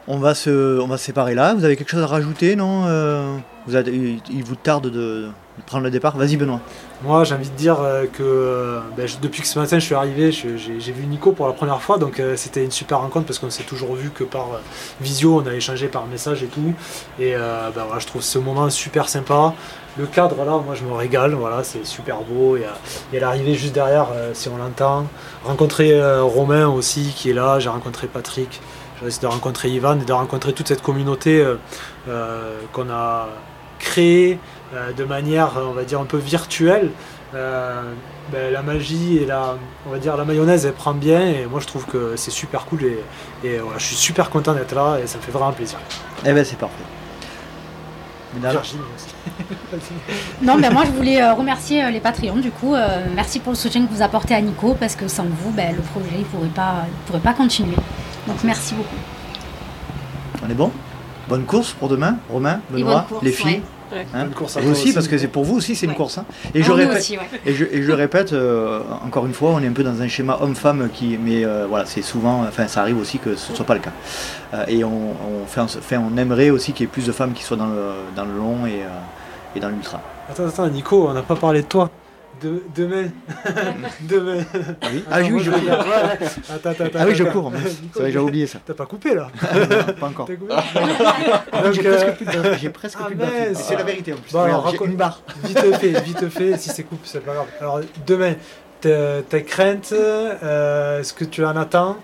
[0.08, 1.54] On va, se, on va séparer là.
[1.54, 5.28] Vous avez quelque chose à rajouter, non Euh, vous il, vous tarde de,
[5.66, 6.58] prendre le départ Vas-y, Benoît.
[7.04, 9.94] Moi, j'ai envie de dire euh, que euh, ben, depuis que ce matin je suis
[9.94, 13.50] arrivé, j'ai vu Nico pour la première fois, donc c'était une super rencontre parce qu'on
[13.50, 14.48] s'est toujours vu que par
[15.00, 16.74] visio, on a échangé par message et tout.
[17.20, 19.54] Et ben, voilà, je trouve ce moment super sympa.
[19.98, 22.56] Le cadre là, moi je me régale, voilà, c'est super beau.
[22.56, 25.06] Il y l'arrivée juste derrière, si on l'entend.
[25.44, 28.60] Rencontrer Romain aussi qui est là, j'ai rencontré Patrick,
[29.02, 31.56] je risque de rencontrer Ivan et de rencontrer toute cette communauté euh,
[32.08, 33.28] euh, qu'on a
[33.78, 34.38] créée
[34.74, 36.90] euh, de manière, on va dire, un peu virtuelle.
[37.34, 37.82] Euh,
[38.30, 39.56] ben, la magie et la,
[39.86, 42.66] on va dire, la mayonnaise, elle prend bien et moi je trouve que c'est super
[42.66, 42.98] cool et,
[43.42, 45.78] et voilà, je suis super content d'être là et ça me fait vraiment plaisir.
[46.24, 46.84] Eh ben, c'est parfait.
[50.42, 52.74] Non, ben moi je voulais euh, remercier euh, les Patreons du coup.
[52.74, 55.74] Euh, merci pour le soutien que vous apportez à Nico parce que sans vous, ben,
[55.76, 57.76] le projet il pourrait pas, il pourrait pas continuer.
[58.26, 58.96] Donc merci beaucoup.
[60.46, 60.70] On est bon?
[61.28, 63.46] Bonne course pour demain, Romain, Benoît, bonne course, les filles.
[63.46, 63.62] ouais.
[63.92, 64.06] Ouais.
[64.14, 64.24] Hein?
[64.24, 64.92] Bonne course à vous toi aussi, aussi.
[64.94, 66.16] parce que c'est pour vous aussi, c'est une course.
[66.18, 66.24] hein.
[66.54, 67.28] Et, je répète, aussi, ouais.
[67.44, 70.08] et, je, et je répète, euh, encore une fois, on est un peu dans un
[70.08, 73.56] schéma homme-femme, qui, mais euh, voilà, c'est souvent, enfin, ça arrive aussi que ce ne
[73.56, 73.92] soit pas le cas.
[74.54, 77.42] Euh, et on, on, fait, on aimerait aussi qu'il y ait plus de femmes qui
[77.44, 80.00] soient dans le, dans le long et, euh, et dans l'ultra.
[80.30, 81.90] Attends, attends, Nico, on n'a pas parlé de toi.
[82.40, 83.08] De, demain.
[84.00, 84.44] demain.
[84.92, 85.58] oui Attends, Ah oui, moi, je ouais.
[86.52, 87.52] Attends, attends, Ah oui, je cours,
[87.96, 88.58] j'avais oublié ça.
[88.64, 90.26] T'as pas coupé là Non, pas encore.
[90.26, 90.38] Coupé
[91.72, 93.24] J'ai Donc, presque euh, plus de j'ai presque ah, plus de.
[93.54, 94.32] C'est la vérité, en plus.
[94.32, 95.22] Bon, alors, une barre.
[95.44, 97.46] Vite fait, vite fait, si c'est coupe, c'est pas grave.
[97.60, 98.34] Alors, demain,
[98.80, 101.98] tes tes craintes, euh, ce que tu en attends,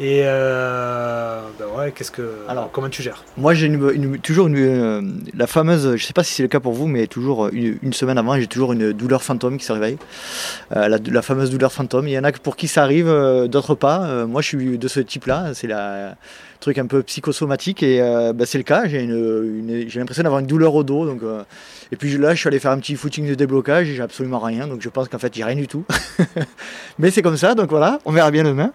[0.00, 3.24] et euh, ben ouais, qu'est-ce que, Alors, comment tu gères?
[3.36, 5.02] Moi, j'ai une, une- toujours une, euh,
[5.36, 7.92] la fameuse, je sais pas si c'est le cas pour vous, mais toujours une, une
[7.92, 9.96] semaine avant, j'ai toujours une douleur fantôme qui se réveille.
[10.74, 12.08] Euh, la, la fameuse douleur fantôme.
[12.08, 14.26] Il y en a pour qui ça arrive, euh, d'autres pas.
[14.26, 15.54] Moi, je suis de ce type-là.
[15.54, 16.16] C'est la
[16.60, 18.86] truc un peu psychosomatique et euh, bah, c'est le cas.
[18.88, 19.10] J'ai une,
[19.68, 21.04] une- j'ai l'impression d'avoir une douleur au dos.
[21.06, 21.42] Donc, euh,
[21.92, 24.38] et puis là, je suis allé faire un petit footing de déblocage et j'ai absolument
[24.38, 24.66] rien.
[24.66, 25.84] Donc, je pense qu'en fait, j'ai rien du tout.
[26.98, 27.54] mais c'est comme ça.
[27.54, 28.72] Donc voilà, on verra bien demain.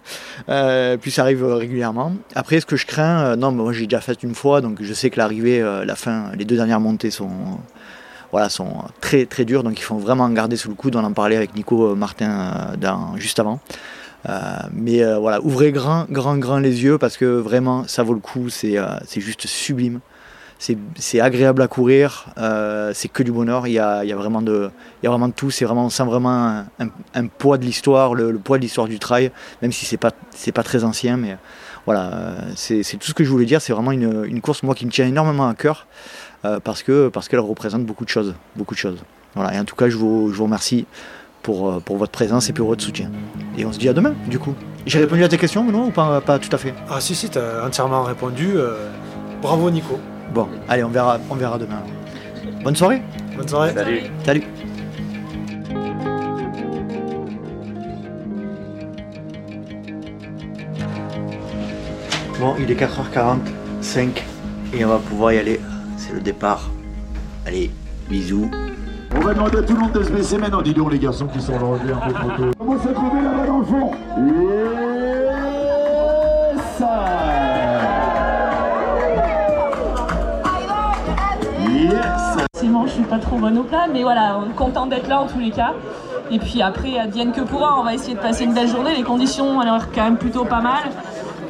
[0.50, 2.14] Euh, puis ça arrive euh, régulièrement.
[2.36, 4.82] Après, ce que je crains, euh, non, mais moi j'ai déjà fait une fois, donc
[4.82, 7.30] je sais que l'arrivée, euh, la fin, les deux dernières montées sont,
[8.32, 10.96] voilà, sont très très dures, donc il faut vraiment en garder sous le coude.
[10.96, 12.74] On en parlait avec Nico Martin
[13.16, 13.60] juste avant.
[14.74, 18.50] Mais voilà, ouvrez grand, grand, grand les yeux parce que vraiment ça vaut le coup,
[18.50, 18.78] c'est
[19.18, 20.00] juste sublime.
[20.60, 24.70] C'est agréable à courir, euh, c'est que du bonheur, il y a, vraiment de,
[25.02, 26.66] y a vraiment de tout, c'est vraiment, on sent vraiment
[27.16, 29.32] un, poids de l'histoire, le, poids de l'histoire du trail,
[29.62, 30.12] même si c'est pas,
[30.54, 31.38] pas très ancien, mais
[31.86, 34.86] voilà, euh, c'est tout ce que je voulais dire, c'est vraiment une, course moi qui
[34.86, 35.88] me tient énormément à cœur
[36.44, 39.00] euh, parce que parce qu'elle représente beaucoup de choses, beaucoup de choses.
[39.36, 40.86] Voilà, et en tout cas je vous, je vous remercie
[41.42, 43.10] pour, pour votre présence et pour votre soutien.
[43.58, 44.56] Et on se dit à demain, du coup.
[44.86, 46.74] J'ai répondu à tes questions, non ou pas, pas tout à fait?
[46.90, 48.56] Ah si, si, t'as entièrement répondu.
[49.42, 49.98] bravo Nico.
[50.34, 51.82] Bon, allez, on verra, on verra demain.
[52.64, 53.02] Bonne soirée.
[53.36, 53.74] Bonne soirée.
[53.74, 54.02] Salut.
[54.24, 54.44] Salut.
[62.40, 64.22] Bon, il est 4h45
[64.74, 65.60] et on va pouvoir y aller.
[65.98, 66.70] C'est le départ.
[67.46, 67.72] Allez,
[68.08, 68.50] bisous.
[69.16, 70.62] On va demander à tout le monde de se baisser maintenant.
[70.62, 72.52] Dis donc les garçons qui sont revus un peu trop tôt.
[72.60, 73.92] On va se trouver là-bas dans le fond.
[74.18, 75.49] Yes
[82.86, 85.52] Je suis pas trop bonne au plat, mais voilà, content d'être là en tous les
[85.52, 85.74] cas.
[86.32, 88.96] Et puis après, advienne que pourra, on va essayer de passer une belle journée.
[88.96, 90.84] Les conditions ont l'air quand même plutôt pas mal.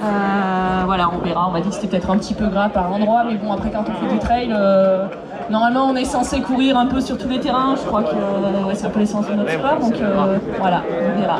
[0.01, 1.47] Euh, voilà, on verra.
[1.49, 3.69] On m'a dit que c'était peut-être un petit peu gras par endroit, mais bon, après,
[3.69, 5.07] quand on fait du trail, euh,
[5.49, 7.75] normalement, on est censé courir un peu sur tous les terrains.
[7.75, 10.83] Je crois que euh, ouais, c'est un peu de notre sport, donc euh, voilà,
[11.15, 11.39] on verra.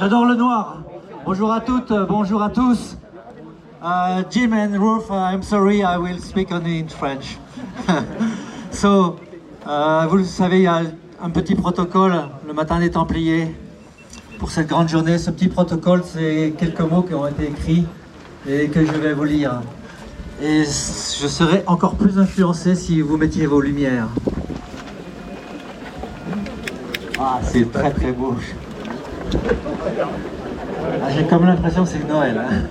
[0.00, 0.76] J'adore le noir.
[1.24, 2.96] Bonjour à toutes, bonjour à tous.
[3.82, 7.36] Uh, Jim and Ruth, uh, I'm sorry, I will speak only in French.
[8.70, 9.18] so,
[9.66, 10.82] uh, vous le savez, il y a
[11.20, 12.14] un petit protocole
[12.46, 13.48] le matin des Templiers
[14.38, 15.18] pour cette grande journée.
[15.18, 17.84] Ce petit protocole, c'est quelques mots qui ont été écrits
[18.48, 19.62] et que je vais vous lire.
[20.40, 24.08] Et je serai encore plus influencé si vous mettiez vos lumières.
[27.18, 28.36] Ah, c'est très très beau.
[31.02, 32.38] Ah, J'ai comme l'impression que c'est Noël.
[32.38, 32.62] hein.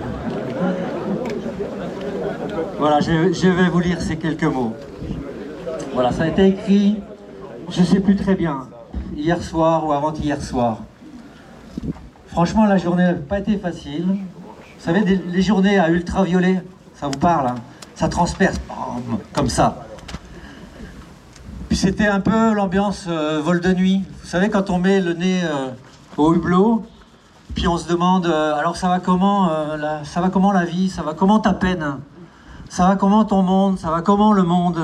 [2.78, 4.74] Voilà, je, vais vous lire ces quelques mots.
[5.94, 7.00] Voilà, ça a été écrit,
[7.68, 8.68] je ne sais plus très bien,
[9.16, 10.78] hier soir ou avant-hier soir.
[12.28, 14.06] Franchement, la journée n'a pas été facile.
[14.06, 16.62] Vous savez, les journées à ultraviolet,
[16.94, 17.54] ça vous parle, hein
[17.94, 18.56] ça transperce
[19.32, 19.86] comme ça.
[21.68, 24.02] Puis c'était un peu l'ambiance euh, vol de nuit.
[24.22, 25.68] Vous savez, quand on met le nez euh,
[26.16, 26.84] au hublot,
[27.54, 29.50] puis on se demande, euh, alors ça va comment,
[30.04, 31.98] ça va comment la vie, ça va comment ta peine,
[32.72, 34.80] ça va comment ton monde, ça va comment le monde?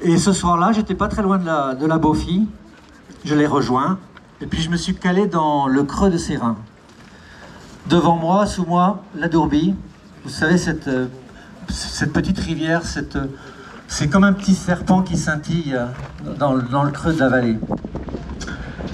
[0.00, 2.00] Et ce soir-là, j'étais pas très loin de la, de la
[3.26, 3.98] je l'ai rejoint,
[4.40, 6.56] et puis je me suis calé dans le creux de ses reins.
[7.90, 9.74] Devant moi, sous moi, la Dourbie,
[10.24, 11.08] vous savez, cette, euh,
[11.68, 13.26] cette petite rivière, euh,
[13.86, 15.88] c'est comme un petit serpent qui scintille euh,
[16.38, 17.58] dans, dans le creux de la vallée.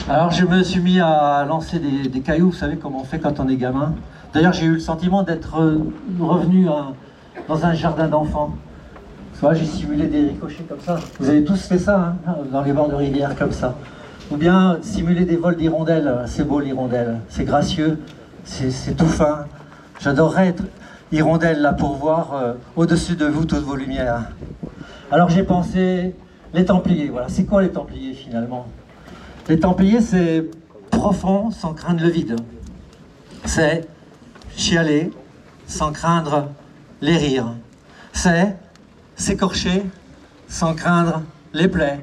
[0.08, 3.20] Alors je me suis mis à lancer des, des cailloux, vous savez comment on fait
[3.20, 3.94] quand on est gamin?
[4.34, 5.78] D'ailleurs j'ai eu le sentiment d'être euh,
[6.20, 6.92] revenu à-
[7.48, 8.54] dans un jardin d'enfants.
[9.52, 10.98] J'ai simulé des ricochets comme ça.
[11.20, 13.76] Vous avez tous fait ça, hein, dans les bords de rivière comme ça.
[14.32, 16.22] Ou bien simuler des vols d'hirondelles.
[16.26, 17.98] C'est beau l'hirondelle, c'est gracieux,
[18.44, 19.46] c'est c'est tout fin.
[20.00, 20.64] J'adorerais être
[21.12, 24.24] hirondelle là pour voir euh, au-dessus de vous toutes vos lumières.
[25.10, 26.14] Alors j'ai pensé
[26.52, 27.08] les Templiers.
[27.08, 28.66] Voilà, c'est quoi les Templiers finalement?
[29.48, 30.44] Les Templiers, c'est
[30.90, 32.36] profond sans craindre le vide.
[33.44, 33.86] C'est
[34.58, 35.10] chialer
[35.66, 36.48] sans craindre
[37.00, 37.54] les rires.
[38.12, 38.56] C'est
[39.16, 39.84] s'écorcher
[40.48, 41.22] sans craindre
[41.54, 42.02] les plaies.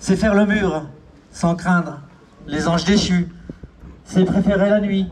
[0.00, 0.86] C'est faire le mur
[1.32, 2.00] sans craindre
[2.46, 3.28] les anges déchus.
[4.04, 5.08] C'est préférer la nuit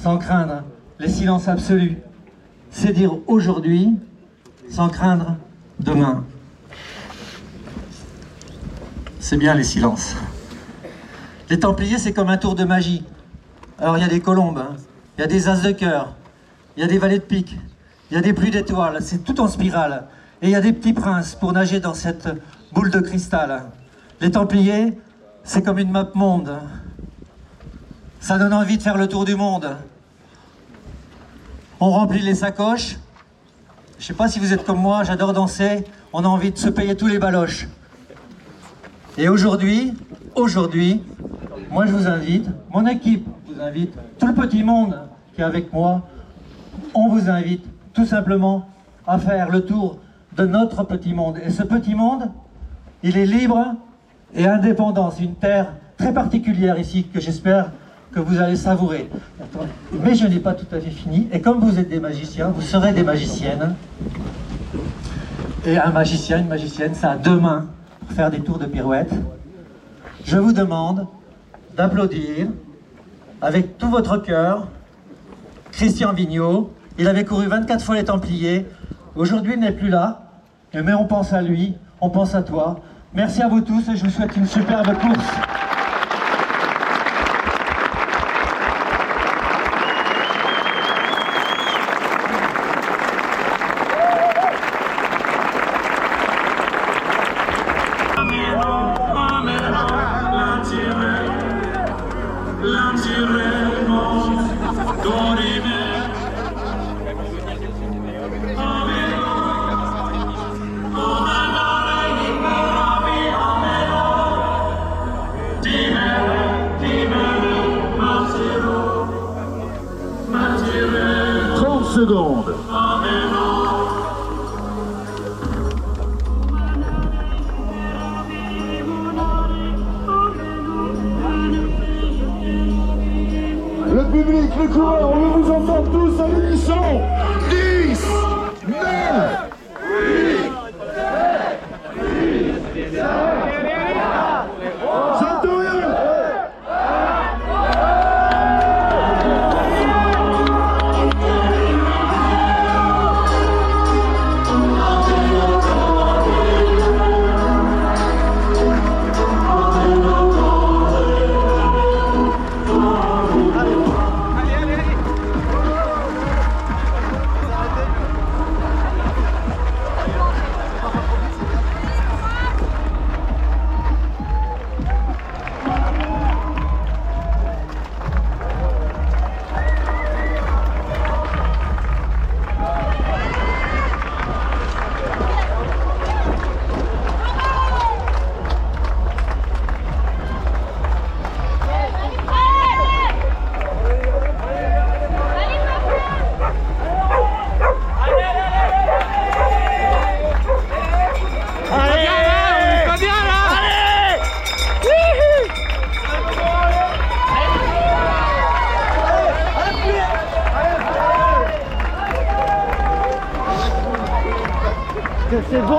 [0.00, 0.62] sans craindre
[0.98, 1.98] les silences absolus.
[2.70, 3.90] C'est dire aujourd'hui
[4.70, 5.36] sans craindre
[5.80, 6.24] demain.
[9.18, 10.16] C'est bien les silences.
[11.50, 13.04] Les Templiers, c'est comme un tour de magie.
[13.78, 14.76] Alors il y a des colombes, hein.
[15.18, 16.14] il y a des as de cœur,
[16.76, 17.56] il y a des vallées de pique,
[18.10, 20.04] il y a des pluies d'étoiles, c'est tout en spirale.
[20.42, 22.28] Et il y a des petits princes pour nager dans cette
[22.72, 23.64] boule de cristal.
[24.20, 24.98] Les Templiers,
[25.44, 26.58] c'est comme une map monde.
[28.20, 29.76] Ça donne envie de faire le tour du monde.
[31.78, 32.96] On remplit les sacoches.
[33.98, 35.84] Je sais pas si vous êtes comme moi, j'adore danser.
[36.12, 37.68] On a envie de se payer tous les baloches.
[39.18, 39.94] Et aujourd'hui,
[40.34, 41.02] aujourd'hui,
[41.70, 44.98] moi je vous invite, mon équipe vous invite, tout le petit monde
[45.34, 46.08] qui est avec moi,
[46.94, 48.68] on vous invite tout simplement
[49.06, 49.98] à faire le tour
[50.36, 51.38] de notre petit monde.
[51.44, 52.30] Et ce petit monde,
[53.02, 53.74] il est libre
[54.34, 55.10] et indépendant.
[55.10, 57.72] C'est une terre très particulière ici que j'espère
[58.12, 59.08] que vous allez savourer.
[60.02, 61.28] Mais je n'ai pas tout à fait fini.
[61.32, 63.74] Et comme vous êtes des magiciens, vous serez des magiciennes.
[65.64, 67.66] Et un magicien, une magicienne, ça a deux mains
[68.00, 69.12] pour faire des tours de pirouette.
[70.24, 71.06] Je vous demande
[71.76, 72.48] d'applaudir
[73.42, 74.68] avec tout votre cœur
[75.72, 76.72] Christian Vigneault.
[77.00, 78.66] Il avait couru 24 fois les Templiers.
[79.16, 80.20] Aujourd'hui, il n'est plus là.
[80.74, 82.80] Mais on pense à lui, on pense à toi.
[83.14, 85.59] Merci à vous tous et je vous souhaite une superbe course.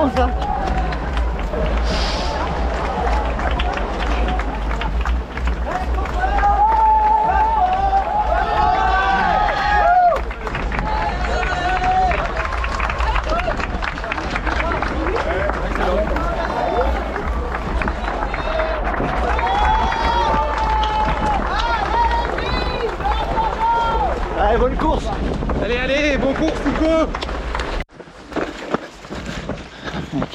[0.10, 0.51] Que c'est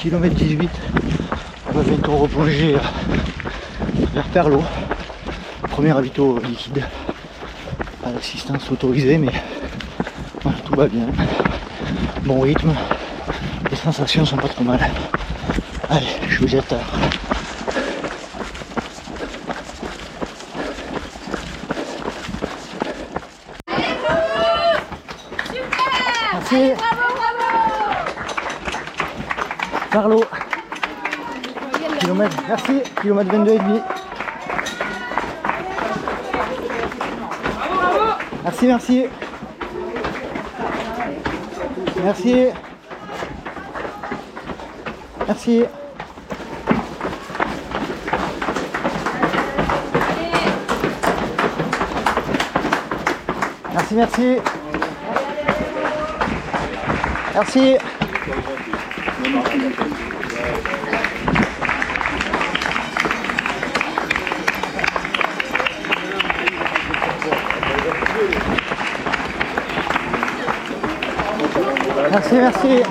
[0.09, 0.69] km 18,
[1.67, 2.79] on va bientôt replonger euh,
[4.13, 4.63] vers Perlo.
[5.69, 6.85] Premier ravito liquide.
[8.01, 9.33] Pas d'assistance autorisée, mais
[10.43, 11.07] voilà, tout va bien.
[12.23, 12.73] Bon rythme,
[13.69, 14.79] les sensations sont pas trop mal.
[15.89, 16.73] Allez, je vous jette.
[26.33, 26.73] Merci.
[29.97, 30.23] Carlo.
[31.99, 32.83] Kilomètre, merci.
[33.01, 33.79] Kilomètre 22 et demi.
[38.43, 39.05] Merci, merci.
[42.03, 42.45] Merci.
[45.27, 45.65] Merci.
[53.73, 54.37] Merci, merci.
[57.33, 57.77] Merci.
[72.09, 72.83] Merci, merci.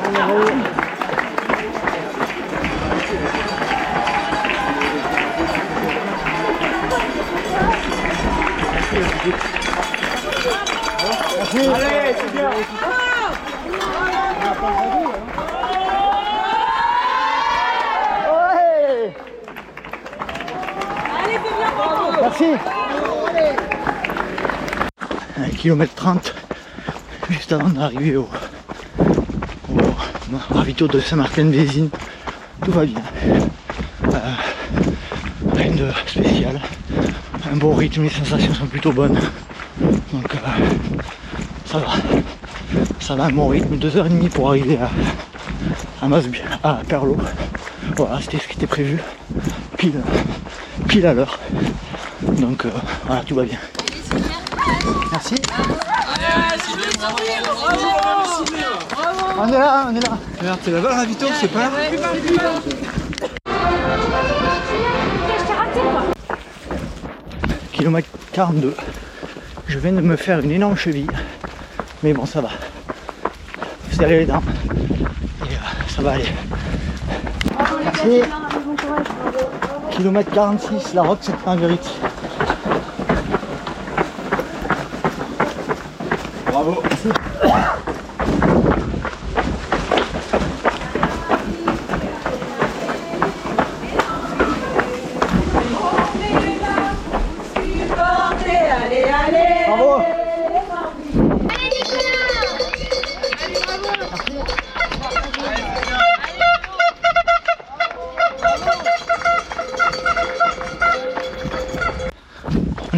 [25.67, 26.33] Km 30,
[27.29, 28.29] juste avant d'arriver au,
[29.01, 29.75] au
[30.51, 31.89] ravito de Saint-Martin-Vésine.
[32.65, 33.03] Tout va bien.
[34.05, 34.19] Euh,
[35.57, 36.61] rien de spécial.
[37.53, 39.19] Un bon rythme, les sensations sont plutôt bonnes.
[40.13, 40.39] Donc euh,
[41.65, 41.87] ça va.
[43.01, 44.89] Ça va, un bon rythme, 2h30 pour arriver à,
[46.01, 47.17] à à Perlo.
[47.97, 49.03] Voilà, c'était ce qui était prévu.
[49.77, 50.01] Pile,
[50.87, 51.41] pile à l'heure.
[52.23, 52.71] Donc euh,
[53.09, 53.59] voilà, tout va bien.
[55.29, 55.43] Merci.
[59.39, 60.19] On est là, on est là.
[60.43, 61.71] Merde, c'est là-bas ravito, c'est pas là
[67.73, 68.77] Kilomètre 42.
[69.67, 71.11] Je viens de me faire une énorme cheville.
[72.03, 72.51] Mais bon, ça va.
[73.93, 74.43] Serrer les dents.
[75.43, 75.57] Et euh,
[75.89, 76.27] ça va aller.
[77.85, 78.23] Merci.
[79.91, 81.37] Kilomètre 46, la route c'est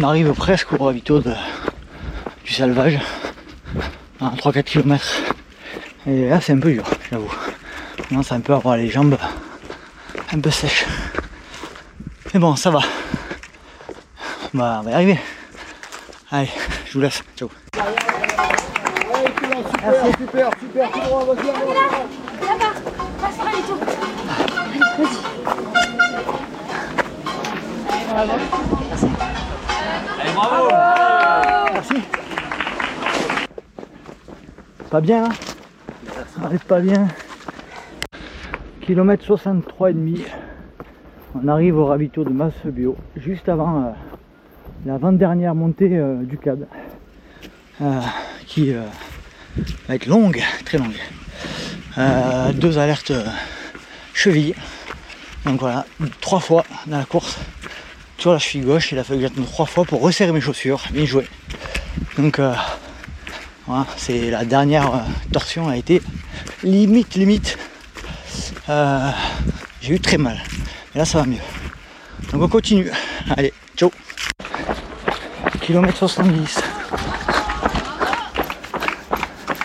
[0.09, 1.33] arrive presque au ravito de-
[2.43, 2.99] du salvage,
[4.19, 5.05] à 3-4 km.
[6.07, 7.31] Et là c'est un peu dur, j'avoue.
[7.99, 9.17] On commence un peu à avoir les jambes
[10.33, 10.85] un peu sèches.
[12.33, 12.79] Mais bon, ça va.
[14.53, 15.19] Bah, on va y arriver.
[16.31, 16.49] Allez,
[16.87, 17.21] je vous laisse.
[17.37, 17.49] Ciao.
[19.81, 21.75] Merci, super, super, tout droit, vas-y, avance.
[22.41, 22.73] Là-bas,
[23.21, 23.79] passe par les tours.
[28.15, 28.78] Allez,
[34.89, 35.29] Pas bien, hein
[36.35, 37.07] Ça arrive pas bien.
[38.81, 40.23] Kilomètre 63 et demi.
[41.35, 43.89] On arrive au ravito de Massebio, juste avant euh,
[44.87, 46.65] l'avant-dernière montée euh, du CAD.
[47.81, 48.01] euh,
[48.47, 48.81] qui euh,
[49.87, 50.97] va être longue, très longue.
[52.55, 53.11] Deux alertes
[54.13, 54.55] chevilles.
[55.45, 55.85] Donc voilà,
[56.21, 57.37] trois fois dans la course
[58.19, 58.91] sur la cheville gauche.
[58.91, 60.83] Il a fallu que j'attende trois fois pour resserrer mes chaussures.
[60.91, 61.25] Bien joué.
[62.17, 62.53] Donc euh,
[63.65, 64.99] voilà, c'est la dernière euh,
[65.31, 66.01] torsion a été
[66.63, 67.57] limite, limite.
[68.67, 69.09] Euh,
[69.81, 70.37] J'ai eu très mal.
[70.93, 71.37] Et là ça va mieux.
[72.31, 72.91] Donc on continue.
[73.35, 73.91] Allez, ciao.
[75.61, 76.59] Kilomètre 70.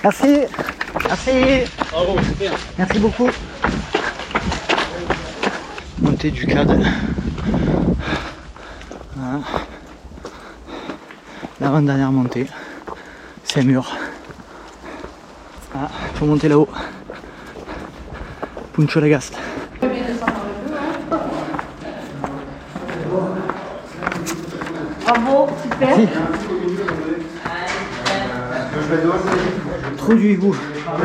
[0.03, 0.27] Merci.
[1.07, 1.31] Merci.
[1.91, 2.53] Bravo, super.
[2.79, 3.31] Merci beaucoup.
[6.01, 6.77] Montée du cadre.
[9.25, 9.41] Voilà.
[11.61, 12.47] L'avant-dernière montée.
[13.43, 13.97] C'est un mur.
[15.73, 16.69] Voilà, faut monter là-haut.
[18.75, 19.39] Puncho Lagaste.
[25.05, 25.97] Bravo, super.
[29.97, 30.55] Trop du hibou.
[30.55, 31.05] Nous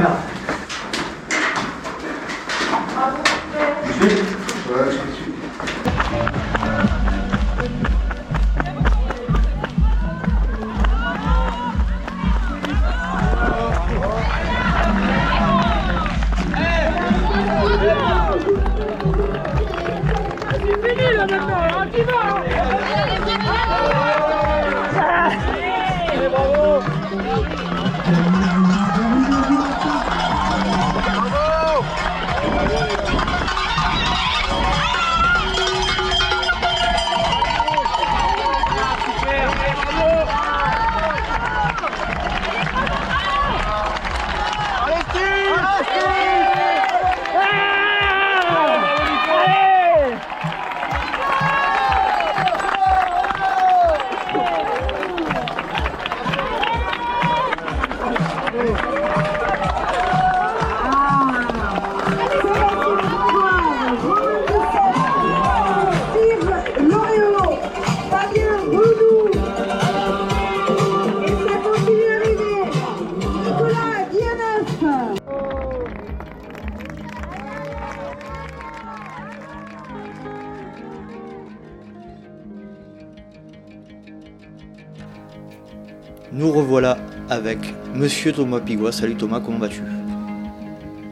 [88.19, 88.91] Monsieur Thomas Pigua.
[88.91, 89.81] Salut Thomas, comment vas-tu?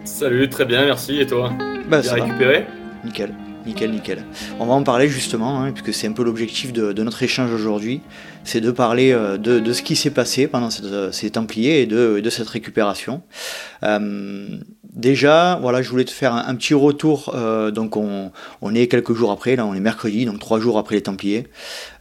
[0.04, 1.22] Salut, très bien, merci.
[1.22, 1.54] Et toi?
[1.90, 2.26] Bah, Bien ça va.
[2.26, 2.66] récupéré?
[3.06, 3.34] Nickel,
[3.66, 4.24] nickel, nickel.
[4.60, 7.50] On va en parler justement, hein, puisque c'est un peu l'objectif de, de notre échange
[7.54, 8.02] aujourd'hui,
[8.44, 11.82] c'est de parler euh, de, de ce qui s'est passé pendant cette- euh, ces Templiers
[11.82, 13.22] et de, de cette récupération.
[13.84, 17.32] Euh, déjà, voilà, je voulais te faire un, un petit retour.
[17.36, 20.78] euh, donc, on, on est quelques jours après, là, on est mercredi, donc trois jours
[20.78, 21.48] après les Templiers.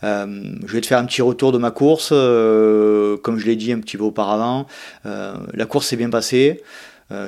[0.05, 0.27] Euh,
[0.67, 2.11] je vais te faire un petit retour de ma course.
[2.13, 4.67] euh, comme je l'ai dit un petit peu auparavant,
[5.07, 6.63] euh, la course s'est bien passée.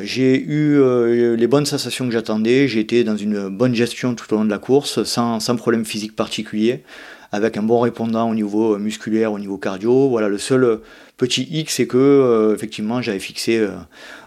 [0.03, 4.36] J'ai eu les bonnes sensations que j'attendais, j'ai été dans une bonne gestion tout au
[4.36, 6.82] long de la course, sans, problème physique particulier,
[7.31, 10.09] avec un bon répondant au niveau musculaire, au niveau cardio.
[10.09, 10.81] Voilà, le seul
[11.16, 13.69] petit hic, c'est que effectivement j'avais fixé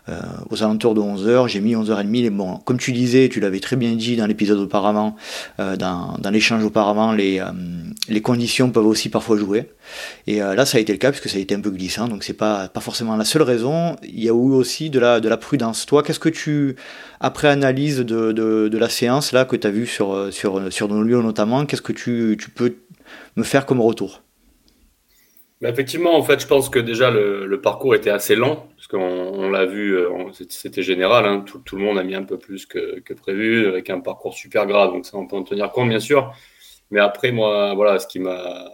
[0.10, 0.20] euh,
[0.50, 2.26] aux alentours de 11h, j'ai mis 11h30.
[2.26, 5.16] Et bon, comme tu disais, tu l'avais très bien dit dans l'épisode auparavant,
[5.60, 7.46] euh, dans, l'échange auparavant, les, euh,
[8.10, 9.70] les conditions peuvent aussi parfois jouer.
[10.26, 12.24] Et là, ça a été le cas puisque ça a été un peu glissant, donc
[12.24, 13.96] c'est pas pas forcément la seule raison.
[14.04, 15.86] Il y a eu aussi de la de la prudence.
[15.86, 16.76] Toi, qu'est-ce que tu
[17.20, 21.04] après analyse de, de, la séance là que tu as vu sur sur sur nos
[21.04, 22.76] lieux notamment, qu'est-ce que tu, tu peux
[23.36, 24.22] me faire comme retour?
[25.64, 29.50] Effectivement, en fait, je pense que déjà le, parcours était assez lent, parce qu'on on
[29.52, 33.14] l'a vu, euh, c'était- général, hein, tout, le monde a mis un peu plus que,
[33.14, 36.34] prévu, avec un parcours super grave, donc ça on peut en tenir compte bien sûr.
[36.92, 38.70] Mais après, moi, voilà, ce qui m'a.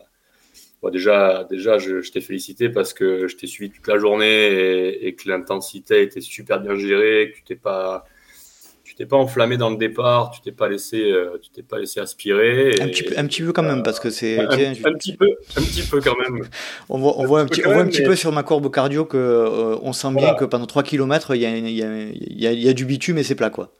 [0.91, 5.07] Déjà, déjà je, je t'ai félicité parce que je t'ai suivi toute la journée et,
[5.07, 8.05] et que l'intensité était super bien gérée, que tu t'es pas.
[8.97, 11.77] Tu t'es pas enflammé dans le départ, tu t'es pas laissé, euh, tu t'es pas
[11.77, 12.81] laissé aspirer.
[12.81, 15.27] un et- petit, peu, un petit peu quand même parce que c'est un, petit peu,
[15.55, 16.43] un petit peu quand même.
[16.89, 18.31] on voit, on voit un petit, quand on voit un même, petit mais- peu sur
[18.31, 21.83] ma courbe cardio que euh, on sent bien que pendant 3 km y y, y,
[22.27, 23.71] il y a du bitume et c'est plat quoi.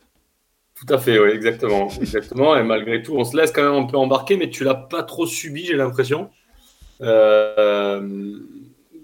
[0.76, 2.56] Tout à fait, oui, exactement, exactement.
[2.56, 5.02] Et malgré tout, on se laisse quand même un peu embarquer, mais tu l'as pas
[5.02, 6.30] trop subi, j'ai l'impression.
[7.02, 8.38] Euh,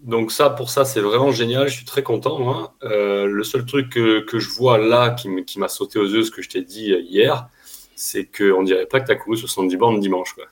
[0.04, 1.68] donc ça, pour ça, c'est vraiment génial.
[1.68, 2.40] Je suis très content.
[2.40, 2.76] Moi.
[2.84, 6.32] Euh, le seul truc que, que je vois là qui m'a sauté aux yeux, ce
[6.32, 7.48] que je t'ai dit hier,
[7.96, 10.34] c'est qu'on dirait pas que tu as couru 70 bornes dimanche.
[10.34, 10.46] Quoi.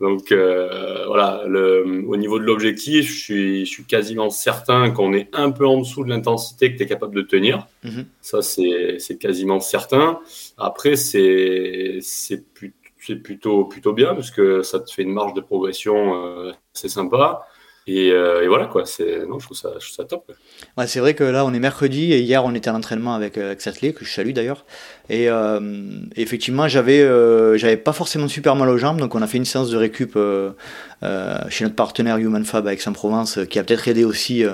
[0.00, 5.12] Donc euh, voilà, le, au niveau de l'objectif, je suis, je suis quasiment certain qu'on
[5.12, 7.66] est un peu en dessous de l'intensité que tu es capable de tenir.
[7.82, 8.06] Mhm.
[8.20, 10.20] Ça, c'est quasiment certain.
[10.56, 12.00] Après, c'est
[13.22, 17.46] plutôt, plutôt bien parce que ça te fait une marge de progression euh, assez sympa.
[17.90, 18.82] Et, euh, et voilà, quoi.
[19.28, 20.30] Non, je trouve ça, top.
[20.86, 23.46] c'est vrai que là, on est mercredi et hier, on était à l'entraînement avec, euh,
[23.46, 24.66] avec Satley, que je salue d'ailleurs.
[25.08, 25.58] Et euh,
[26.16, 29.70] effectivement, j'avais euh, pas forcément super mal aux jambes, donc on a fait une séance
[29.70, 30.18] de récup
[31.48, 34.44] chez notre partenaire Human Fab avec Aix-en-Provence, euh, qui a peut-être aidé aussi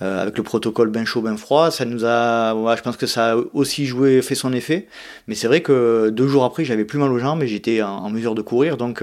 [0.00, 1.72] avec le protocole bain chaud, bain froid.
[1.72, 4.86] Ça nous a, je pense que ça a aussi joué, fait son effet.
[5.26, 7.88] Mais c'est vrai que deux jours après, j'avais plus mal aux jambes et j'étais en,
[7.88, 9.02] en mesure de courir, donc.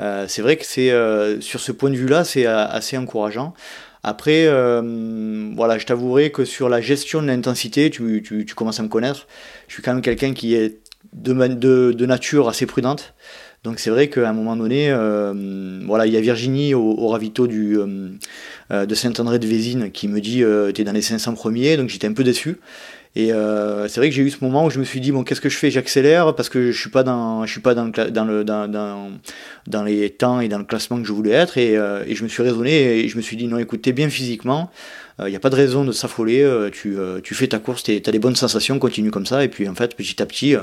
[0.00, 3.54] Euh, c'est vrai que c'est euh, sur ce point de vue-là, c'est euh, assez encourageant.
[4.02, 9.26] Après, voilà, je t'avouerai que sur la gestion de l'intensité, tu, commences à me connaître.
[9.68, 10.78] Je suis quand même quelqu'un qui est
[11.12, 13.12] de, nature assez prudente.
[13.62, 14.90] Donc c'est vrai qu'à un moment donné,
[15.84, 17.76] voilà, il y a Virginie au, ravito du,
[18.70, 22.14] de Saint-André de Vésine qui me dit T'es dans les 500 premiers, donc j'étais un
[22.14, 22.56] peu déçu.
[23.16, 25.24] Et euh, c'est vrai que j'ai eu ce moment où je me suis dit bon
[25.24, 25.70] qu'est-ce que je fais?
[25.70, 29.10] J'accélère parce que je suis pas dans je suis pas dans le, dans, le dans,
[29.66, 31.58] dans, les temps et dans le classement que je voulais être.
[31.58, 33.92] Et, euh, et je me suis raisonné et je me suis dit non écoute t'es
[33.92, 34.70] bien physiquement
[35.26, 37.82] il n'y a pas de raison de s'affoler euh, tu, euh, tu fais ta course
[37.82, 39.44] tu as des bonnes sensations continue comme ça.
[39.44, 40.60] Et puis en fait petit à petit euh,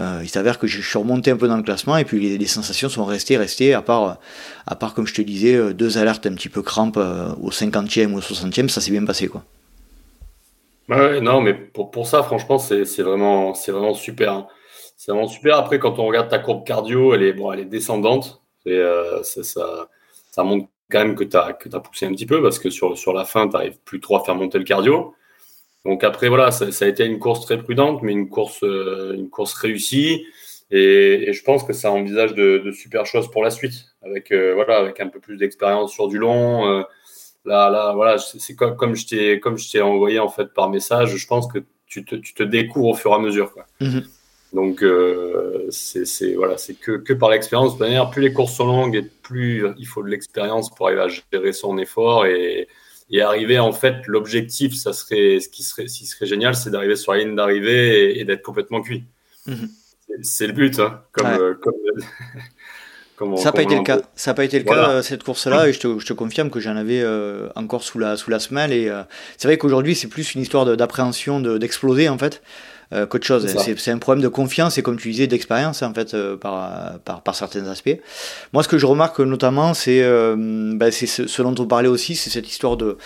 [0.00, 2.38] euh, il s'avère que je suis remonté un peu dans le classement et puis les,
[2.38, 4.18] les sensations sont restées restées à part
[4.66, 7.50] à part comme je te disais euh, deux alertes un petit peu crampes euh, au
[7.50, 9.44] 50e ou au 60e ça s'est bien passé quoi
[10.90, 14.32] Ouais, ouais, non, mais pour, pour ça, franchement, c'est vraiment, vraiment super.
[14.32, 14.46] hein.
[14.96, 15.56] C'est vraiment super.
[15.56, 18.42] Après, quand on regarde ta courbe cardio, elle est, bon, elle est descendante.
[18.66, 19.88] Et, euh, ça,
[20.32, 23.12] ça montre quand même que tu as, poussé un petit peu parce que sur, sur
[23.12, 25.14] la fin, tu n'arrives plus trop à faire monter le cardio.
[25.84, 29.30] Donc après, voilà, ça, a été une course très prudente, mais une course, euh, une
[29.30, 30.26] course réussie.
[30.72, 34.54] Et, je pense que ça envisage de, de super choses pour la suite, avec, euh,
[34.54, 36.84] voilà, avec un peu plus d'expérience sur du long.
[37.44, 40.68] Là, là, voilà, c'est comme, comme je t'ai comme je t'ai envoyé en fait par
[40.70, 41.16] message.
[41.16, 43.52] Je pense que tu te, tu te découvres au fur et à mesure.
[43.52, 43.66] Quoi.
[43.80, 44.04] Mhm.
[44.52, 47.76] Donc euh, c'est c'est- voilà, c'est que, que par l'expérience.
[47.78, 51.02] De manière, plus les courses sont longues et plus il faut de l'expérience pour arriver
[51.02, 52.66] à gérer son effort et,
[53.10, 56.70] et arriver en fait l'objectif, ça serait ce qui serait, ce qui serait génial, c'est
[56.70, 59.04] d'arriver sur la ligne d'arrivée et, et d'être complètement cuit.
[59.46, 59.68] Mhm.
[60.08, 61.38] C'est- C'est le but, hein, comme, Ouais.
[61.38, 61.74] euh, comme,
[63.36, 64.00] Ça n'a pas été le cas.
[64.14, 64.82] Ça n'a pas été le Voilà.
[64.86, 67.82] cas euh, cette course-là et je te, je te confirme que j'en avais euh, encore
[67.82, 69.02] sous la, sous la semelle et euh,
[69.36, 72.42] c'est vrai qu'aujourd'hui c'est plus une histoire d'appréhension, de- d'exploser en fait.
[72.92, 73.46] euh, qu'autre chose.
[73.76, 77.34] C'est un problème de confiance et comme tu disais d'expérience en fait par, par, par
[77.36, 77.96] certains aspects.
[78.52, 82.16] Moi ce que je remarque notamment c'est ben, c'est ce, ce dont on parlait aussi,
[82.16, 82.96] c'est cette histoire de,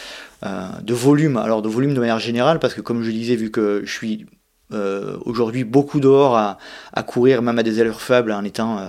[0.43, 1.37] de volume.
[1.37, 4.25] Alors de volume de manière générale parce que comme je disais vu que je suis
[4.73, 8.89] euh, aujourd'hui beaucoup dehors à, courir, même à des allures faibles, en étant euh,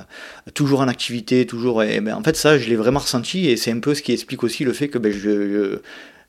[0.54, 1.84] toujours en activité, toujours.
[1.84, 4.14] Et, ben, en fait, ça, je l'ai vraiment ressenti et c'est un peu ce qui
[4.14, 5.12] explique aussi le fait que ben,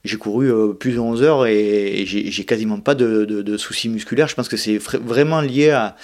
[0.05, 4.27] j'ai couru euh, plus de 11 heures et, j'ai quasiment pas de, soucis musculaires.
[4.27, 5.94] Je pense que c'est vraiment lié à,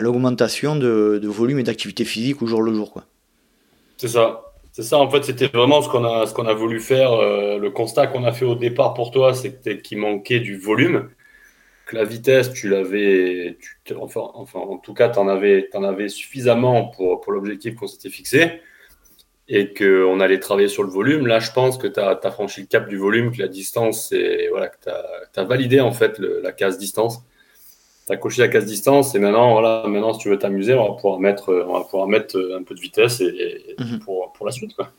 [0.00, 3.02] l'augmentation de, volume et d'activité physique au jour le jour.
[3.96, 4.40] C'est ça.
[4.70, 7.10] C'est ça, en fait, c'était vraiment ce qu'on a, qu'on a voulu faire.
[7.12, 11.08] le constat qu'on a fait au départ pour toi, c'était qu'il manquait du volume.
[11.86, 13.58] Que la vitesse, tu l'avais,
[13.96, 17.86] enfin, enfin, en tout cas, tu en avais, t'en avais suffisamment pour, pour l'objectif qu'on
[17.86, 18.60] s'était fixé
[19.48, 21.26] et qu'on allait travailler sur le volume.
[21.26, 24.14] Là, je pense que tu as, franchi le cap du volume, que la distance,
[24.50, 27.22] voilà, que tu as, validé en fait le- la case distance.
[28.06, 30.88] Tu as coché la case distance et maintenant, voilà, maintenant, si tu veux t'amuser, on
[30.88, 34.46] va pouvoir mettre, on va pouvoir mettre un peu de vitesse et, et pour, pour
[34.46, 34.74] la suite.
[34.74, 34.90] Quoi.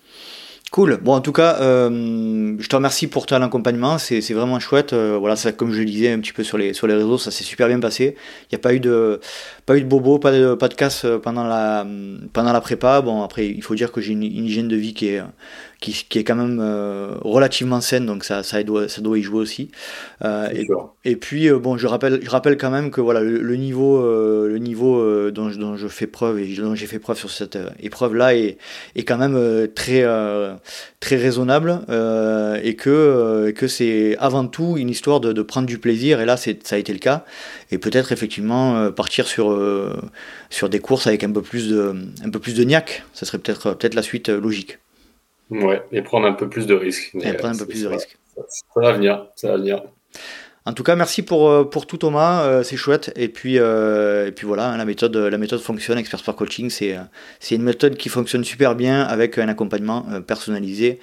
[0.72, 0.98] Cool.
[1.02, 3.98] Bon, en tout cas, euh, je te remercie pour ton accompagnement.
[3.98, 4.92] C'est c'est vraiment chouette.
[4.92, 7.18] Euh, voilà, ça, comme je le disais un petit peu sur les, sur les réseaux,
[7.18, 8.16] ça s'est super bien passé.
[8.44, 9.22] Il n'y a pas eu de,
[9.66, 11.88] pas eu de bobo, pas de, pas de casse euh, pendant la,
[12.34, 13.00] pendant la prépa.
[13.02, 15.22] Bon, après, il faut dire que j'ai une, une hygiène de vie qui est,
[15.80, 19.22] qui, qui est quand même euh, relativement saine, donc ça, ça, doit, ça doit y
[19.22, 19.72] jouer aussi.
[20.24, 20.68] Et,
[21.06, 24.58] et puis, bon, je rappelle, je rappelle quand même que voilà, le, le niveau, le
[24.58, 25.02] niveau
[25.36, 28.36] dont, je- dont je fais preuve et dont j'ai fait preuve sur cette euh, épreuve-là
[28.36, 28.58] est,
[28.96, 30.56] est quand même euh, très, euh,
[31.00, 31.82] très raisonnable
[32.64, 36.20] et que, que c'est avant tout une histoire de, de prendre du plaisir.
[36.22, 37.26] Et là, c'est, ça a été le cas.
[37.72, 39.46] Et peut-être effectivement partir sur,
[40.50, 41.94] sur des courses avec un peu plus de,
[42.24, 43.04] un peu plus de niaque.
[43.14, 44.80] Ça serait peut-être, peut-être la suite logique.
[45.52, 47.12] Ouais, et prendre un peu plus de risques.
[47.22, 48.18] Et prendre un peu plus de risques.
[48.36, 49.84] Ça va venir, ça va venir.
[50.68, 53.12] En tout cas, merci pour, euh, pour tout Thomas, euh, c'est chouette.
[53.16, 55.98] Et puis, euh, et puis voilà, hein, la méthode, la méthode fonctionne.
[56.00, 56.98] Expert Sport Coaching, c'est,
[57.40, 61.00] c'est une méthode qui fonctionne super bien avec un accompagnement personnalisé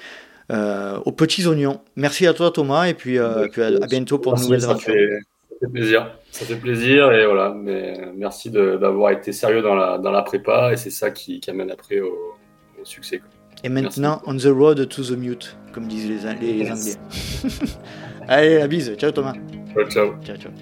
[0.51, 1.81] euh, aux petits oignons.
[1.95, 4.93] Merci à toi Thomas, et puis, euh, puis à, à bientôt pour de nouvelles aventures.
[4.93, 5.09] fait,
[5.51, 6.11] ça fait plaisir.
[6.33, 7.55] Ça fait plaisir et voilà.
[7.57, 11.39] Mais merci de- d'avoir été sérieux dans la, dans la prépa et c'est ça qui,
[11.39, 12.35] qui amène après au,
[12.81, 13.19] au succès.
[13.19, 13.29] quoi.
[13.63, 16.97] Et maintenant, on the road to the mute, comme disent les, les, les Anglais.
[18.28, 18.97] Allez, la bise.
[18.97, 19.35] Ciao Thomas.
[19.74, 20.15] Ciao, ciao.
[20.24, 20.53] Ciao, ciao.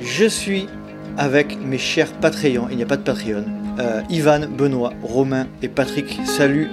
[0.00, 0.66] Je suis
[1.16, 3.44] avec mes chers Patreons, il n'y a pas de Patreon,
[3.78, 6.18] euh, Ivan, Benoît, Romain et Patrick.
[6.24, 6.68] Salut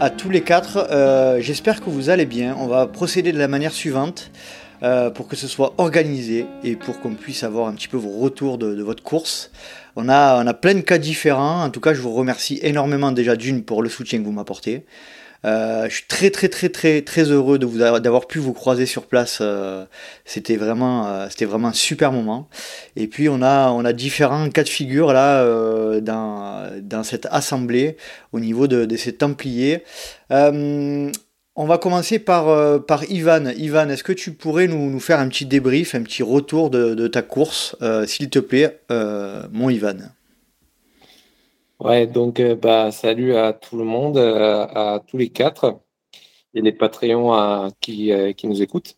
[0.00, 0.88] à tous les quatre.
[0.90, 2.56] Euh, J'espère que vous allez bien.
[2.58, 4.30] On va procéder de la manière suivante
[4.82, 8.18] euh, pour que ce soit organisé et pour qu'on puisse avoir un petit peu vos
[8.18, 9.50] retours de, de votre course.
[9.96, 11.64] On a, on a plein de cas différents.
[11.64, 14.84] En tout cas, je vous remercie énormément déjà d'une pour le soutien que vous m'apportez.
[15.44, 18.52] Euh, je suis très très très très très heureux de vous avoir- d'avoir pu vous
[18.52, 19.38] croiser sur place.
[19.40, 19.84] Euh,
[20.24, 22.48] c'était vraiment euh, c'était vraiment un super moment.
[22.96, 25.44] Et puis on a on a différents cas de figure là
[26.00, 27.96] dans dans cette assemblée
[28.32, 29.84] au niveau de, de ces Templiers.
[31.58, 33.46] On va commencer par, euh, par Ivan.
[33.56, 37.22] Ivan, est-ce que tu pourrais nous, faire un petit débrief, un petit retour de, ta
[37.22, 39.96] course, euh, s'il te plaît, euh, mon Ivan?
[41.80, 45.80] Ouais, donc bah, salut à tout le monde, à tous les quatre
[46.52, 48.96] et les Patreons qui, qui nous écoutent.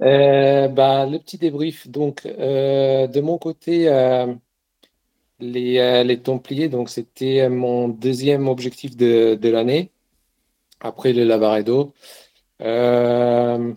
[0.00, 3.84] bah, le petit débrief, donc de mon côté,
[5.38, 9.92] les, les Templiers, donc c'était mon deuxième objectif de l'année
[10.80, 11.94] après le Lavaredo.
[12.62, 13.74] Euh,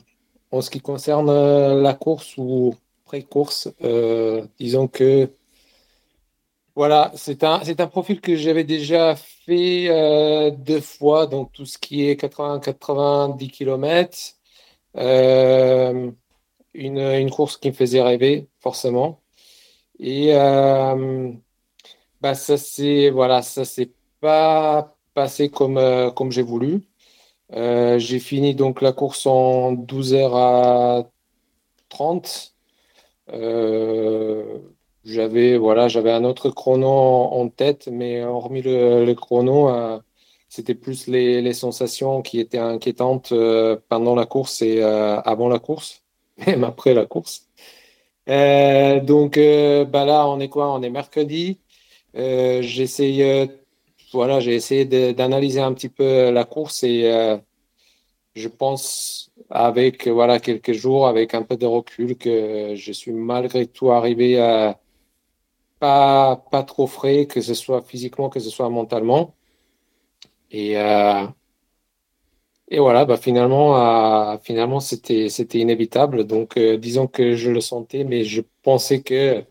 [0.52, 2.76] en ce qui concerne euh, la course ou
[3.06, 5.32] pré-course, euh, disons que
[6.76, 12.20] voilà, c'est un, profil que j'avais déjà fait deux fois, donc tout ce qui est
[12.20, 14.18] 80-90 km.
[16.74, 19.22] une, course qui me faisait rêver, forcément.
[20.00, 20.34] Et
[22.22, 26.82] bah, ça, c'est voilà, ça s'est pas passé comme j'ai voulu.
[27.56, 31.10] Euh, j'ai fini donc la course en 12h à
[31.90, 32.56] 30.
[33.34, 34.60] Euh,
[35.06, 40.00] j'avais voilà, j'avais un autre chrono en, tête, mais hormis le, chrono, euh,
[40.50, 43.34] c'était plus les, les, sensations qui étaient inquiétantes
[43.90, 46.04] pendant la course et avant la course,
[46.48, 47.48] même après la course.
[48.28, 50.74] donc bah là, on est quoi?
[50.74, 51.60] On est mercredi.
[52.16, 53.50] j'essaye
[54.14, 57.38] voilà, j'ai essayé d'analyser un petit peu la course et euh,
[58.36, 63.68] je pense avec voilà quelques jours, avec un peu de recul, que je suis malgré
[63.68, 64.80] tout arrivé à
[65.80, 69.36] pas, pas trop frais, que ce soit physiquement, que ce soit mentalement.
[70.52, 71.28] Et, euh,
[72.70, 73.78] et voilà, bah finalement,
[74.34, 75.28] euh, finalement c'était
[75.60, 76.26] inévitable.
[76.26, 79.46] Donc disons que je le sentais, mais je pensais que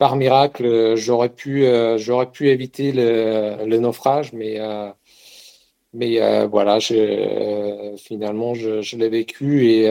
[0.00, 4.90] par miracle, euh, j'aurais pu, euh, j'aurais pu éviter le, naufrage, mais, euh,
[5.92, 6.78] mais voilà,
[7.98, 9.88] finalement, je, l'ai vécu et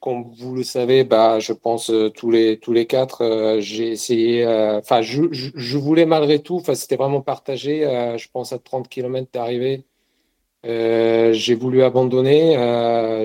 [0.00, 4.46] comme vous le savez, bah, je pense tous les tous les quatre, j'ai essayé.
[4.46, 6.56] Enfin, je, voulais malgré tout.
[6.56, 7.82] Enfin, c'était vraiment partagé.
[8.18, 9.84] je pense à 30 km d'arrivée.
[10.64, 12.54] j'ai voulu abandonner.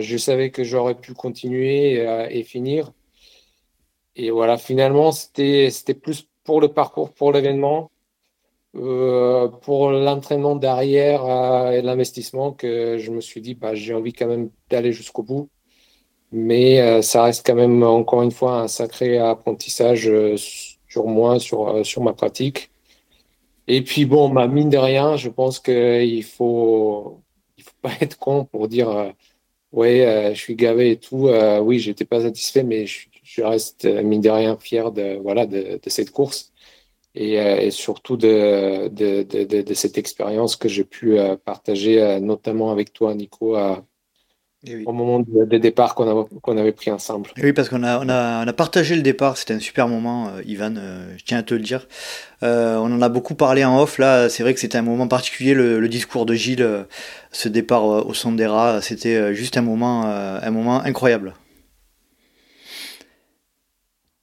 [0.01, 2.91] je savais que j'aurais pu continuer et finir.
[4.17, 7.91] Et voilà, finalement, c'était plus pour le parcours, pour l'événement,
[8.75, 14.13] euh, pour l'entraînement derrière euh, et l'investissement que je me suis dit, bah, j'ai envie
[14.13, 15.49] quand même d'aller jusqu'au bout.
[16.31, 20.11] Mais euh, ça reste quand même, encore une fois, un sacré apprentissage
[20.87, 22.71] sur moi, sur, sur ma pratique.
[23.67, 27.21] Et puis, bon, ma mine de rien, je pense qu'il faut,
[27.57, 29.13] il faut pas être con pour dire,
[29.73, 31.29] ouais, je suis gavé et tout.
[31.61, 35.45] oui, j'étais pas satisfait, mais je, je reste euh, mine de rien fier de, voilà,
[35.45, 36.53] de, cette course
[37.13, 43.13] et, euh, surtout de, de, cette expérience que j'ai pu euh, partager, notamment avec toi,
[43.15, 43.57] Nico,
[44.65, 47.29] eh au moment de, départ qu'on avait pris ensemble.
[47.37, 49.87] Eh oui, parce qu'on a, on a, on a, partagé le départ, c'était un super
[49.87, 50.75] moment, Ivan,
[51.17, 51.87] je tiens à te le dire.
[52.41, 55.53] on en a beaucoup parlé en off, là, c'est vrai que c'était un moment particulier,
[55.53, 56.85] le, discours de Gilles,
[57.31, 61.33] ce départ au son des rats, c'était juste un moment, un moment incroyable.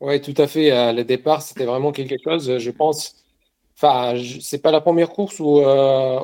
[0.05, 0.70] Oui, tout à fait.
[0.70, 3.16] Euh, le départ, c'était vraiment quelque chose, je pense.
[3.76, 6.20] Enfin, c'est pas la première course où, euh,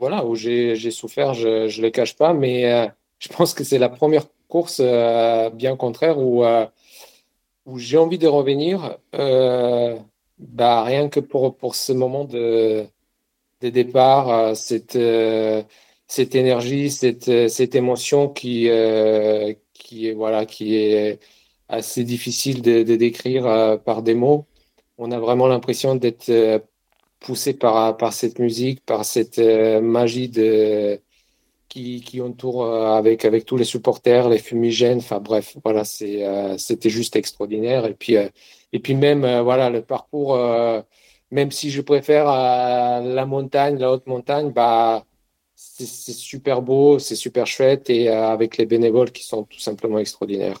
[0.00, 2.88] voilà, où j'ai souffert, je ne le cache pas, mais euh,
[3.20, 6.44] je pense que c'est la première course, bien contraire, où,
[7.76, 8.98] j'ai envie de revenir,
[10.38, 12.86] bah, rien que pour, pour ce moment de,
[13.62, 14.98] départ, cette,
[16.08, 18.68] cette énergie, cette, cette émotion qui,
[19.72, 21.20] qui, voilà, qui est
[21.68, 24.46] assez difficile de, décrire euh, par des mots.
[24.98, 26.58] On a vraiment l'impression d'être euh,
[27.20, 30.30] poussé par, par cette musique, par cette euh, magie
[31.68, 34.98] qui, qui entoure avec, avec tous les supporters, les fumigènes.
[34.98, 37.86] Enfin bref, voilà, c'était juste extraordinaire.
[37.86, 38.16] Et puis,
[38.72, 40.38] et puis même, voilà, le parcours,
[41.30, 45.04] même si je préfère la montagne, la haute montagne, bah,
[45.56, 50.60] c'est super beau, c'est super chouette et avec les bénévoles qui sont tout simplement extraordinaires.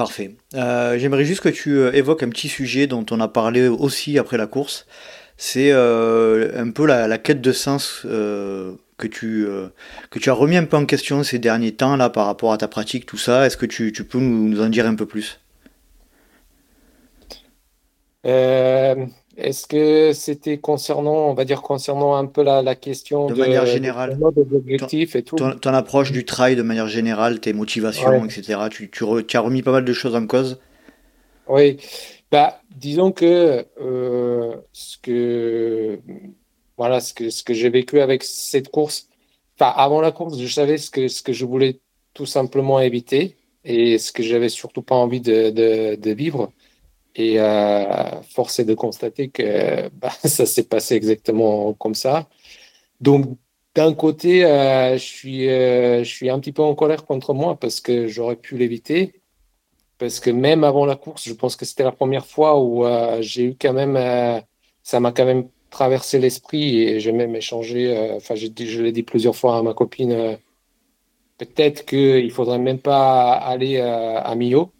[0.00, 0.36] Parfait.
[0.54, 4.18] Euh, j'aimerais juste que tu euh, évoques un petit sujet dont on a parlé aussi
[4.18, 4.86] après la course.
[5.36, 8.76] C'est euh, un peu la, quête de sens que,
[9.06, 9.46] tu,
[10.10, 12.56] que tu as remis un peu en question ces derniers temps là par rapport à
[12.56, 13.44] ta pratique, tout ça.
[13.46, 15.38] Est-ce que tu, peux nous, en dire un peu plus?
[19.40, 24.18] Est-ce que c'était concernant, on va dire, concernant un peu la, question de, manière générale,
[24.22, 25.36] objectifs et tout?
[25.36, 28.60] Ton, approche du trail de manière générale, tes motivations, etc.
[28.70, 30.60] Tu, tu, as remis pas mal de choses en cause?
[31.48, 31.78] Oui,
[32.30, 33.64] bah, disons que
[34.72, 35.98] ce que
[36.80, 39.06] voilà, ce que, ce que j'ai vécu avec cette course,
[39.54, 41.78] enfin, avant la course, je savais ce que, ce que je voulais
[42.14, 43.36] tout simplement éviter
[43.66, 46.50] et ce que j'avais surtout pas envie de, de, de vivre.
[47.16, 52.28] Et euh, force est de constater que bah, ça s'est passé exactement comme ça.
[53.00, 53.26] Donc,
[53.74, 57.56] d'un côté, euh, je, suis, euh, je suis un petit peu en colère contre moi
[57.56, 59.22] parce que j'aurais pu l'éviter.
[59.98, 63.18] Parce que même avant la course, je pense que c'était la première fois où euh,
[63.22, 63.96] j'ai eu quand même,
[64.82, 69.36] ça m'a quand même traversé l'esprit et j'ai même échangé, enfin, je l'ai dit plusieurs
[69.36, 70.38] fois à ma copine,
[71.38, 74.72] peut-être qu'il faudrait même pas aller à Millau.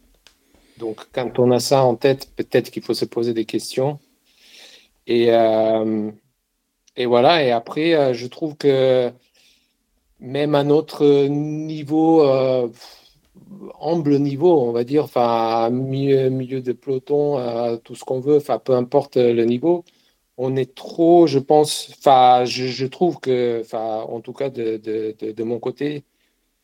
[0.80, 4.00] Donc, quand on a ça en tête, peut-être qu'il faut se poser des questions.
[5.06, 6.10] Et, euh,
[7.06, 9.10] voilà, et après, euh, je trouve que
[10.20, 12.68] même à notre niveau, euh,
[13.80, 18.58] humble niveau, on va dire, enfin, milieu, milieu de peloton, tout ce qu'on veut, enfin,
[18.58, 19.84] peu importe le niveau,
[20.36, 25.58] on est trop, je pense, enfin, je, trouve que, en tout cas, de, de mon
[25.58, 26.04] côté,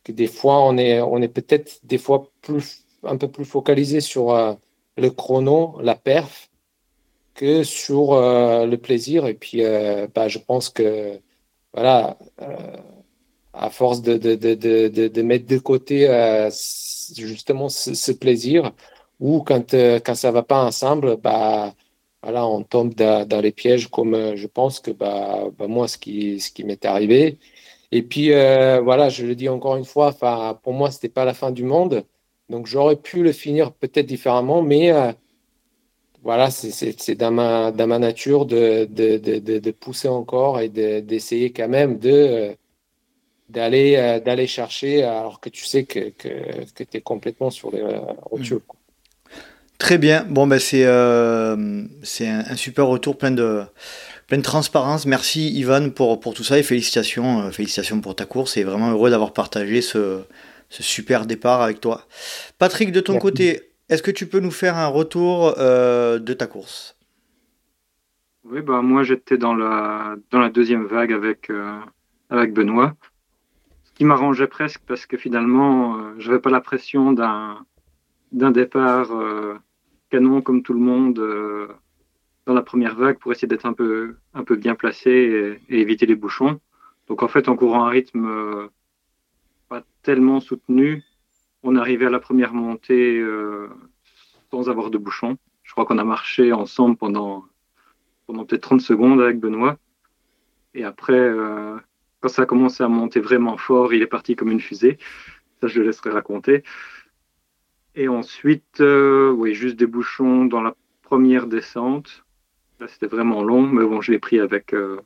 [0.03, 4.01] que des fois, on est, on est peut-être des fois plus, un peu plus focalisé
[4.01, 4.53] sur euh,
[4.97, 6.49] le chrono, la perf,
[7.33, 9.27] que sur euh, le plaisir.
[9.27, 11.19] Et puis, euh, bah, je pense que,
[11.73, 12.17] voilà,
[13.53, 16.07] à force de, de, de, de, mettre de côté
[17.15, 18.71] justement ce, ce plaisir,
[19.19, 21.73] ou quand, quand ça va pas ensemble, bah,
[22.23, 26.39] voilà, on tombe dans, les pièges comme je pense que bah, bah, moi, ce qui,
[26.39, 27.37] ce qui m'est arrivé.
[27.91, 30.13] Et puis, voilà, je le dis encore une fois,
[30.63, 32.05] pour moi, c'était pas la fin du monde.
[32.49, 35.11] Donc, j'aurais pu le finir peut-être différemment, mais euh,
[36.23, 40.99] voilà, c'est- dans ma, dans ma nature de, de, de, de, pousser encore et de-
[40.99, 42.53] d'essayer quand même de, euh,
[43.49, 46.29] d'aller euh, d'aller chercher alors que tu sais que, que,
[46.75, 48.59] que tu es complètement sur les euh, rotules.
[48.67, 48.77] quoi.
[49.77, 50.25] Très bien.
[50.29, 53.63] Bon, ben c'est euh, c'est un, un super retour plein de,
[54.27, 55.05] plein de transparence.
[55.05, 58.89] Merci Ivan pour, pour tout ça et félicitations, euh, félicitations pour ta course et vraiment
[58.91, 60.23] heureux d'avoir partagé ce,
[60.69, 62.03] ce super départ avec toi.
[62.57, 63.27] Patrick, de ton Merci.
[63.27, 66.97] côté, est-ce que tu peux nous faire un retour euh, de ta course?
[68.43, 71.79] Oui, bah, moi j'étais dans la, dans la deuxième vague avec, euh,
[72.29, 72.95] avec Benoît,
[73.83, 77.65] ce qui m'arrangeait presque parce que finalement, euh, j'avais pas la pression d'un,
[78.31, 79.55] d'un départ euh,
[80.09, 81.67] canon comme tout le monde euh,
[82.45, 85.11] dans la première vague pour essayer d'être un peu, un peu bien placé
[85.69, 86.59] et, et éviter les bouchons.
[87.07, 88.67] Donc en fait, en courant un rythme euh,
[89.69, 91.03] pas tellement soutenu,
[91.63, 93.69] on arrivait à la première montée euh,
[94.51, 95.37] sans avoir de bouchons.
[95.63, 97.45] Je crois qu'on a marché ensemble pendant
[98.27, 99.77] pendant peut-être 30 secondes avec Benoît.
[100.73, 101.77] Et après, euh,
[102.19, 104.97] quand ça a commencé à monter vraiment fort, il est parti comme une fusée.
[105.61, 106.63] Ça, je le laisserai raconter.
[107.95, 112.25] Et ensuite, euh, oui, juste des bouchons dans la première descente.
[112.79, 115.01] Là, c'était vraiment long, mais bon, je l'ai pris avec, euh,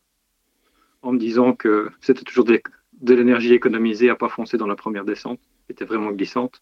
[1.02, 2.62] en me disant que c'était toujours de,
[3.02, 6.62] de l'énergie économisée à pas foncer dans la première descente, qui était vraiment glissante.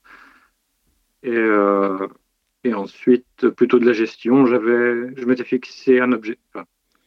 [1.24, 2.08] Et, euh,
[2.74, 6.38] ensuite, plutôt de la gestion, j'avais, je m'étais fixé un objet.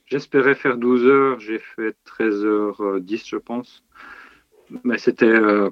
[0.06, 3.84] j'espérais faire 12 heures, j'ai fait 13h10, je pense.
[4.84, 5.70] Mais c'était euh,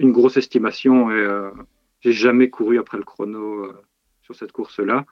[0.00, 1.50] une grosse estimation et euh,
[2.00, 3.82] j'ai jamais couru après le chrono euh,
[4.22, 5.04] sur cette course-là.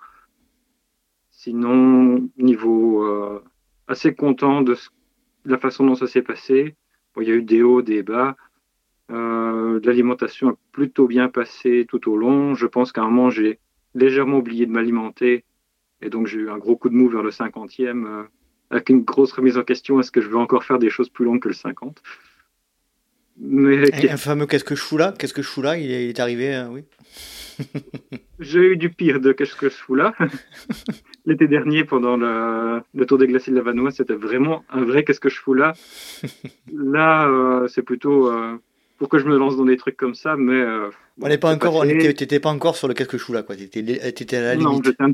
[1.31, 3.45] Sinon, niveau euh,
[3.87, 4.77] assez content de
[5.45, 6.75] la façon dont ça s'est passé.
[7.19, 8.37] Bon, il y a eu des hauts, des bas.
[9.11, 12.55] Euh, L'alimentation a plutôt bien passé tout au long.
[12.55, 13.59] Je pense qu'à un moment, j'ai
[13.97, 15.45] légèrement oublié de m'alimenter.
[16.01, 18.23] Et donc, j'ai eu un gros coup de mou vers le 50e, euh,
[18.71, 19.99] avec une grosse remise en question.
[19.99, 22.01] Est-ce que je veux encore faire des choses plus longues que le 50
[23.41, 25.13] Mais un, un fameux qu'est-ce que je fous là?
[25.19, 25.77] Qu'est-ce que je fous là?
[25.77, 26.85] Il est, il est arrivé, euh, oui.
[28.39, 30.15] j'ai eu du pire de qu'est-ce que je fous là.
[31.29, 35.05] L'été dernier, pendant le, le Tour des glaciers de la Vanoise, c'était vraiment un vrai
[35.05, 35.75] qu'est-ce que je fous là.
[36.73, 38.57] Là, euh, c'est plutôt euh,
[38.97, 40.55] pour que je me lance dans des trucs comme ça, mais.
[40.59, 40.89] euh,
[41.21, 41.97] On n'est pas encore, on passé.
[41.97, 43.57] était- t'étais pas encore sur le qu'est-ce que je fous là, quoi.
[43.57, 43.83] T'étais,
[44.13, 44.87] t'étais à la Non, limite.
[44.87, 45.13] j'étais un,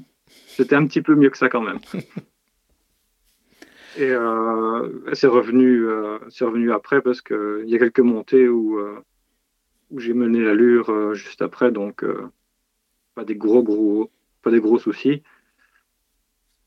[0.57, 1.81] j'étais un petit peu mieux que ça quand même.
[3.99, 8.49] Et euh, c'est revenu, euh, c'est revenu après parce que il y a quelques montées
[8.49, 8.79] où,
[9.91, 12.05] où j'ai mené l'allure juste après, donc
[13.15, 14.11] pas des gros gros,
[14.43, 15.23] pas des gros soucis.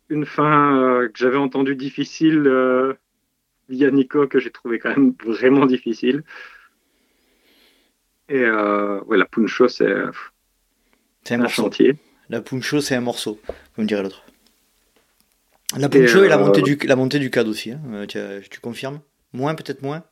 [0.10, 2.94] Une fin euh, que j'avais entendue difficile euh,
[3.70, 6.24] via Nico que j'ai trouvé quand même vraiment difficile.
[8.30, 9.94] Et euh, ouais, la Puncho, c'est
[11.32, 11.96] un chantier.
[12.30, 13.40] La puncho, c'est un morceau,
[13.76, 14.24] comme dirait l'autre.
[15.78, 17.72] La puncho et, la, montée du, la montée du cadre aussi.
[17.72, 18.06] hein.
[18.08, 19.02] Tu, confirmes?
[19.34, 20.04] Moins, peut-être moins?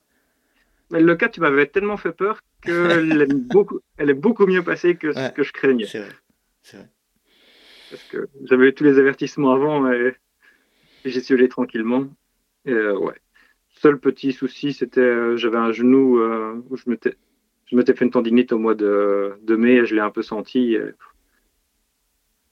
[0.91, 4.63] Mais le cas, tu m'avais tellement fait peur qu'elle est beaucoup, elle est beaucoup mieux
[4.63, 5.85] passée que ce que je craignais.
[5.85, 6.09] C'est vrai.
[6.61, 6.87] C'est vrai.
[7.95, 10.13] Parce que j'avais tous les avertissements avant et,
[11.05, 12.07] et j'y suis allé tranquillement.
[12.67, 13.15] Euh, ouais.
[13.81, 17.15] seul petit souci, c'était euh, j'avais un genou euh, où je m'étais
[17.67, 20.75] je m'étais fait une tendinite au mois de, mai et je l'ai un peu senti.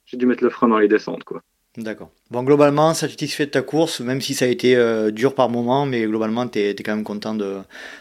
[0.06, 1.44] J'ai dû mettre le frein dans les descentes, quoi.
[1.78, 2.10] D'accord.
[2.32, 5.86] Bon, globalement, satisfait de ta course, même si ça a été euh, dur par moment,
[5.86, 7.60] mais globalement, tu es, quand même content de,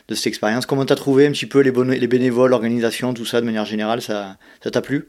[0.08, 0.64] de cette expérience.
[0.64, 4.00] Comment tu as trouvé un petit peu les, bénévoles, l'organisation, tout ça, de manière générale?
[4.02, 5.06] Ça t'a plu?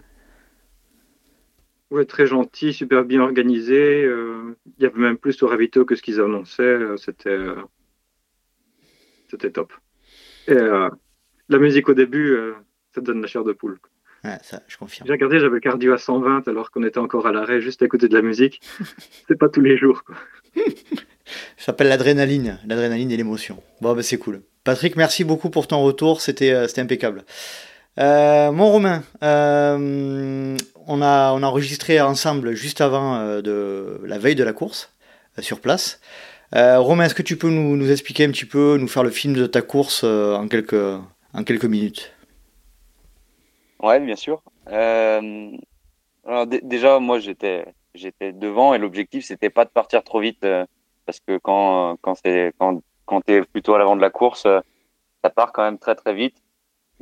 [2.07, 4.03] Très gentil, super bien organisé.
[4.03, 6.64] euh, Il y avait même plus au ravito que ce qu'ils annonçaient.
[6.64, 7.56] euh, C'était euh,
[9.30, 9.72] c'était top.
[10.48, 12.38] Et la musique au début,
[12.94, 13.80] ça donne la chair de poule.
[14.24, 15.06] Ouais, ça, je confirme.
[15.07, 17.88] J'ai regardé, j'avais le cardio à 120 alors qu'on était encore à l'arrêt juste à
[17.88, 18.61] côté de la musique.
[19.28, 20.03] C'est pas tous les jours.
[20.03, 20.15] quoi.
[21.57, 23.61] Ça s'appelle l'adrénaline, l'adrénaline et l'émotion.
[23.82, 24.41] Bon, bah, c'est cool.
[24.64, 27.24] Patrick, merci beaucoup pour ton retour, c'était c'était impeccable.
[27.99, 30.56] Euh, mon Romain, euh,
[30.88, 34.94] on, a, enregistré ensemble juste avant euh, de la veille de la course,
[35.38, 36.00] euh, sur place.
[36.56, 39.34] Euh, Romain, est-ce que tu peux nous, expliquer un petit peu, nous faire le film
[39.34, 40.74] de ta course en, quelques,
[41.34, 42.14] en quelques minutes?
[43.82, 44.42] Ouais, bien sûr.
[46.64, 47.66] Déjà, moi, j'étais
[47.96, 50.46] j'étais devant et l'objectif, c'était pas de partir trop vite
[51.06, 54.48] parce que quand quand c'est quand quand t'es plutôt à l'avant de la course,
[55.24, 56.43] ça part quand même très très vite.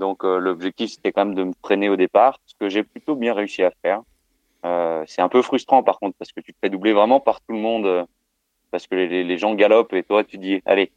[0.01, 3.15] Donc euh, l'objectif, c'était quand même de me freiner au départ, ce que j'ai plutôt
[3.15, 4.01] bien réussi à faire.
[4.65, 7.39] Euh, c'est un peu frustrant par contre parce que tu te fais doubler vraiment par
[7.41, 8.03] tout le monde euh,
[8.71, 10.91] parce que les, gens galopent et toi tu dis allez,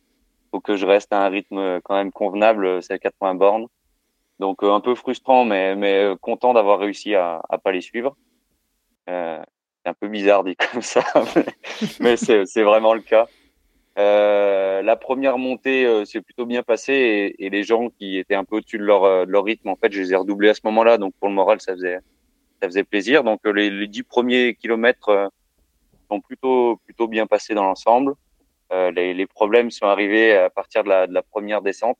[0.51, 3.66] faut que je reste à un rythme quand même convenable, c'est à 80 bornes.
[4.39, 5.76] Donc un peu frustrant, mais,
[6.22, 8.16] content d'avoir réussi à, à pas les suivre.
[9.06, 9.44] C'est
[9.85, 11.05] un peu bizarre dit comme ça,
[12.01, 13.26] mais, c'est vraiment le cas.
[13.96, 18.34] Euh, la première montée euh, s'est plutôt bien passée et, et les gens qui étaient
[18.34, 20.48] un peu au-dessus de leur, euh, de leur rythme, en fait, je les ai redoublés
[20.48, 20.98] à ce moment-là.
[20.98, 22.00] Donc pour le moral, ça faisait
[22.60, 23.22] ça faisait plaisir.
[23.22, 25.30] Donc euh, les, les dix premiers kilomètres
[26.10, 28.14] sont plutôt plutôt bien passés dans l'ensemble.
[28.72, 31.96] Les, les problèmes sont arrivés à partir de la, de la première descente.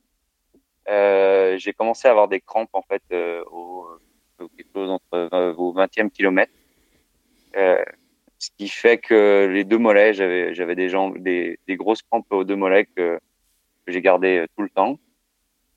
[0.85, 3.01] J'ai commencé à avoir des crampes en fait
[3.49, 3.87] au,
[4.57, 6.51] quelque au 20e kilomètre.
[8.37, 12.31] Ce qui fait que les deux mollets, j'avais j'avais des jambes, des, des grosses crampes
[12.31, 13.19] aux deux mollets que,
[13.87, 14.99] j'ai gardé euh, tout le temps.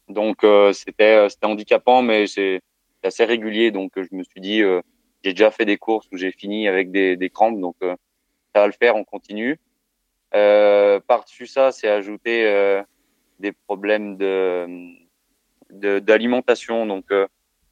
[0.09, 2.61] Donc euh, c'était euh, c'était handicapant, mais c'est
[3.03, 3.71] assez régulier.
[3.71, 4.81] Donc je me suis dit, euh,
[5.23, 7.95] j'ai déjà fait des courses où j'ai fini avec des, des crampes, donc euh,
[8.55, 9.59] ça va le faire, on continue.
[10.35, 12.83] Euh, Par-dessus ça, c'est ajouté
[13.39, 14.67] des problèmes de
[15.71, 16.87] de- d'alimentation.
[16.87, 17.07] Donc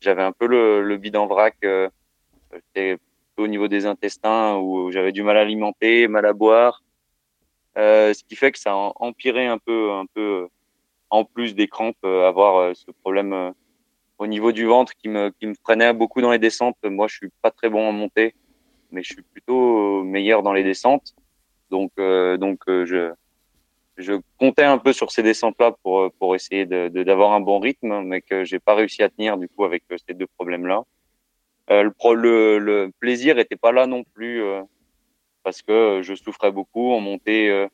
[0.00, 1.56] j'avais un peu le, le bide en vrac.
[2.52, 2.98] C'était
[3.38, 6.82] au niveau des intestins où j'avais du mal à alimenter, mal à boire.
[7.78, 10.46] Euh, ce qui fait que ça a empiré un peu, un peu euh,
[11.10, 13.52] en plus des crampes, euh, avoir ce problème
[14.18, 16.78] au niveau du ventre qui me, qui me freinait beaucoup dans les descentes.
[16.84, 18.34] Moi, je suis pas très bon en montée,
[18.90, 21.14] mais je suis plutôt meilleur dans les descentes.
[21.70, 23.12] Donc, donc je,
[23.98, 27.58] je comptais un peu sur ces descentes-là pour, pour essayer de, de- d'avoir un bon
[27.58, 30.82] rythme, mais que j'ai pas réussi à tenir du coup avec ces deux problèmes-là.
[31.70, 34.62] Euh, le, le, le plaisir était pas là non plus euh,
[35.42, 37.66] parce que euh, je souffrais beaucoup en montée.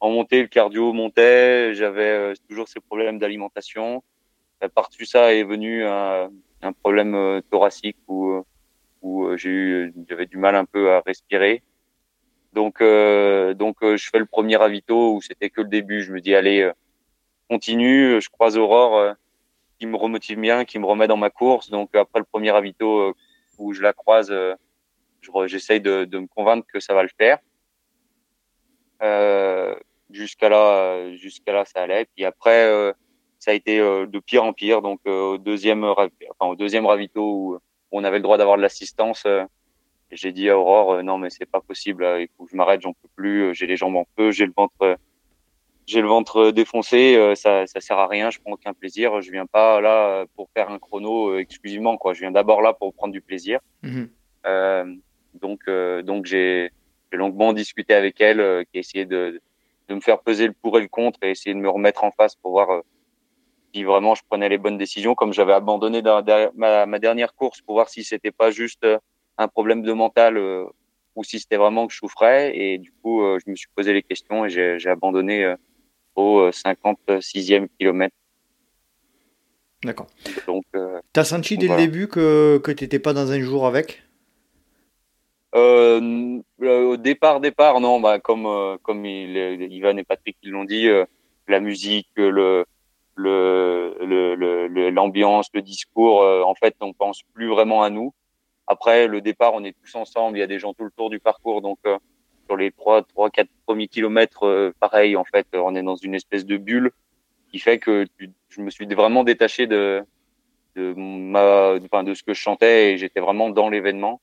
[0.00, 4.02] en montée, le cardio montait, j'avais toujours ces problèmes d'alimentation.
[4.74, 6.30] Par-dessus ça est venu un,
[6.62, 8.42] un problème thoracique où,
[9.02, 11.62] où j'ai eu, j'avais du mal un peu à respirer.
[12.54, 16.02] Donc, euh, donc je fais le premier ravito où c'était que le début.
[16.02, 16.70] Je me dis allez,
[17.50, 18.18] continue.
[18.20, 19.14] Je croise Aurore
[19.78, 21.68] qui me remotive bien, qui me remet dans ma course.
[21.68, 23.14] Donc après le premier ravito
[23.58, 24.54] où je la croise, euh,
[25.46, 27.38] j'essaye de, de me convaincre que ça va le faire.
[29.02, 29.74] Euh,
[30.10, 32.06] jusqu'à là, jusqu'à là, ça allait.
[32.14, 32.92] Puis après, euh,
[33.38, 34.82] ça a été euh, de pire en pire.
[34.82, 36.08] Donc euh, au deuxième, enfin
[36.40, 37.58] au deuxième ravito où
[37.92, 39.44] on avait le droit d'avoir de l'assistance, euh,
[40.10, 42.80] j'ai dit à Aurore, euh, non mais c'est pas possible, il faut que je m'arrête,
[42.82, 44.96] j'en peux plus, euh, j'ai les jambes en feu, j'ai le ventre, euh,
[45.86, 49.30] j'ai le ventre défoncé, euh, ça, ça sert à rien, je prends aucun plaisir, je
[49.30, 52.12] viens pas là euh, pour faire un chrono euh, exclusivement, quoi.
[52.12, 53.60] Je viens d'abord là pour prendre du plaisir.
[53.82, 54.08] Mhm.
[54.46, 54.94] Euh,
[55.34, 56.70] donc, euh, donc j'ai
[57.12, 59.40] j'ai longuement discuté avec elle, euh, qui a essayé de,
[59.88, 62.10] de me faire peser le pour et le contre et essayer de me remettre en
[62.10, 62.80] face pour voir euh,
[63.72, 67.32] si vraiment je prenais les bonnes décisions, comme j'avais abandonné dans- derrière ma, ma dernière
[67.34, 68.98] course pour voir si c'était pas juste euh,
[69.38, 70.64] un problème de mental euh,
[71.14, 72.56] ou si c'était vraiment que je souffrais.
[72.58, 75.54] Et du coup, euh, je me suis posé les questions et j'ai j'ai abandonné euh,
[76.16, 78.14] au euh, 56e kilomètre.
[79.84, 80.06] D'accord.
[80.46, 81.82] Donc, euh, T'as senti dès Voilà.
[81.82, 84.02] le début que, que t'étais pas dans un jour avec?
[85.54, 89.36] Euh, euh, au départ, départ, non, bah, comme euh, comme il,
[89.72, 91.04] Ivan et Patrick ils l'ont dit, euh,
[91.48, 92.64] la musique, le le
[94.00, 98.12] le- le- le- l'ambiance, le, discours, euh, en fait, on pense plus vraiment à nous.
[98.66, 101.08] Après, le départ, on est tous ensemble, il y a des gens tout le tour
[101.08, 101.96] du parcours, donc euh,
[102.46, 106.14] sur les 3, 3 4 premiers kilomètres, euh, pareil, en fait, on est dans une
[106.14, 106.90] espèce de bulle
[107.50, 108.06] qui fait que
[108.48, 110.02] je me suis vraiment détaché de,
[110.74, 114.20] de, ma, enfin, de ce que je chantais et j'étais vraiment dans l'événement.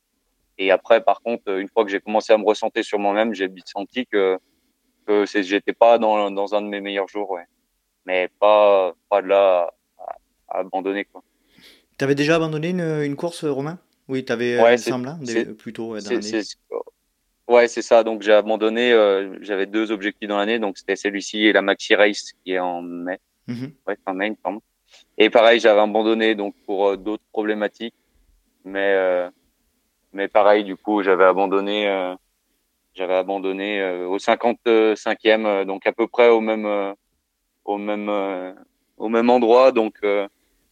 [0.58, 3.50] Et après, par contre, une fois que j'ai commencé à me ressentir sur moi-même, j'ai
[3.66, 4.38] senti que,
[5.08, 7.46] que j'étais pas dans, dans un de mes meilleurs jours, ouais.
[8.06, 10.16] Mais pas, pas de là à,
[10.50, 11.24] à abandonner, quoi.
[11.98, 13.80] Tu avais déjà abandonné une, une course, Romain?
[14.08, 16.02] Oui, tu avais, ouais, il semble, hein, des, plutôt ouais.
[17.48, 18.04] Ouais, c'est ça.
[18.04, 18.92] Donc j'ai abandonné.
[18.94, 22.60] Euh, J'avais deux objectifs dans l'année, donc c'était celui-ci et la Maxi Race qui est
[22.60, 23.20] en mai.
[23.48, 23.74] Mhm.
[23.88, 24.60] Ouais, fin mai, il me semble.
[25.18, 27.96] Et pareil, j'avais abandonné donc pour euh, d'autres problématiques,
[28.64, 29.30] mais euh,
[30.14, 31.88] mais pareil, du coup, j'avais abandonné.
[31.90, 32.16] euh,
[32.96, 36.94] j'avais abandonné euh, au 55e, euh, donc à peu près au même euh,
[37.66, 38.54] au même euh,
[38.98, 39.72] au même endroit.
[39.72, 40.28] Donc euh,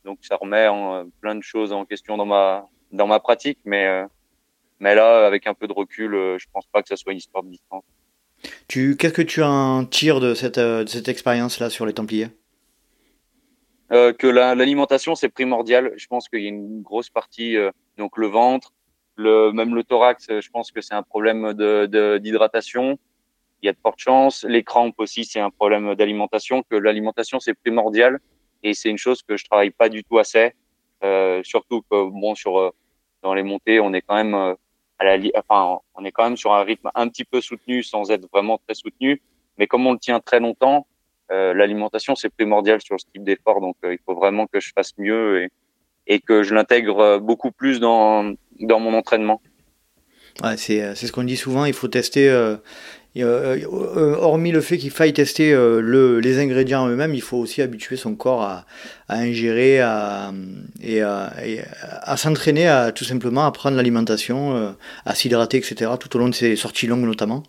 [0.05, 3.85] donc ça remet en, plein de choses en question dans ma dans ma pratique, mais
[3.87, 4.05] euh,
[4.81, 7.19] mais là, avec un peu de recul, euh, je pense pas que ça soit une
[7.19, 7.83] histoire de distance.
[8.67, 12.27] Tu, Qu'est-ce que tu en tires de cette, euh, de cette expérience-là sur les Templiers?
[13.91, 15.93] Euh, que la- l'alimentation c'est primordial.
[15.97, 18.73] Je pense qu'il y a une grosse partie, euh, donc le ventre,
[19.15, 20.27] le même le thorax.
[20.29, 22.97] Je pense que c'est un problème de de- d'hydratation.
[23.61, 24.43] Il y a de fortes chances.
[24.47, 26.63] Les crampes aussi, c'est un problème d'alimentation.
[26.69, 28.19] Que l'alimentation c'est primordial
[28.63, 30.53] et c'est une chose que je travaille pas du tout assez.
[31.03, 32.73] Euh, surtout que bon sur
[33.21, 34.55] dans les montées, on est quand même
[35.95, 38.75] on est quand même sur un rythme un petit peu soutenu sans être vraiment très
[38.75, 39.21] soutenu.
[39.57, 40.87] Mais comme on le tient très longtemps,
[41.31, 44.71] euh, l'alimentation c'est primordial sur ce type d'effort, donc euh, il faut vraiment que je
[44.75, 45.47] fasse mieux
[46.07, 49.41] et, que je l'intègre beaucoup plus dans, mon entraînement.
[50.43, 52.27] Euh, c'est ce qu'on dit souvent, il faut tester,
[53.19, 57.97] hormis le fait qu'il faille tester euh, le, les ingrédients eux-mêmes, il faut aussi habituer
[57.97, 58.65] son corps à,
[59.09, 60.31] ingérer à,
[60.81, 64.71] et, à, s'entraîner à tout simplement à prendre l'alimentation, euh,
[65.05, 67.43] à s'hydrater, etc., tout au long de ces sorties longues notamment.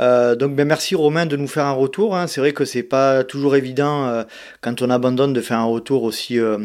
[0.00, 2.14] Euh, donc ben, merci Romain de nous faire un retour.
[2.14, 2.26] hein.
[2.26, 4.24] C'est vrai que c'est pas toujours évident euh,
[4.60, 6.58] quand on abandonne de faire un retour aussi euh,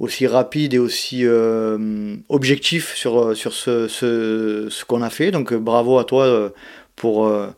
[0.00, 5.30] aussi rapide et aussi euh, objectif sur, sur ce, ce, qu'on a fait.
[5.30, 6.50] Donc euh, bravo à toi euh,
[6.96, 7.50] pour, euh,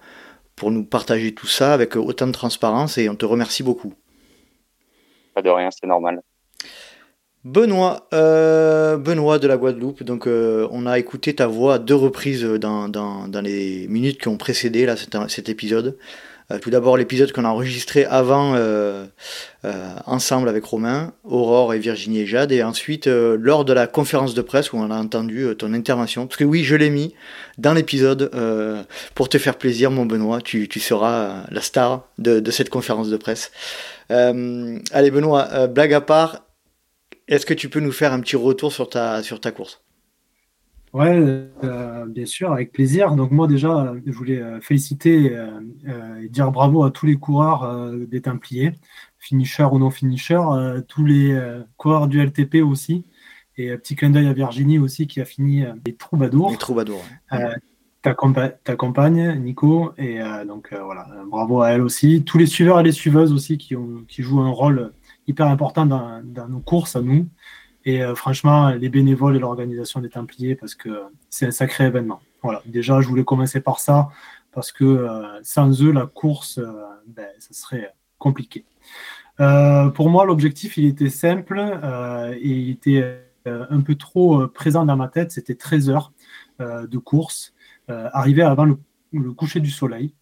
[0.55, 3.95] pour nous partager tout ça avec autant de transparence et on te remercie beaucoup.
[5.35, 6.23] Pas de rien, c'est normal.
[7.45, 11.95] Benoît, euh, Benoît de la Guadeloupe, donc euh, on a écouté ta voix à deux
[11.95, 15.97] reprises dans, dans, dans les minutes qui ont précédé là, cet, cet épisode.
[16.53, 19.07] Euh, tout d'abord l'épisode qu'on a enregistré avant euh,
[19.65, 24.35] euh, ensemble avec Romain, Aurore et Virginie et Jade, et ensuite lors de la conférence
[24.35, 26.27] de presse où on a entendu ton intervention.
[26.27, 27.15] Parce que oui, je l'ai mis
[27.59, 28.31] dans l'épisode
[29.15, 30.41] pour te faire plaisir, mon Benoît.
[30.41, 33.51] Tu, tu seras la star de, de cette conférence de presse.
[34.09, 36.45] Allez Benoît, blague à part,
[37.29, 39.81] est-ce que tu peux nous faire un petit retour sur ta, sur ta course?
[40.97, 43.15] Ouais, euh, bien sûr, avec plaisir.
[43.17, 47.17] Donc moi déjà, je voulais euh, féliciter euh, euh, et dire bravo à tous les
[47.17, 48.73] coureurs des Templiers,
[49.19, 50.41] finishers ou non finishers,
[50.89, 51.39] tous les
[51.77, 53.05] coureurs du LTP aussi,
[53.59, 56.51] et euh, petit clin d'œil à Virginie aussi qui a fini les troubadours.
[56.51, 57.05] Les troubadours.
[58.01, 62.23] ta, compa- ta compagne, Nico, et donc voilà, bravo à elle aussi.
[62.25, 64.93] Tous les suiveurs et les suiveuses aussi qui, ont, qui jouent un rôle
[65.27, 67.27] hyper important dans, dans nos courses à nous.
[67.87, 72.21] Et euh, franchement, les bénévoles et l'organisation des Templiers, parce que c'est un sacré événement.
[72.43, 74.09] Voilà, déjà, je voulais commencer par ça,
[74.51, 76.73] parce que euh, sans eux, la course, euh,
[77.07, 78.67] ben, ça serait compliqué.
[79.39, 81.61] Pour moi, l'objectif, il était simple
[82.41, 85.31] et il était un peu trop présent dans ma tête.
[85.31, 86.13] C'était 13 heures
[86.59, 87.53] de course,
[87.87, 90.15] arriver avant le, coucher du soleil.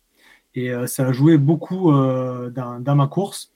[0.57, 3.53] Et ça a joué beaucoup dans ma course.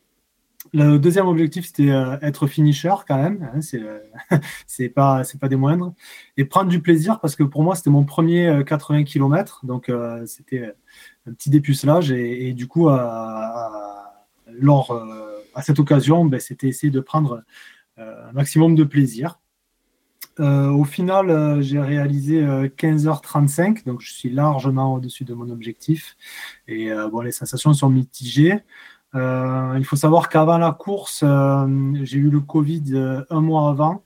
[0.73, 3.51] Le deuxième objectif, c'était euh, être finisher quand même.
[3.55, 4.01] Hein, euh,
[4.67, 5.95] c'est pas c'est pas des moindres.
[6.37, 9.65] Et prendre du plaisir parce que pour moi, c'était mon premier euh, 80 km.
[9.65, 10.75] Donc, euh, c'était
[11.27, 12.11] un petit dépucelage.
[12.13, 17.43] Et, du coup, à, lors, euh, à cette occasion, ben, c'était essayer de prendre
[17.99, 19.39] euh, un maximum de plaisir.
[20.41, 25.51] Euh, au final, euh, j'ai réalisé euh, 15h35, donc je suis largement au-dessus de mon
[25.51, 26.17] objectif.
[26.69, 28.61] Et euh, bon, les sensations sont mitigées.
[29.15, 31.67] Euh, il faut savoir qu'avant la course, euh,
[32.03, 34.05] j'ai eu le Covid euh, un mois avant,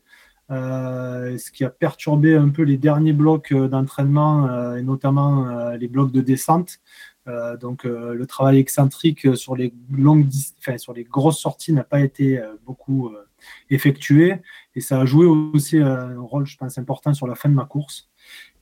[0.48, 6.20] ce qui a perturbé un peu les derniers blocs d'entraînement et notamment les blocs de
[6.20, 6.78] descente.
[7.58, 10.26] Donc le travail excentrique sur les longues,
[10.58, 13.14] enfin, sur les grosses sorties n'a pas été beaucoup
[13.70, 14.42] effectué
[14.74, 17.64] et ça a joué aussi un rôle, je pense, important sur la fin de ma
[17.64, 18.10] course.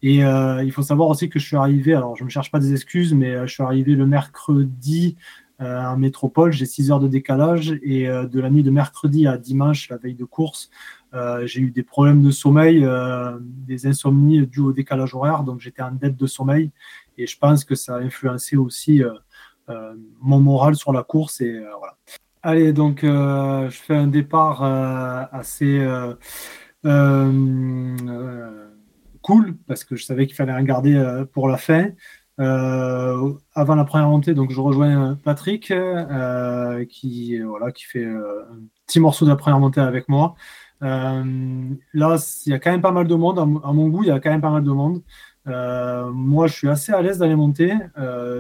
[0.03, 2.61] Et il faut savoir aussi que je suis arrivé, alors je ne me cherche pas
[2.61, 5.17] des excuses, mais je suis arrivé le mercredi
[5.61, 9.37] en métropole, j'ai 6 heures de décalage et euh, de la nuit de mercredi à
[9.37, 10.71] dimanche, la veille de course,
[11.13, 15.61] euh, j'ai eu des problèmes de sommeil, euh, des insomnies dues au décalage horaire, donc
[15.61, 16.71] j'étais en dette de sommeil
[17.19, 19.03] et je pense que ça a influencé aussi
[20.21, 21.41] mon moral sur la course.
[21.43, 21.97] Et voilà.
[22.43, 24.65] Allez, donc je fais un départ
[25.33, 25.87] assez
[29.23, 31.91] cool parce que je savais qu'il fallait regarder pour la fin.
[32.41, 38.45] Euh, avant la première montée, donc je rejoins Patrick euh, qui, voilà, qui fait euh,
[38.51, 40.35] un petit morceau de la première montée avec moi.
[40.81, 41.23] là,
[41.93, 43.39] il y a quand même pas mal de monde.
[43.39, 45.03] À, mon goût, il y a quand même pas mal de monde.
[46.15, 47.75] moi, je suis assez à l'aise dans les montées.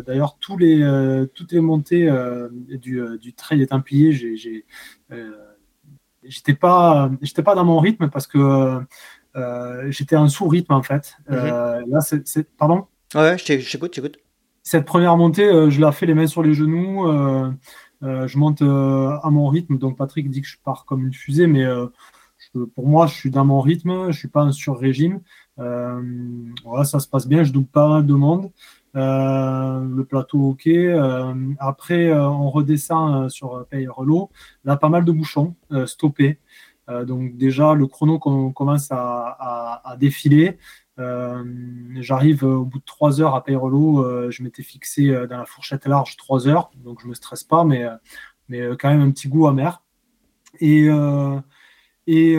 [0.06, 2.10] D'ailleurs, tous les, toutes les montées
[2.50, 4.12] du, du trail des Templiers,
[6.22, 8.80] j'étais pas, j'étais pas dans mon rythme parce que
[9.90, 11.16] j'étais en sous-rythme en fait.
[11.28, 11.90] Mhm.
[11.90, 12.86] là, c'est, pardon?
[13.14, 14.18] Ouais, je t'écoute.
[14.62, 17.08] Cette première montée, euh, je la fais les mains sur les genoux.
[17.08, 17.50] Euh,
[18.04, 19.78] euh, je monte à mon rythme.
[19.78, 21.66] Donc Patrick dit que je pars comme une fusée, mais
[22.74, 24.12] pour moi, je suis dans mon rythme.
[24.12, 25.20] Je suis pas un sur-régime.
[25.56, 27.42] voilà, ça se passe bien.
[27.42, 28.52] Je double pas de monde.
[28.94, 30.68] le plateau, ok.
[31.58, 34.30] après, on redescend sur Pays Relot.
[34.64, 35.56] Là, pas mal de bouchons
[35.86, 36.38] stoppés.
[37.06, 40.58] donc déjà, le chrono commence à défiler.
[41.00, 41.42] Euh,
[42.00, 45.46] j'arrive au bout de trois heures à Payrolo, euh, je m'étais fixé euh, dans la
[45.46, 47.86] fourchette large trois heures, donc je me stresse pas, mais,
[48.48, 49.82] mais quand même un petit goût amer.
[50.60, 50.88] Et,
[52.06, 52.38] et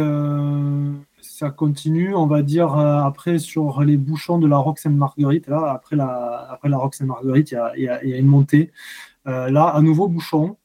[1.22, 5.48] ça continue, on va dire, après sur les bouchons de la Roxane Marguerite.
[5.48, 8.72] Là, après la, après la Roxane Marguerite, il y a, y a, une montée.
[9.26, 10.58] là, à nouveau bouchon,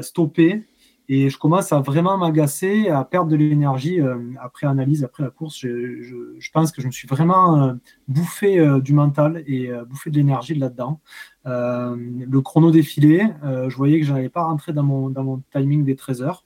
[0.00, 0.64] stoppé.
[1.12, 5.30] Et je commence à vraiment m'agacer, à perdre de l'énergie euh, après analyse, après la
[5.30, 5.58] course.
[5.58, 7.72] Je, pense que je me suis vraiment euh,
[8.06, 11.00] bouffé euh, du mental et bouffé de l'énergie là-dedans.
[11.46, 16.22] le chrono défilé, je voyais que je n'allais pas rentrer dans mon timing des 13
[16.22, 16.44] heures.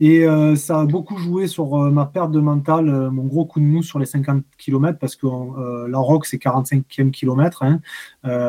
[0.00, 3.84] Et ça a beaucoup joué sur ma perte de mental, mon gros coup de mou
[3.84, 5.26] sur les 50 km, parce que
[5.88, 7.62] la Rock, c'est 45e kilomètre.
[7.62, 7.80] Hein.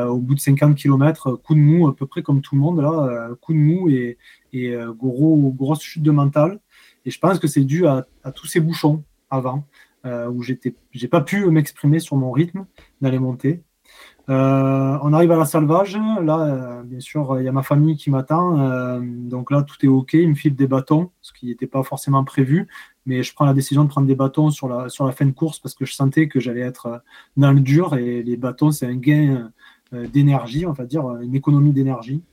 [0.08, 2.82] au bout de 50 km, coup de mou, à peu près comme tout le monde,
[2.82, 4.18] là, coup de mou et,
[4.54, 6.60] et euh, gros, grosse chute de mental.
[7.06, 9.68] Et je pense que c'est dû à, tous ces bouchons avant,
[10.06, 12.66] euh, où j'ai pas pu m'exprimer sur mon rythme
[13.02, 13.64] d'aller monter.
[14.30, 15.98] Euh, on arrive à la salvage.
[16.22, 19.00] Là, bien sûr, il y a ma famille qui m'attend.
[19.02, 20.14] donc là, tout est OK.
[20.14, 22.68] Il me file des bâtons, ce qui n'était pas forcément prévu.
[23.06, 25.76] Mais je prends la décision de prendre des bâtons sur la, fin de course parce
[25.76, 27.04] que je sentais que j'allais être
[27.36, 27.96] dans le dur.
[27.96, 29.52] Et les bâtons, c'est un gain
[29.92, 32.24] d'énergie, on va dire, une économie d'énergie.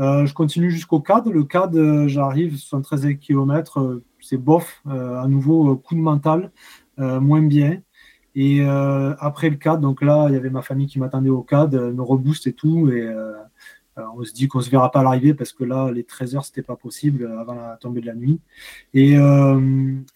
[0.00, 1.28] Euh, je continue jusqu'au CAD.
[1.28, 6.50] Le CAD, euh, j'arrive 73 km, euh, c'est bof, à nouveau coup de mental,
[6.98, 7.80] moins bien.
[8.34, 11.74] Et après le CAD, donc là, il y avait ma famille qui m'attendait au CAD,
[11.74, 12.90] me rebooste et tout.
[12.90, 13.08] Et
[13.96, 16.36] on se dit qu'on ne se verra pas à l'arrivée parce que là, les 13
[16.36, 18.40] heures, c'était pas possible avant la tombée de la nuit.
[18.94, 19.16] Et,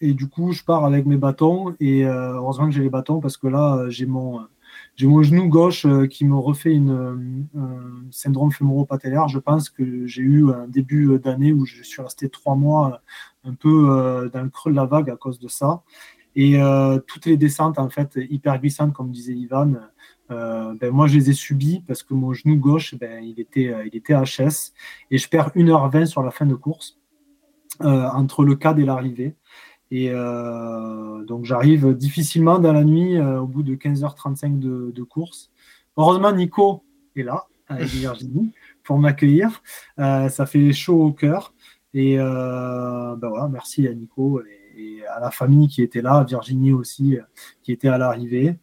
[0.01, 1.75] du coup, je pars avec mes bâtons.
[1.79, 4.39] Et heureusement que j'ai les bâtons parce que là, j'ai mon
[4.95, 9.27] j'ai mon genou gauche euh, qui me refait une, euh, un syndrome fémoro-patellaire.
[9.27, 13.01] Je pense que j'ai eu un début d'année où je suis resté trois mois
[13.45, 15.81] euh, un peu dans le creux de la vague à cause de ça.
[16.35, 16.57] Et
[17.07, 19.73] toutes les descentes, en fait, hyper glissantes, comme disait Ivan,
[20.29, 23.95] ben, moi, je les ai subies parce que mon genou gauche, ben, il, était, il
[23.95, 24.73] était HS.
[25.11, 26.99] Et je perds 1h20 sur la fin de course,
[27.79, 29.35] entre le cadre et l'arrivée.
[29.93, 35.51] Et euh, donc j'arrive difficilement dans la nuit euh, au bout de 15h35 de, course.
[35.97, 36.83] Heureusement, Nico
[37.15, 38.53] est là avec Virginie
[38.83, 39.61] pour m'accueillir.
[39.99, 41.53] Euh, ça fait chaud au cœur.
[41.93, 44.41] Et ben voilà, merci à Nico
[45.13, 47.17] à la famille qui était là, Virginie aussi
[47.61, 48.57] qui était à l'arrivée.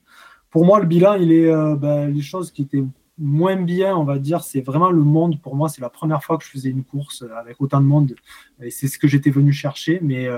[0.50, 2.84] Pour moi, le bilan, il est ben, les choses qui étaient
[3.18, 5.40] moins bien, on va dire, c'est vraiment le monde.
[5.40, 8.14] Pour moi, c'est la première fois que je faisais une course avec autant de monde.
[8.60, 10.00] Et c'est ce que j'étais venu chercher.
[10.02, 10.28] Mais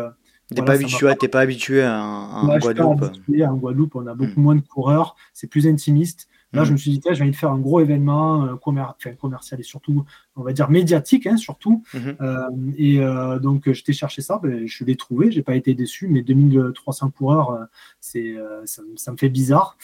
[0.55, 3.05] T'es pas, habitué, pas habitué à, un Guadeloupe.
[3.47, 4.43] En Guadeloupe, on a beaucoup hmm.
[4.43, 6.29] moins de coureurs, c'est plus intimiste.
[6.53, 6.73] Là, je hmm.
[6.73, 10.05] me suis dit, je vais de faire un gros événement euh, commercial et surtout,
[10.37, 11.83] on va dire médiatique, hein, surtout.
[11.95, 12.11] Hmm.
[12.21, 16.09] Euh, et euh, donc, j'étais cherché ça, ben, je l'ai trouvé, j'ai pas été déçu,
[16.09, 17.67] mais 2300 coureurs,
[18.01, 18.35] c'est,
[18.65, 19.77] ça, ça, me fait bizarre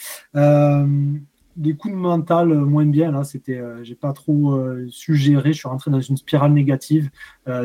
[1.55, 3.11] des coups de mental moins bien.
[3.11, 5.51] Là, c'était, j'ai pas trop su gérer.
[5.51, 7.09] Je suis rentré dans une spirale négative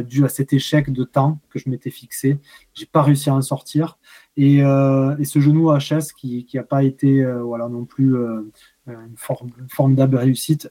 [0.04, 2.38] due à cet échec de temps que je m'étais fixé.
[2.72, 3.98] J'ai pas réussi à en sortir.
[4.36, 8.16] Et, et ce genou HS qui n'a pas été voilà non plus
[8.86, 10.70] une, forme, formidable réussite.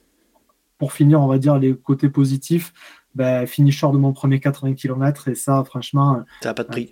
[0.78, 2.74] Pour finir, on va dire les côtés positifs.
[3.16, 6.92] Ben, finisher de mon premier 80 km et ça, franchement, ça n'a pas de prix.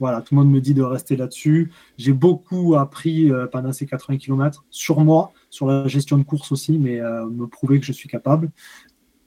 [0.00, 1.70] Voilà, tout le monde me dit de rester là-dessus.
[1.98, 6.50] J'ai beaucoup appris euh, pendant ces 80 km sur moi, sur la gestion de course
[6.52, 8.50] aussi, mais euh, me prouver que je suis capable.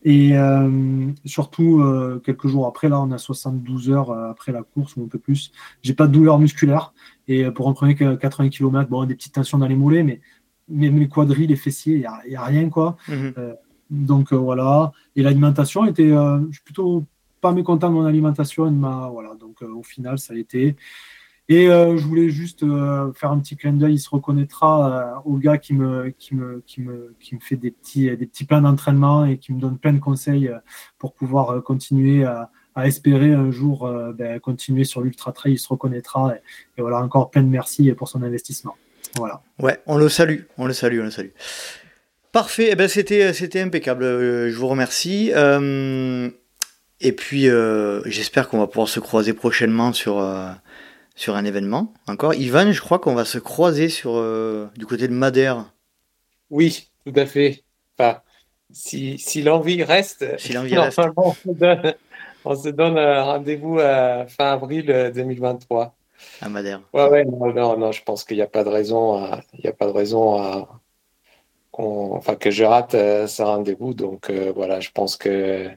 [0.03, 1.81] Et euh, surtout,
[2.25, 5.53] quelques jours après, là, on a 72 heures après la course ou un peu plus.
[5.81, 6.93] J'ai pas de douleur musculaire.
[7.29, 10.19] Et pour un premier 80 km, bon, des petites tensions dans les mollets, mais
[10.73, 12.97] mes, quadrilles, les fessiers, il n'y a, il y a rien quoi.
[13.07, 13.33] Mhm.
[13.37, 13.53] Euh,
[13.89, 14.91] donc euh, voilà.
[15.15, 17.03] Et l'alimentation était, euh, je suis plutôt
[17.41, 18.65] pas mécontent de mon alimentation.
[18.67, 19.35] Elle m'a- voilà.
[19.35, 20.75] Donc au final, ça a été.
[21.49, 23.95] Et euh, je voulais juste euh, faire un petit clin d'œil.
[23.95, 24.71] Il se reconnaîtra
[25.25, 28.25] euh, au gars qui me, qui me, qui me, qui me fait des petits, des
[28.25, 30.49] petits plans d'entraînement et qui me donne plein de conseils
[30.97, 35.53] pour pouvoir continuer à, à espérer un jour ben, continuer sur l'ultra trail.
[35.53, 36.33] Il se reconnaîtra.
[36.33, 36.39] Et,
[36.77, 38.75] et voilà, encore plein de merci pour son investissement.
[39.17, 39.41] Voilà.
[39.59, 41.29] Ouais, on le salue, on le salue, on le salue.
[42.31, 45.31] Parfait, eh ben c'était, c'était impeccable, euh, je vous remercie.
[45.35, 46.29] Euh,
[46.99, 50.49] et puis euh, j'espère qu'on va pouvoir se croiser prochainement sur, euh,
[51.15, 51.93] sur un événement.
[52.07, 55.65] Encore, Ivan, je crois qu'on va se croiser sur, euh, du côté de Madère.
[56.49, 57.63] Oui, tout à fait.
[57.97, 58.21] Enfin,
[58.71, 60.99] si, si l'envie reste, Si l'envie reste.
[61.17, 61.93] on se donne,
[62.45, 65.95] on se donne un rendez-vous à fin avril euh, 2023.
[66.41, 66.81] À Madère.
[66.93, 69.61] Ouais, ouais, non, non, non, je pense qu'il n'y a pas de raison, à- il
[69.65, 70.81] y a pas de raison à,
[71.71, 73.93] qu'on- enfin, que je rate euh, ce rendez-vous.
[73.93, 75.69] Donc, euh, voilà, je pense que,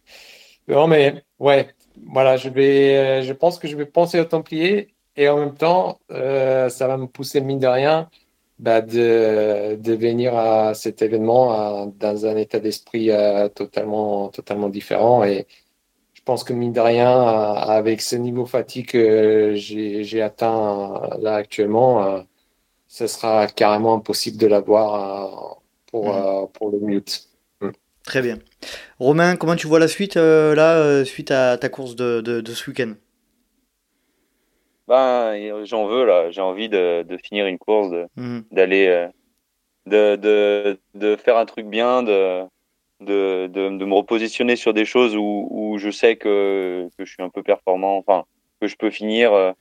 [0.68, 1.74] non, mais, ouais,
[2.06, 5.54] voilà, je vais, euh, je pense que je vais penser aux Templiers et en même
[5.56, 8.10] temps, euh, ça va me pousser, mine de rien,
[8.58, 14.68] bah, de, de venir à cet événement à- dans un état d'esprit euh, totalement, totalement
[14.68, 15.24] différent.
[15.24, 15.46] Et
[16.26, 21.36] pense que, mine de rien, à- avec ce niveau fatigue que j'ai atteint euh, là
[21.36, 22.22] actuellement, euh,
[22.88, 25.60] ce sera carrément impossible de l'avoir euh,
[25.92, 27.28] pour, euh, pour le mute.
[27.62, 27.70] Mm.
[28.04, 28.38] Très bien.
[29.00, 32.40] Romain, comment tu vois la suite euh, là, euh, suite à ta course de, de,
[32.40, 32.94] de ce week-end?
[34.88, 36.30] Ben, j'en veux là.
[36.30, 38.44] J'ai envie de, de finir une course, de- Mhm.
[38.52, 39.08] d'aller, euh,
[39.86, 42.44] de, de, de faire un truc bien, de,
[43.00, 47.12] de, de, de me repositionner sur des choses où, où je sais que, que je
[47.12, 48.24] suis un peu performant, enfin,
[48.60, 49.32] que je peux finir.
[49.32, 49.52] euh,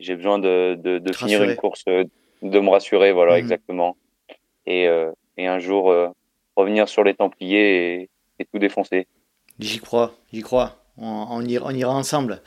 [0.00, 2.04] J'ai besoin de, de, de finir une course, euh,
[2.42, 3.38] de me rassurer, voilà, Mhm.
[3.40, 3.96] exactement.
[4.66, 6.08] Et, euh, et un jour, euh,
[6.56, 8.08] revenir sur les Templiers et,
[8.38, 9.06] et tout défoncer.
[9.58, 10.76] J'y crois, j'y crois.
[10.96, 12.42] On, on ira, on ira ensemble.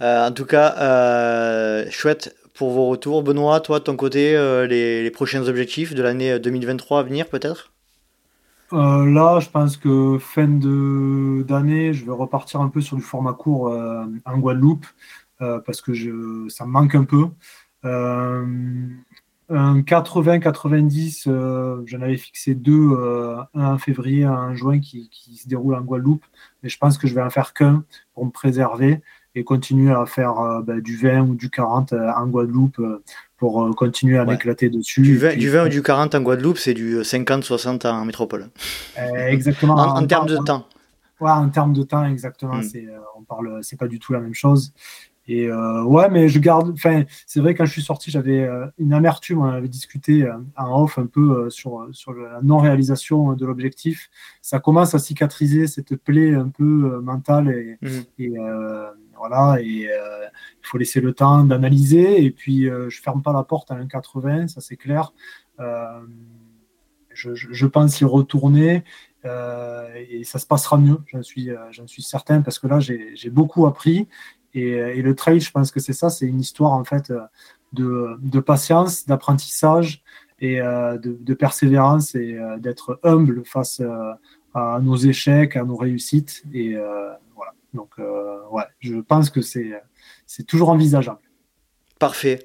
[0.00, 3.22] En tout cas, chouette pour vos retours.
[3.22, 4.32] Benoît, toi, de ton côté,
[4.68, 7.71] les, les prochains objectifs de l'année 2023 à venir, peut-être?
[8.72, 13.34] Euh, là, je pense que fin d'année, je vais repartir un peu sur du format
[13.34, 14.86] court euh, en Guadeloupe
[15.42, 17.26] euh, parce que je, ça me manque un peu.
[19.50, 22.96] Un 80-90, euh, j'en avais fixé deux,
[23.54, 26.24] un en février, un en juin qui, qui se déroule en Guadeloupe,
[26.62, 27.84] mais je pense que je vais en faire qu'un
[28.14, 29.02] pour me préserver
[29.34, 33.02] et continuer à faire euh, ben, du 20 ou du 40 euh, en Guadeloupe euh,
[33.38, 34.32] pour continuer à Ouais.
[34.32, 35.00] m'éclater dessus.
[35.02, 38.04] du Et 20, puis- du 20 ou du 40 en Guadeloupe, c'est du 50-60 en
[38.04, 38.48] métropole.
[38.98, 39.74] Euh, exactement.
[39.96, 40.66] En, termes de temps.
[41.20, 42.56] Ouais, en termes de temps, exactement.
[42.56, 42.62] Mm.
[42.62, 42.86] C'est,
[43.18, 44.72] on parle, c'est pas du tout la même chose.
[45.28, 46.70] Et euh, ouais, mais je garde.
[46.72, 49.38] Enfin, c'est vrai quand je suis sorti, j'avais euh, une amertume.
[49.40, 54.10] On avait discuté euh, en off un peu sur sur la non-réalisation de l'objectif.
[54.40, 57.78] Ça commence à cicatriser cette plaie un peu mentale et,
[58.18, 58.86] et euh,
[59.22, 59.60] voilà.
[59.60, 60.26] Et euh,
[60.62, 62.24] il faut laisser le temps d'analyser.
[62.24, 65.12] Et puis, euh, je ferme pas la porte à un 80, ça c'est clair.
[65.60, 66.00] Euh,
[67.14, 68.82] je, pense y retourner
[69.24, 71.50] et ça se passera mieux, j'en suis,
[71.86, 74.08] suis certain, parce que là, j'ai beaucoup appris.
[74.54, 77.12] Et, le trail, je pense que c'est ça, c'est une histoire en fait
[77.72, 80.02] de, patience, d'apprentissage
[80.40, 83.82] et de, de persévérance et d'être humble face
[84.54, 86.42] à nos échecs, à nos réussites.
[86.54, 86.74] Et
[87.36, 87.52] voilà.
[87.74, 89.72] Donc, euh, ouais, je pense que c'est
[90.46, 91.20] toujours envisageable.
[91.98, 92.44] Parfait.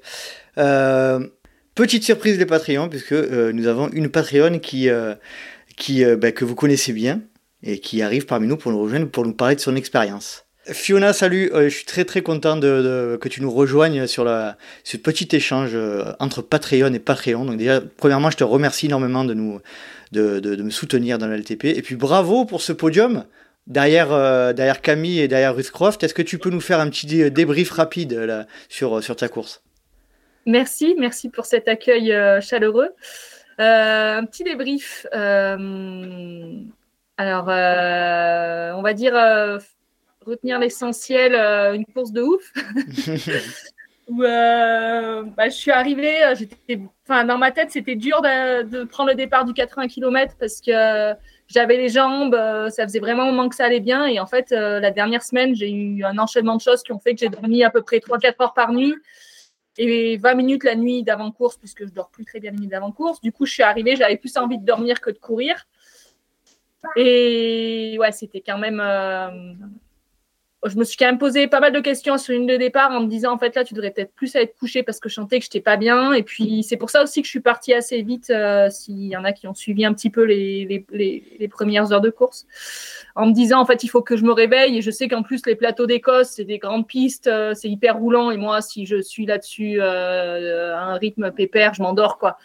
[0.56, 1.26] Euh,
[1.74, 4.88] petite surprise des Patreons, puisque euh, nous avons une Patreon qui,
[5.76, 7.20] qui, bah, que vous connaissez bien
[7.62, 10.44] et qui arrive parmi nous pour nous rejoindre, pour nous parler de son expérience.
[10.70, 14.98] Fiona, salut, je suis très très content de, que tu nous rejoignes sur la, ce
[14.98, 15.74] petit échange
[16.20, 17.46] entre Patreon et Patreon.
[17.46, 19.60] Donc déjà, premièrement, je te remercie énormément de, nous,
[20.12, 21.64] de, de, de me soutenir dans la LTP.
[21.64, 23.24] Et puis bravo pour ce podium
[23.68, 26.02] derrière, euh, derrière Camille et derrière Ruth Croft.
[26.02, 29.28] Est-ce que tu peux nous faire un petit dé- débrief rapide là, sur, sur ta
[29.28, 29.62] course?
[30.46, 32.90] Merci, merci pour cet accueil euh, chaleureux.
[33.60, 35.06] Euh, un petit débrief.
[35.14, 36.50] euh,
[37.16, 39.58] alors, euh, on va dire euh,
[40.24, 42.52] retenir l'essentiel, euh, une course de ouf.
[44.08, 48.62] Où euh, bah, je suis arrivée, euh, j'étais, enfin, dans ma tête, c'était dur de,
[48.62, 51.14] de prendre le départ du 80 km parce que euh,
[51.48, 54.06] j'avais les jambes, euh, ça faisait vraiment un moment que ça allait bien.
[54.06, 56.98] Et en fait, euh, la dernière semaine, j'ai eu un enchaînement de choses qui ont
[56.98, 58.94] fait que j'ai dormi à peu près 3-4 heures par nuit
[59.78, 63.20] et 20 minutes la nuit d'avant-course, puisque je dors plus très bien la nuit d'avant-course.
[63.20, 65.66] Du coup, je suis arrivée, j'avais plus envie de dormir que de courir.
[66.96, 68.80] Et ouais, c'était quand même.
[68.80, 69.54] euh,
[70.64, 73.00] je me suis quand même posé pas mal de questions sur une de départ en
[73.00, 75.38] me disant en fait là tu devrais peut-être plus être couché parce que je sentais
[75.38, 76.12] que je n'étais pas bien.
[76.12, 79.16] Et puis c'est pour ça aussi que je suis partie assez vite euh, s'il y
[79.16, 82.10] en a qui ont suivi un petit peu les, les, les, les, premières heures de
[82.10, 82.46] course
[83.14, 84.78] en me disant en fait il faut que je me réveille.
[84.78, 87.96] Et je sais qu'en plus les plateaux d'Écosse c'est des grandes pistes euh, c'est hyper
[87.96, 88.32] roulant.
[88.32, 92.36] Et moi si je suis là-dessus euh, à un rythme pépère je m'endors quoi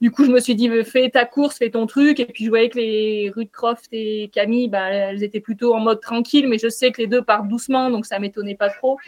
[0.00, 2.20] du coup, je me suis dit, fais ta course, fais ton truc.
[2.20, 5.80] Et puis, je voyais que les Ruth Croft et Camille, bah, elles étaient plutôt en
[5.80, 8.98] mode tranquille, mais je sais que les deux partent doucement, donc ça m'étonnait pas trop.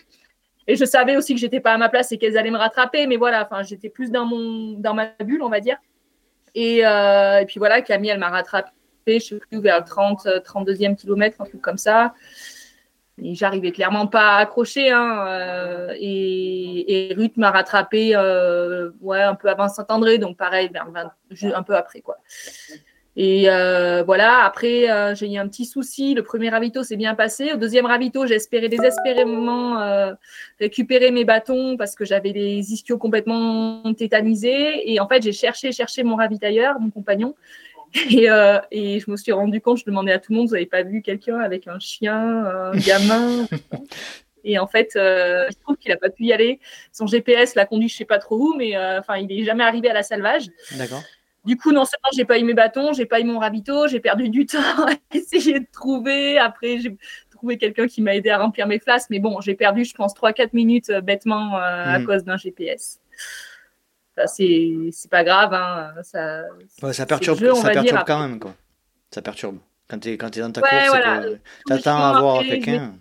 [0.68, 3.06] Et je savais aussi que j'étais pas à ma place et qu'elles allaient me rattraper,
[3.06, 5.78] mais voilà, enfin, j'étais plus dans mon, dans ma bulle, on va dire.
[6.54, 8.70] Et, euh, et puis voilà, Camille, elle m'a rattrapé,
[9.06, 12.14] je sais plus, vers le 30, 32e kilomètre, un truc comme ça.
[13.20, 14.90] Et j'arrivais clairement pas à accrocher.
[14.90, 20.90] Hein, euh, et, Ruth m'a rattrapé euh, ouais, un peu avant Saint-André, donc pareil, vers
[20.90, 22.00] 20, un peu après.
[22.00, 22.16] quoi.
[23.14, 26.14] Et euh, voilà, après, j'ai eu un petit souci.
[26.14, 27.52] Le premier ravito s'est bien passé.
[27.52, 30.14] Au deuxième ravito, espéré désespérément
[30.58, 34.90] récupérer mes bâtons parce que j'avais les ischios complètement tétanisés.
[34.90, 37.34] Et en fait, j'ai cherché, cherché mon ravitailleur, mon compagnon.
[38.10, 40.54] Et, euh, et, je me suis rendu compte, je demandais à tout le monde, vous
[40.54, 43.46] n'avez pas vu quelqu'un avec un chien, un gamin?
[44.44, 46.58] Et en fait, euh, il se trouve qu'il n'a pas pu y aller.
[46.90, 49.44] Son GPS l'a conduit je ne sais pas trop où, mais euh, enfin, il n'est
[49.44, 50.46] jamais arrivé à la salvage.
[50.76, 51.02] D'accord.
[51.44, 54.00] Du coup, non seulement j'ai pas eu mes bâtons, j'ai pas eu mon ravito, j'ai
[54.00, 56.38] perdu du temps à essayer de trouver.
[56.38, 56.96] Après, j'ai
[57.30, 59.10] trouvé quelqu'un qui m'a aidé à remplir mes flasques.
[59.10, 62.06] Mais bon, j'ai perdu, je pense, 3-4 minutes euh, bêtement à Mhm.
[62.06, 63.00] cause d'un GPS.
[64.26, 65.54] C'est pas grave.
[65.54, 65.92] Hein.
[66.02, 66.42] Ça,
[66.82, 68.04] Ouais, ça perturbe, jeu, ça dire.
[68.06, 68.54] quand même, quoi.
[69.10, 69.58] Ça perturbe.
[69.88, 71.22] Quand tu es, es dans ta Ouais, course, voilà.
[71.66, 72.94] t'attends à voir après, je quelqu'un.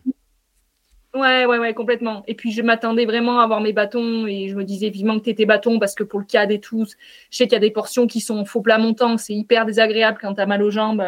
[1.14, 2.24] Ouais, ouais, ouais, complètement.
[2.28, 5.26] Et puis, je m'attendais vraiment à avoir mes bâtons et je me disais vivement que
[5.26, 7.72] t'étais bâton parce que pour le CAD et tout, je sais qu'il y a des
[7.72, 11.04] portions qui sont faux plat montant, c'est hyper désagréable quand t'as mal aux jambes.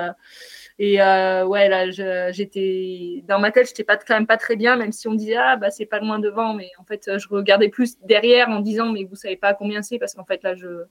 [0.79, 1.89] Et euh, ouais, là,
[2.31, 5.35] j'étais dans ma tête, j'étais pas quand même pas très bien, même si on disait
[5.37, 8.91] ah bah c'est pas loin devant, mais en fait, je regardais plus derrière en disant
[8.91, 10.85] mais vous savez pas combien c'est parce qu'en fait là je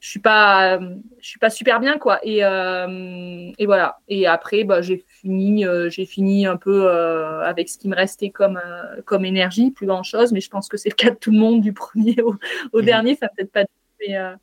[0.00, 0.78] je suis pas
[1.20, 2.20] je suis pas super bien quoi.
[2.22, 3.98] Et, euh, et voilà.
[4.08, 7.94] Et après bah, j'ai fini euh, j'ai fini un peu euh, avec ce qui me
[7.96, 10.32] restait comme euh, comme énergie plus grand chose.
[10.32, 12.34] Mais je pense que c'est le cas de tout le monde du premier au,
[12.72, 12.84] au Mhm.
[12.86, 13.14] dernier.
[13.16, 13.64] Ça peut-être pas
[14.08, 14.34] mais euh,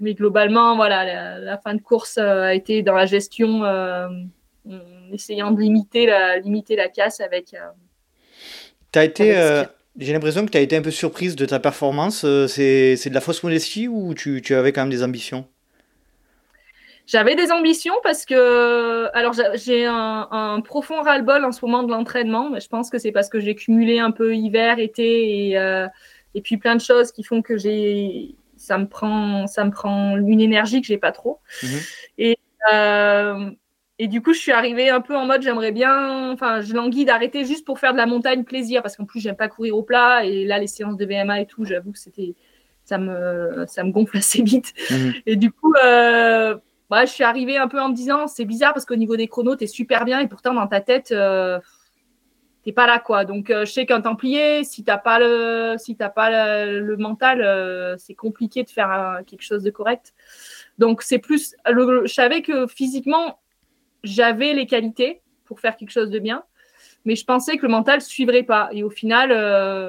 [0.00, 4.08] mais globalement voilà la, la fin de course euh, a été dans la gestion euh,
[4.68, 7.58] en essayant de limiter la limiter la casse avec euh,
[8.92, 9.34] T'as été,
[9.98, 12.20] j'ai l'impression que tu as été un peu surprise de ta performance.
[12.46, 15.46] C'est de la fausse modestie ou tu, tu avais quand même des ambitions?
[17.06, 21.82] J'avais des ambitions parce que, alors j'a- j'ai un, un profond ras-le-bol en ce moment
[21.82, 25.50] de l'entraînement, mais je pense que c'est parce que j'ai cumulé un peu hiver, été
[25.50, 25.86] et, euh,
[26.34, 30.16] et puis plein de choses qui font que j'ai, ça me prend, ça me prend
[30.16, 31.40] une énergie que j'ai pas trop.
[32.18, 32.38] Et,
[32.72, 33.50] euh,
[33.98, 37.04] et du coup, je suis arrivée un peu en mode j'aimerais bien, enfin, je languis
[37.04, 39.82] d'arrêter juste pour faire de la montagne plaisir parce qu'en plus, j'aime pas courir au
[39.82, 42.34] plat et là, les séances de VMA et tout, j'avoue que c'était,
[42.84, 44.72] ça me, ça me gonfle assez vite.
[45.26, 46.56] Et du coup, euh,
[46.90, 49.28] ouais, je suis arrivée un peu en me disant c'est bizarre parce qu'au niveau des
[49.28, 51.60] chronos, tu es super bien et pourtant dans ta tête, euh,
[52.64, 53.24] t'es pas là quoi.
[53.24, 57.96] Donc euh, je sais qu'un Templier, si t'as pas le, si pas le, mental, euh,
[57.98, 60.14] c'est compliqué de faire euh, quelque chose de correct.
[60.78, 63.38] Donc c'est plus, je savais que physiquement
[64.02, 66.42] j'avais les qualités pour faire quelque chose de bien.
[67.06, 68.70] Mais je pensais que le mental suivrait pas.
[68.72, 69.30] Et au final,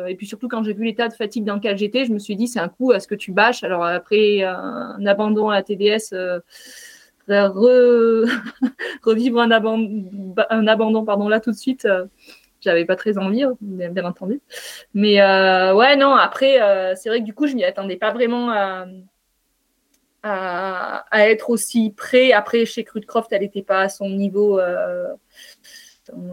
[0.10, 2.36] et puis surtout quand j'ai vu l'état de fatigue dans lequel j'étais, je me suis
[2.36, 3.64] dit c'est un coup à ce que tu bâches.
[3.64, 6.14] Alors après un abandon à la TDS,
[7.30, 8.30] re-
[9.04, 11.88] revivre un, abandon, pardon là tout de suite,
[12.66, 14.42] j'avais pas très envie, hein, bien, bien entendu.
[14.94, 18.12] Mais euh, ouais non après euh, c'est vrai que du coup je m'y attendais pas
[18.12, 18.86] vraiment à,
[20.24, 22.32] à, à être aussi près.
[22.34, 24.60] Après chez Crudcroft elle n'était pas à son niveau.
[24.60, 25.14] euh,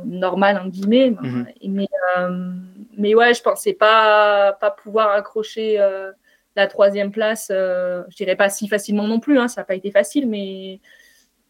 [0.05, 1.47] normal en guillemets Mhm.
[1.71, 1.89] mais
[2.19, 2.53] euh,
[2.99, 6.13] mais ouais je pensais pas pas pouvoir accrocher euh,
[6.57, 9.75] la troisième place euh, je dirais pas si facilement non plus hein, ça n'a pas
[9.75, 10.79] été facile mais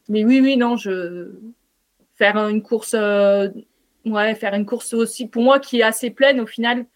[0.08, 1.32] mais oui oui non je
[2.14, 2.94] faire une course
[4.06, 6.86] ouais faire une course aussi pour moi qui est assez pleine au final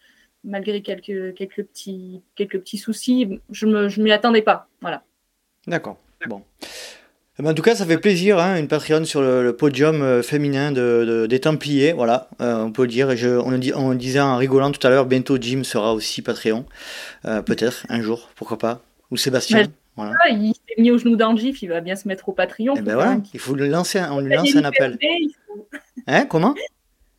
[0.43, 5.03] malgré quelques quelques petits quelques petits soucis je me je m'y attendais pas voilà
[5.67, 5.97] D'accord.
[6.27, 6.41] Bon.
[7.39, 10.01] Eh ben, en tout cas, ça fait plaisir, hein, une Patreon sur le, le podium
[10.01, 13.11] euh, féminin de, de- des Templiers, voilà, euh, on peut le dire.
[13.11, 15.63] Et je, on, le dit, on le disait en rigolant tout à l'heure, bientôt Jim
[15.65, 16.65] sera aussi Patreon,
[17.25, 18.81] Euh, peut-être un jour, pourquoi pas,
[19.11, 19.67] ou Sébastien.
[19.97, 20.13] Voilà.
[20.23, 22.75] Ah, il s'est mis au genou d'un gif il va bien se mettre au Patreon
[22.77, 24.97] Et ben voilà, il faut lui lancer, on lui lance un appel.
[26.07, 26.55] Hein, comment?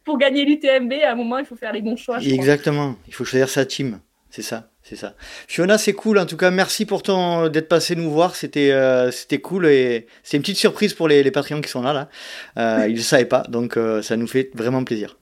[0.09, 2.19] Pour gagner l'UTMB, à un moment, il faut faire les bons choix.
[2.19, 2.35] je crois.
[2.35, 5.17] Exactement, il faut choisir sa team, c'est ça, c'est ça.
[5.47, 9.11] Fiona, c'est cool, en tout cas, merci pour ton d'être passé nous voir, c'était euh,
[9.11, 12.09] c'était cool et c'est une petite surprise pour les, les Patreons qui sont là, là.
[12.57, 15.19] Euh, ils ne savaient pas, donc euh, ça nous fait vraiment plaisir.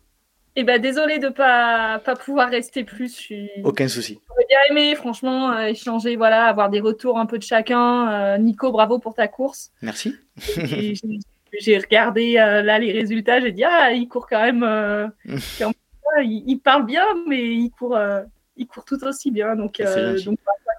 [0.55, 3.13] Et ben désolé de pas pas pouvoir rester plus.
[3.17, 3.51] Je suis...
[3.65, 4.21] Aucun souci.
[4.29, 8.39] J'aurais bien aimé, franchement, échanger, voilà, avoir des retours un peu de chacun.
[8.39, 9.73] Nico, bravo pour ta course.
[9.83, 10.15] Merci.
[11.59, 15.07] J'ai- regardé euh, là les résultats, j'ai dit ah il court quand même, euh,
[15.59, 15.73] quand
[16.17, 18.23] même, il, il parle bien, mais il court, euh,
[18.57, 19.55] il court tout aussi bien.
[19.57, 19.81] Donc,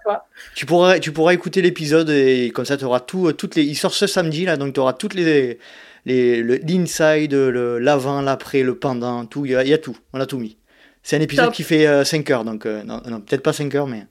[0.04, 0.26] toi.
[0.56, 3.64] Tu pourras, tu pourras écouter l'épisode et comme ça tu auras tout, toutes les.
[3.64, 5.60] Il sort ce samedi là, donc tu auras toutes les.
[6.06, 9.46] les le- L'inside, le- l'avant, l'après, le pendant, tout.
[9.46, 9.98] Il y, a, il y a tout.
[10.14, 10.58] On a tout mis.
[11.04, 11.54] C'est un épisode Top.
[11.54, 14.06] qui fait 5 heures, donc non, non, peut-être pas 5 heures, mais.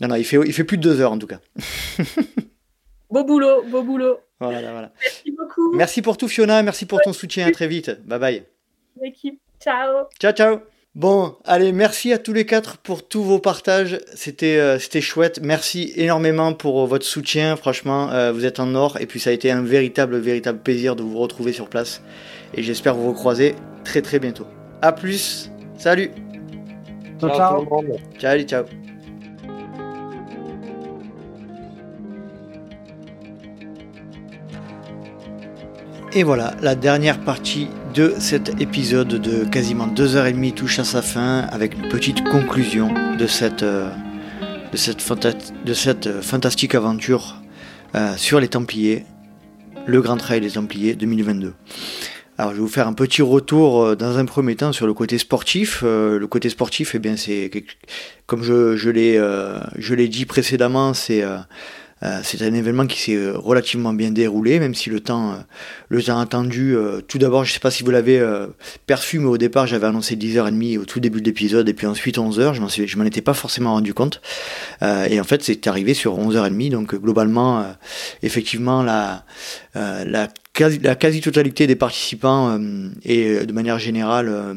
[0.00, 1.40] Non, non, il fait, il fait plus de 2 heures en tout cas.
[3.10, 4.18] Beau boulot, beau boulot.
[4.40, 4.92] Voilà, voilà.
[5.00, 5.72] Merci beaucoup.
[5.74, 6.62] Merci pour tout, Fiona.
[6.62, 7.46] Merci pour ton soutien.
[7.46, 7.90] À très vite.
[8.06, 8.42] Bye bye.
[9.00, 10.06] L'équipe, ciao.
[10.20, 10.58] Ciao, ciao.
[10.94, 13.98] Bon, allez, merci à tous les quatre pour tous vos partages.
[14.14, 15.40] C'était euh, c'était chouette.
[15.42, 17.56] Merci énormément pour euh, votre soutien.
[17.56, 18.96] Franchement, euh, vous êtes en or.
[18.98, 22.00] Et puis, ça a été un véritable, véritable plaisir de vous retrouver sur place.
[22.54, 23.54] Et j'espère vous recroiser
[23.84, 24.46] très, très bientôt.
[24.80, 25.50] À plus.
[25.76, 26.10] Salut.
[27.20, 27.66] Ciao, ciao.
[28.18, 28.64] Ciao, ciao.
[36.12, 41.40] Et voilà, la dernière partie de cet épisode de quasiment 2h30 touche à sa fin
[41.50, 43.90] avec une petite conclusion de cette, euh,
[44.72, 44.76] de
[45.74, 47.42] cette, euh, fantastique aventure
[47.94, 49.04] euh, sur les Templiers,
[49.86, 51.54] le Grand Trail des Templiers 2022.
[52.38, 55.16] Alors je vais vous faire un petit retour dans un premier temps sur le côté
[55.16, 55.82] sportif.
[55.82, 57.50] Le côté sportif, eh bien c'est
[58.26, 61.24] comme je, je l'ai dit précédemment, c'est
[62.22, 65.36] c'est un événement qui s'est euh, relativement bien déroulé, même si le temps, euh,
[65.88, 68.48] le temps attendu, euh, tout d'abord, je ne sais pas si vous l'avez euh,
[68.86, 72.18] perçu, mais au départ, j'avais annoncé 10h30 au tout début de l'épisode, et puis ensuite
[72.18, 74.20] 11h, je je m'en étais pas forcément rendu compte.
[74.82, 77.64] Euh, et en fait, c'est arrivé sur 11h30, donc euh, globalement, euh,
[78.22, 79.24] effectivement, la,
[79.76, 84.54] euh, la quasi- la quasi-totalité des participants, euh, et euh, de manière générale, euh,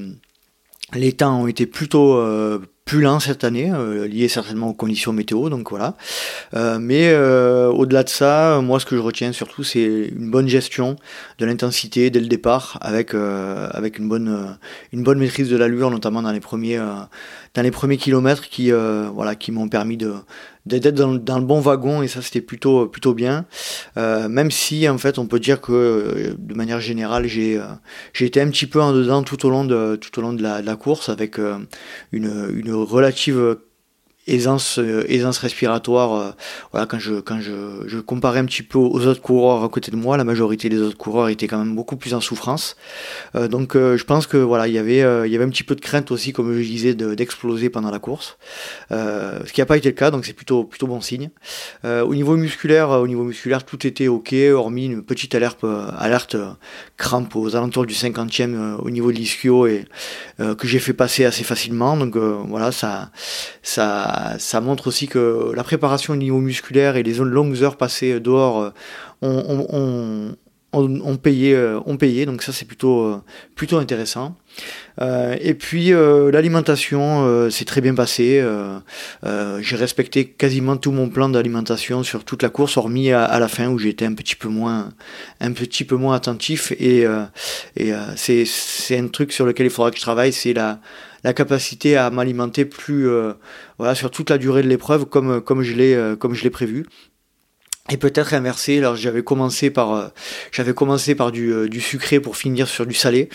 [0.94, 2.60] les temps ont été plutôt euh,
[2.90, 5.94] plus lents cette année, euh, liés certainement aux conditions météo, donc voilà.
[6.56, 10.48] Euh, mais euh, au-delà de ça, moi ce que je retiens surtout c'est une bonne
[10.48, 10.96] gestion
[11.38, 14.58] de l'intensité dès le départ, avec euh, avec une bonne
[14.92, 16.80] une bonne maîtrise de l'allure, notamment dans les premiers
[17.54, 20.16] dans les premiers kilomètres qui voilà qui m'ont permis de
[20.78, 23.46] d'être dans, le bon wagon et ça c'était plutôt plutôt bien.
[23.98, 27.64] Euh, même si en fait on peut dire que euh, de manière générale j'ai euh,
[28.14, 30.44] j'ai été un petit peu en dedans tout au long de tout au long de
[30.44, 31.38] la, course avec
[32.12, 33.58] une, une relative
[34.34, 36.14] aisance, euh, aisance respiratoire.
[36.14, 36.32] euh,
[36.72, 39.92] voilà, quand je, quand je, je comparais un petit peu aux autres coureurs à côté
[39.92, 42.76] de moi, la majorité des autres coureurs étaient quand même beaucoup plus en souffrance.
[43.36, 45.76] Euh, donc, je pense que voilà, il y avait, il y avait un petit peu
[45.76, 48.38] de crainte aussi, comme je disais, de- d'exploser pendant la course.
[48.92, 51.30] Ce qui n'a pas été le cas, donc c'est plutôt, plutôt bon signe.
[51.84, 55.66] Au niveau musculaire, au niveau musculaire, tout était ok, hormis une petite alerte,
[55.98, 56.36] alerte
[56.98, 59.86] crampe aux alentours du 50e euh, au niveau de l'ischio et
[60.38, 61.98] que j'ai fait passer assez facilement.
[61.98, 63.12] Donc voilà, ça,
[63.62, 68.20] ça, ça montre aussi que la préparation au niveau musculaire et les longues heures passées
[68.20, 68.72] dehors
[69.24, 70.32] euh,
[70.72, 72.26] ont, payé, euh.
[72.26, 74.36] Donc ça c'est plutôt, euh, intéressant.
[75.02, 78.40] Euh, et puis euh, l'alimentation euh, s'est très bien passé.
[78.42, 78.78] Euh,
[79.26, 83.48] euh, j'ai respecté quasiment tout mon plan d'alimentation sur toute la course, hormis à, la
[83.48, 84.90] fin où j'étais un petit peu moins,
[86.14, 86.74] attentif.
[86.80, 87.24] Et, euh,
[87.76, 90.80] et euh, c'est c'est un truc sur lequel il faudra que je travaille, c'est la
[91.24, 93.34] la capacité à m'alimenter plus euh,
[93.78, 96.50] voilà sur toute la durée de l'épreuve comme comme je l'ai euh, comme je l'ai
[96.50, 96.86] prévu.
[97.92, 98.78] Et peut-être inverser.
[98.78, 100.08] Alors j'avais commencé par euh,
[100.52, 103.30] j'avais commencé par du, euh, sucré pour finir sur du salé.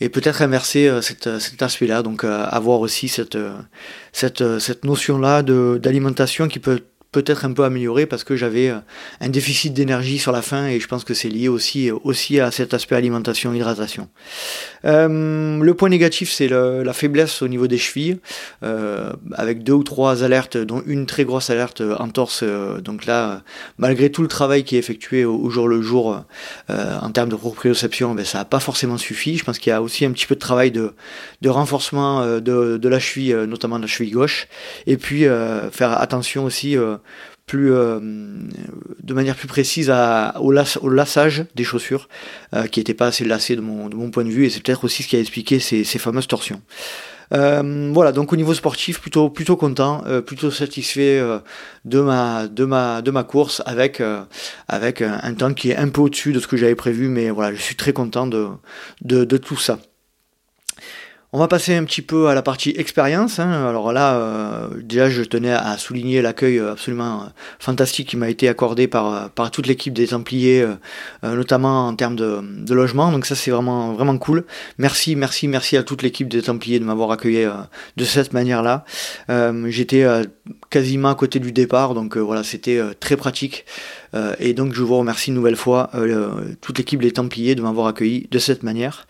[0.00, 3.52] Et peut-être inverser euh, cet aspect là donc euh, avoir aussi cette euh,
[4.12, 6.80] cette euh, cette notion là de d'alimentation qui peut
[7.12, 8.78] peut-être un peu améliorée parce que j'avais euh,
[9.20, 12.50] un déficit d'énergie sur la fin et je pense que c'est lié aussi aussi à
[12.50, 14.08] cet aspect alimentation hydratation
[14.84, 18.18] euh, le point négatif, c'est la faiblesse au niveau des chevilles,
[18.62, 22.40] euh, avec deux ou trois alertes, dont une très grosse alerte euh, en torse.
[22.42, 23.36] euh, donc là, euh,
[23.78, 26.24] malgré tout le travail qui est effectué au, jour le jour
[26.70, 29.36] euh, en termes de proprioception, ben, ça n'a pas forcément suffi.
[29.36, 30.92] Je pense qu'il y a aussi un petit peu de travail de,
[31.40, 34.48] de renforcement euh, de, de la cheville, euh, notamment de la cheville gauche.
[34.86, 36.96] Et puis euh, faire attention aussi euh,
[37.54, 37.98] euh,
[39.02, 42.08] de manière plus précise au, lass- au lassage des chaussures
[42.54, 45.02] euh, qui n'étaient pas assez lacées de mon, point de vue et c'est peut-être aussi
[45.02, 46.60] ce qui a expliqué ces, fameuses torsions.
[47.34, 51.20] Euh, voilà, donc au niveau sportif, plutôt plutôt content, plutôt satisfait
[51.84, 56.74] de ma course avec un, temps qui est un peu au-dessus de ce que j'avais
[56.74, 59.78] prévu, mais voilà, je suis très content de tout ça.
[61.34, 63.38] On va passer un petit peu à la partie expérience.
[63.38, 63.68] hein.
[63.68, 67.26] Alors là, euh, déjà, je tenais à souligner l'accueil absolument euh,
[67.58, 70.76] fantastique qui m'a été accordé par, euh, par toute l'équipe des Templiers, euh,
[71.24, 73.12] euh, notamment en termes de, de logement.
[73.12, 74.46] Donc ça, c'est vraiment, vraiment cool.
[74.78, 77.52] Merci, merci, merci à toute l'équipe des Templiers de m'avoir accueilli euh,
[77.98, 78.86] de cette manière-là.
[79.28, 80.24] Euh, J'étais euh,
[80.70, 83.66] quasiment à côté du départ, donc euh, voilà, c'était euh, très pratique.
[84.14, 87.60] Euh, et donc, je vous remercie une nouvelle fois, euh, toute l'équipe des Templiers, de
[87.60, 89.06] m'avoir accueilli de cette manière.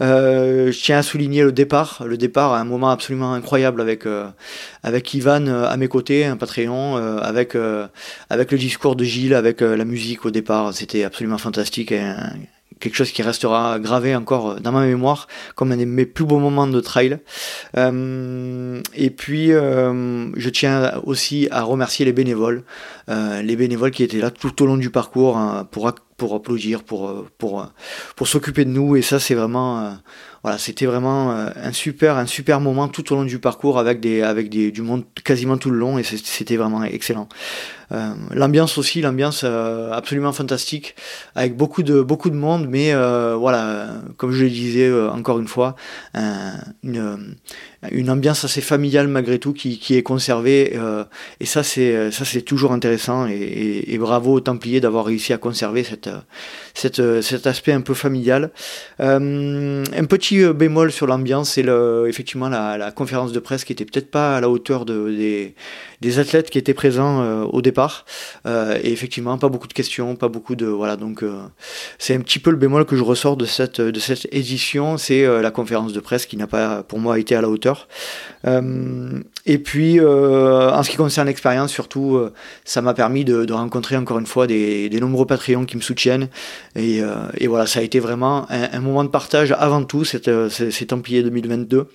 [0.00, 4.06] Euh, je tiens à souligner le départ, le départ à un moment absolument incroyable avec
[4.06, 4.26] euh,
[4.82, 7.86] avec Ivan euh, à mes côtés, un Patreon, euh, avec euh,
[8.30, 12.02] avec le discours de Gilles, avec la musique au départ, c'était absolument fantastique et
[12.80, 16.38] quelque chose qui restera gravé encore dans ma mémoire comme un de mes plus beaux
[16.38, 17.18] moments de trail.
[17.76, 22.62] Euh, et puis euh, je tiens aussi à remercier les bénévoles,
[23.08, 25.88] euh, les bénévoles qui étaient là tout au long du parcours hein, pour
[26.18, 27.64] pour applaudir, pour euh, pour euh,
[28.16, 28.96] pour s'occuper de nous.
[28.96, 29.90] Et ça c'est vraiment euh,
[30.42, 34.20] voilà c'était vraiment un super un super moment tout au long du parcours avec des
[34.22, 35.98] avec des du monde quasiment tout le long.
[35.98, 37.28] Et c'était vraiment excellent.
[38.32, 40.94] L'ambiance aussi, l'ambiance absolument fantastique,
[41.34, 43.88] avec beaucoup de beaucoup de monde, mais voilà,
[44.18, 45.74] comme je le disais encore une fois,
[46.12, 47.34] un- une
[47.92, 51.04] une ambiance assez familiale malgré tout qui, qui est conservée, euh,
[51.38, 55.32] et ça c'est ça c'est toujours intéressant et, et- et bravo aux Templiers d'avoir réussi
[55.32, 56.10] à conserver cette
[56.74, 58.50] cette cet aspect un peu familial.
[59.00, 61.64] Euh, un petit euh, bémol sur l'ambiance, c'est
[62.08, 65.54] effectivement la, la conférence de presse qui était peut-être pas à la hauteur de, des
[66.00, 68.04] des athlètes qui étaient présents euh, au départ.
[68.46, 71.40] Euh, et effectivement pas beaucoup de questions pas beaucoup de voilà donc euh,
[71.98, 74.96] c'est un petit peu le bémol que je ressors de cette de cette édition.
[74.96, 77.88] C'est euh, la conférence de presse qui n'a pas pour moi été à la hauteur.
[78.46, 82.20] Euh, et puis en ce qui concerne l'expérience surtout
[82.64, 85.82] ça m'a permis de, de rencontrer encore une fois des, des nombreux Patreons qui me
[85.82, 86.28] soutiennent.
[86.76, 87.00] Et,
[87.38, 90.20] et voilà ça a été vraiment un, un moment de partage avant tout ces,
[90.50, 91.88] ces Templiers 2022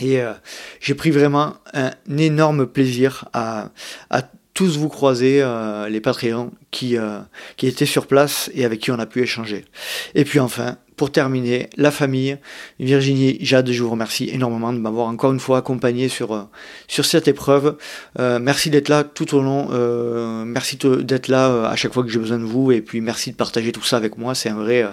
[0.00, 0.32] et euh,
[0.80, 3.70] j'ai pris vraiment un énorme plaisir à,
[4.10, 4.22] à
[4.54, 7.18] tous vous croiser, euh, les Patreons qui, euh,
[7.56, 9.66] qui étaient sur place et avec qui on a pu échanger.
[10.14, 12.38] Et puis enfin, pour terminer, la famille,
[12.80, 16.42] Virginie, Jade, je vous remercie énormément de m'avoir encore une fois accompagné sur, euh,
[16.88, 17.76] sur cette épreuve.
[18.18, 22.02] Euh, merci d'être là tout au long, euh, merci d'être là euh, à chaque fois
[22.02, 24.34] que j'ai besoin de vous et puis merci de partager tout ça avec moi.
[24.34, 24.90] C'est un vrai, euh,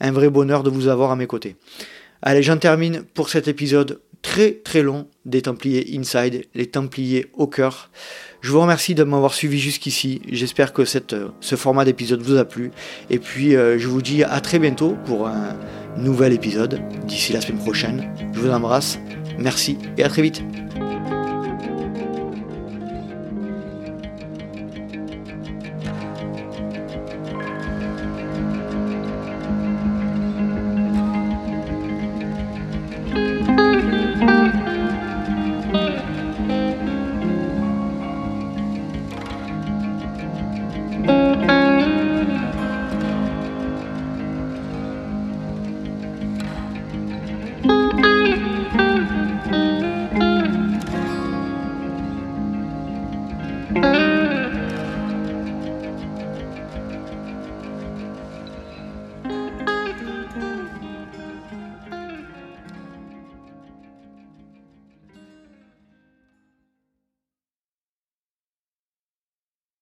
[0.00, 1.56] un vrai bonheur de vous avoir à mes côtés.
[2.22, 7.46] Allez, j'en termine pour cet épisode très très long des Templiers Inside, les Templiers au
[7.46, 7.90] cœur.
[8.40, 10.22] Je vous remercie de m'avoir suivi jusqu'ici.
[10.28, 12.72] J'espère que cette, euh, ce format d'épisode vous a plu.
[13.10, 15.56] Et puis, euh, je vous dis à très bientôt pour un
[15.96, 16.80] nouvel épisode.
[17.06, 18.98] D'ici la semaine prochaine, je vous embrasse.
[19.38, 20.42] Merci et à très vite.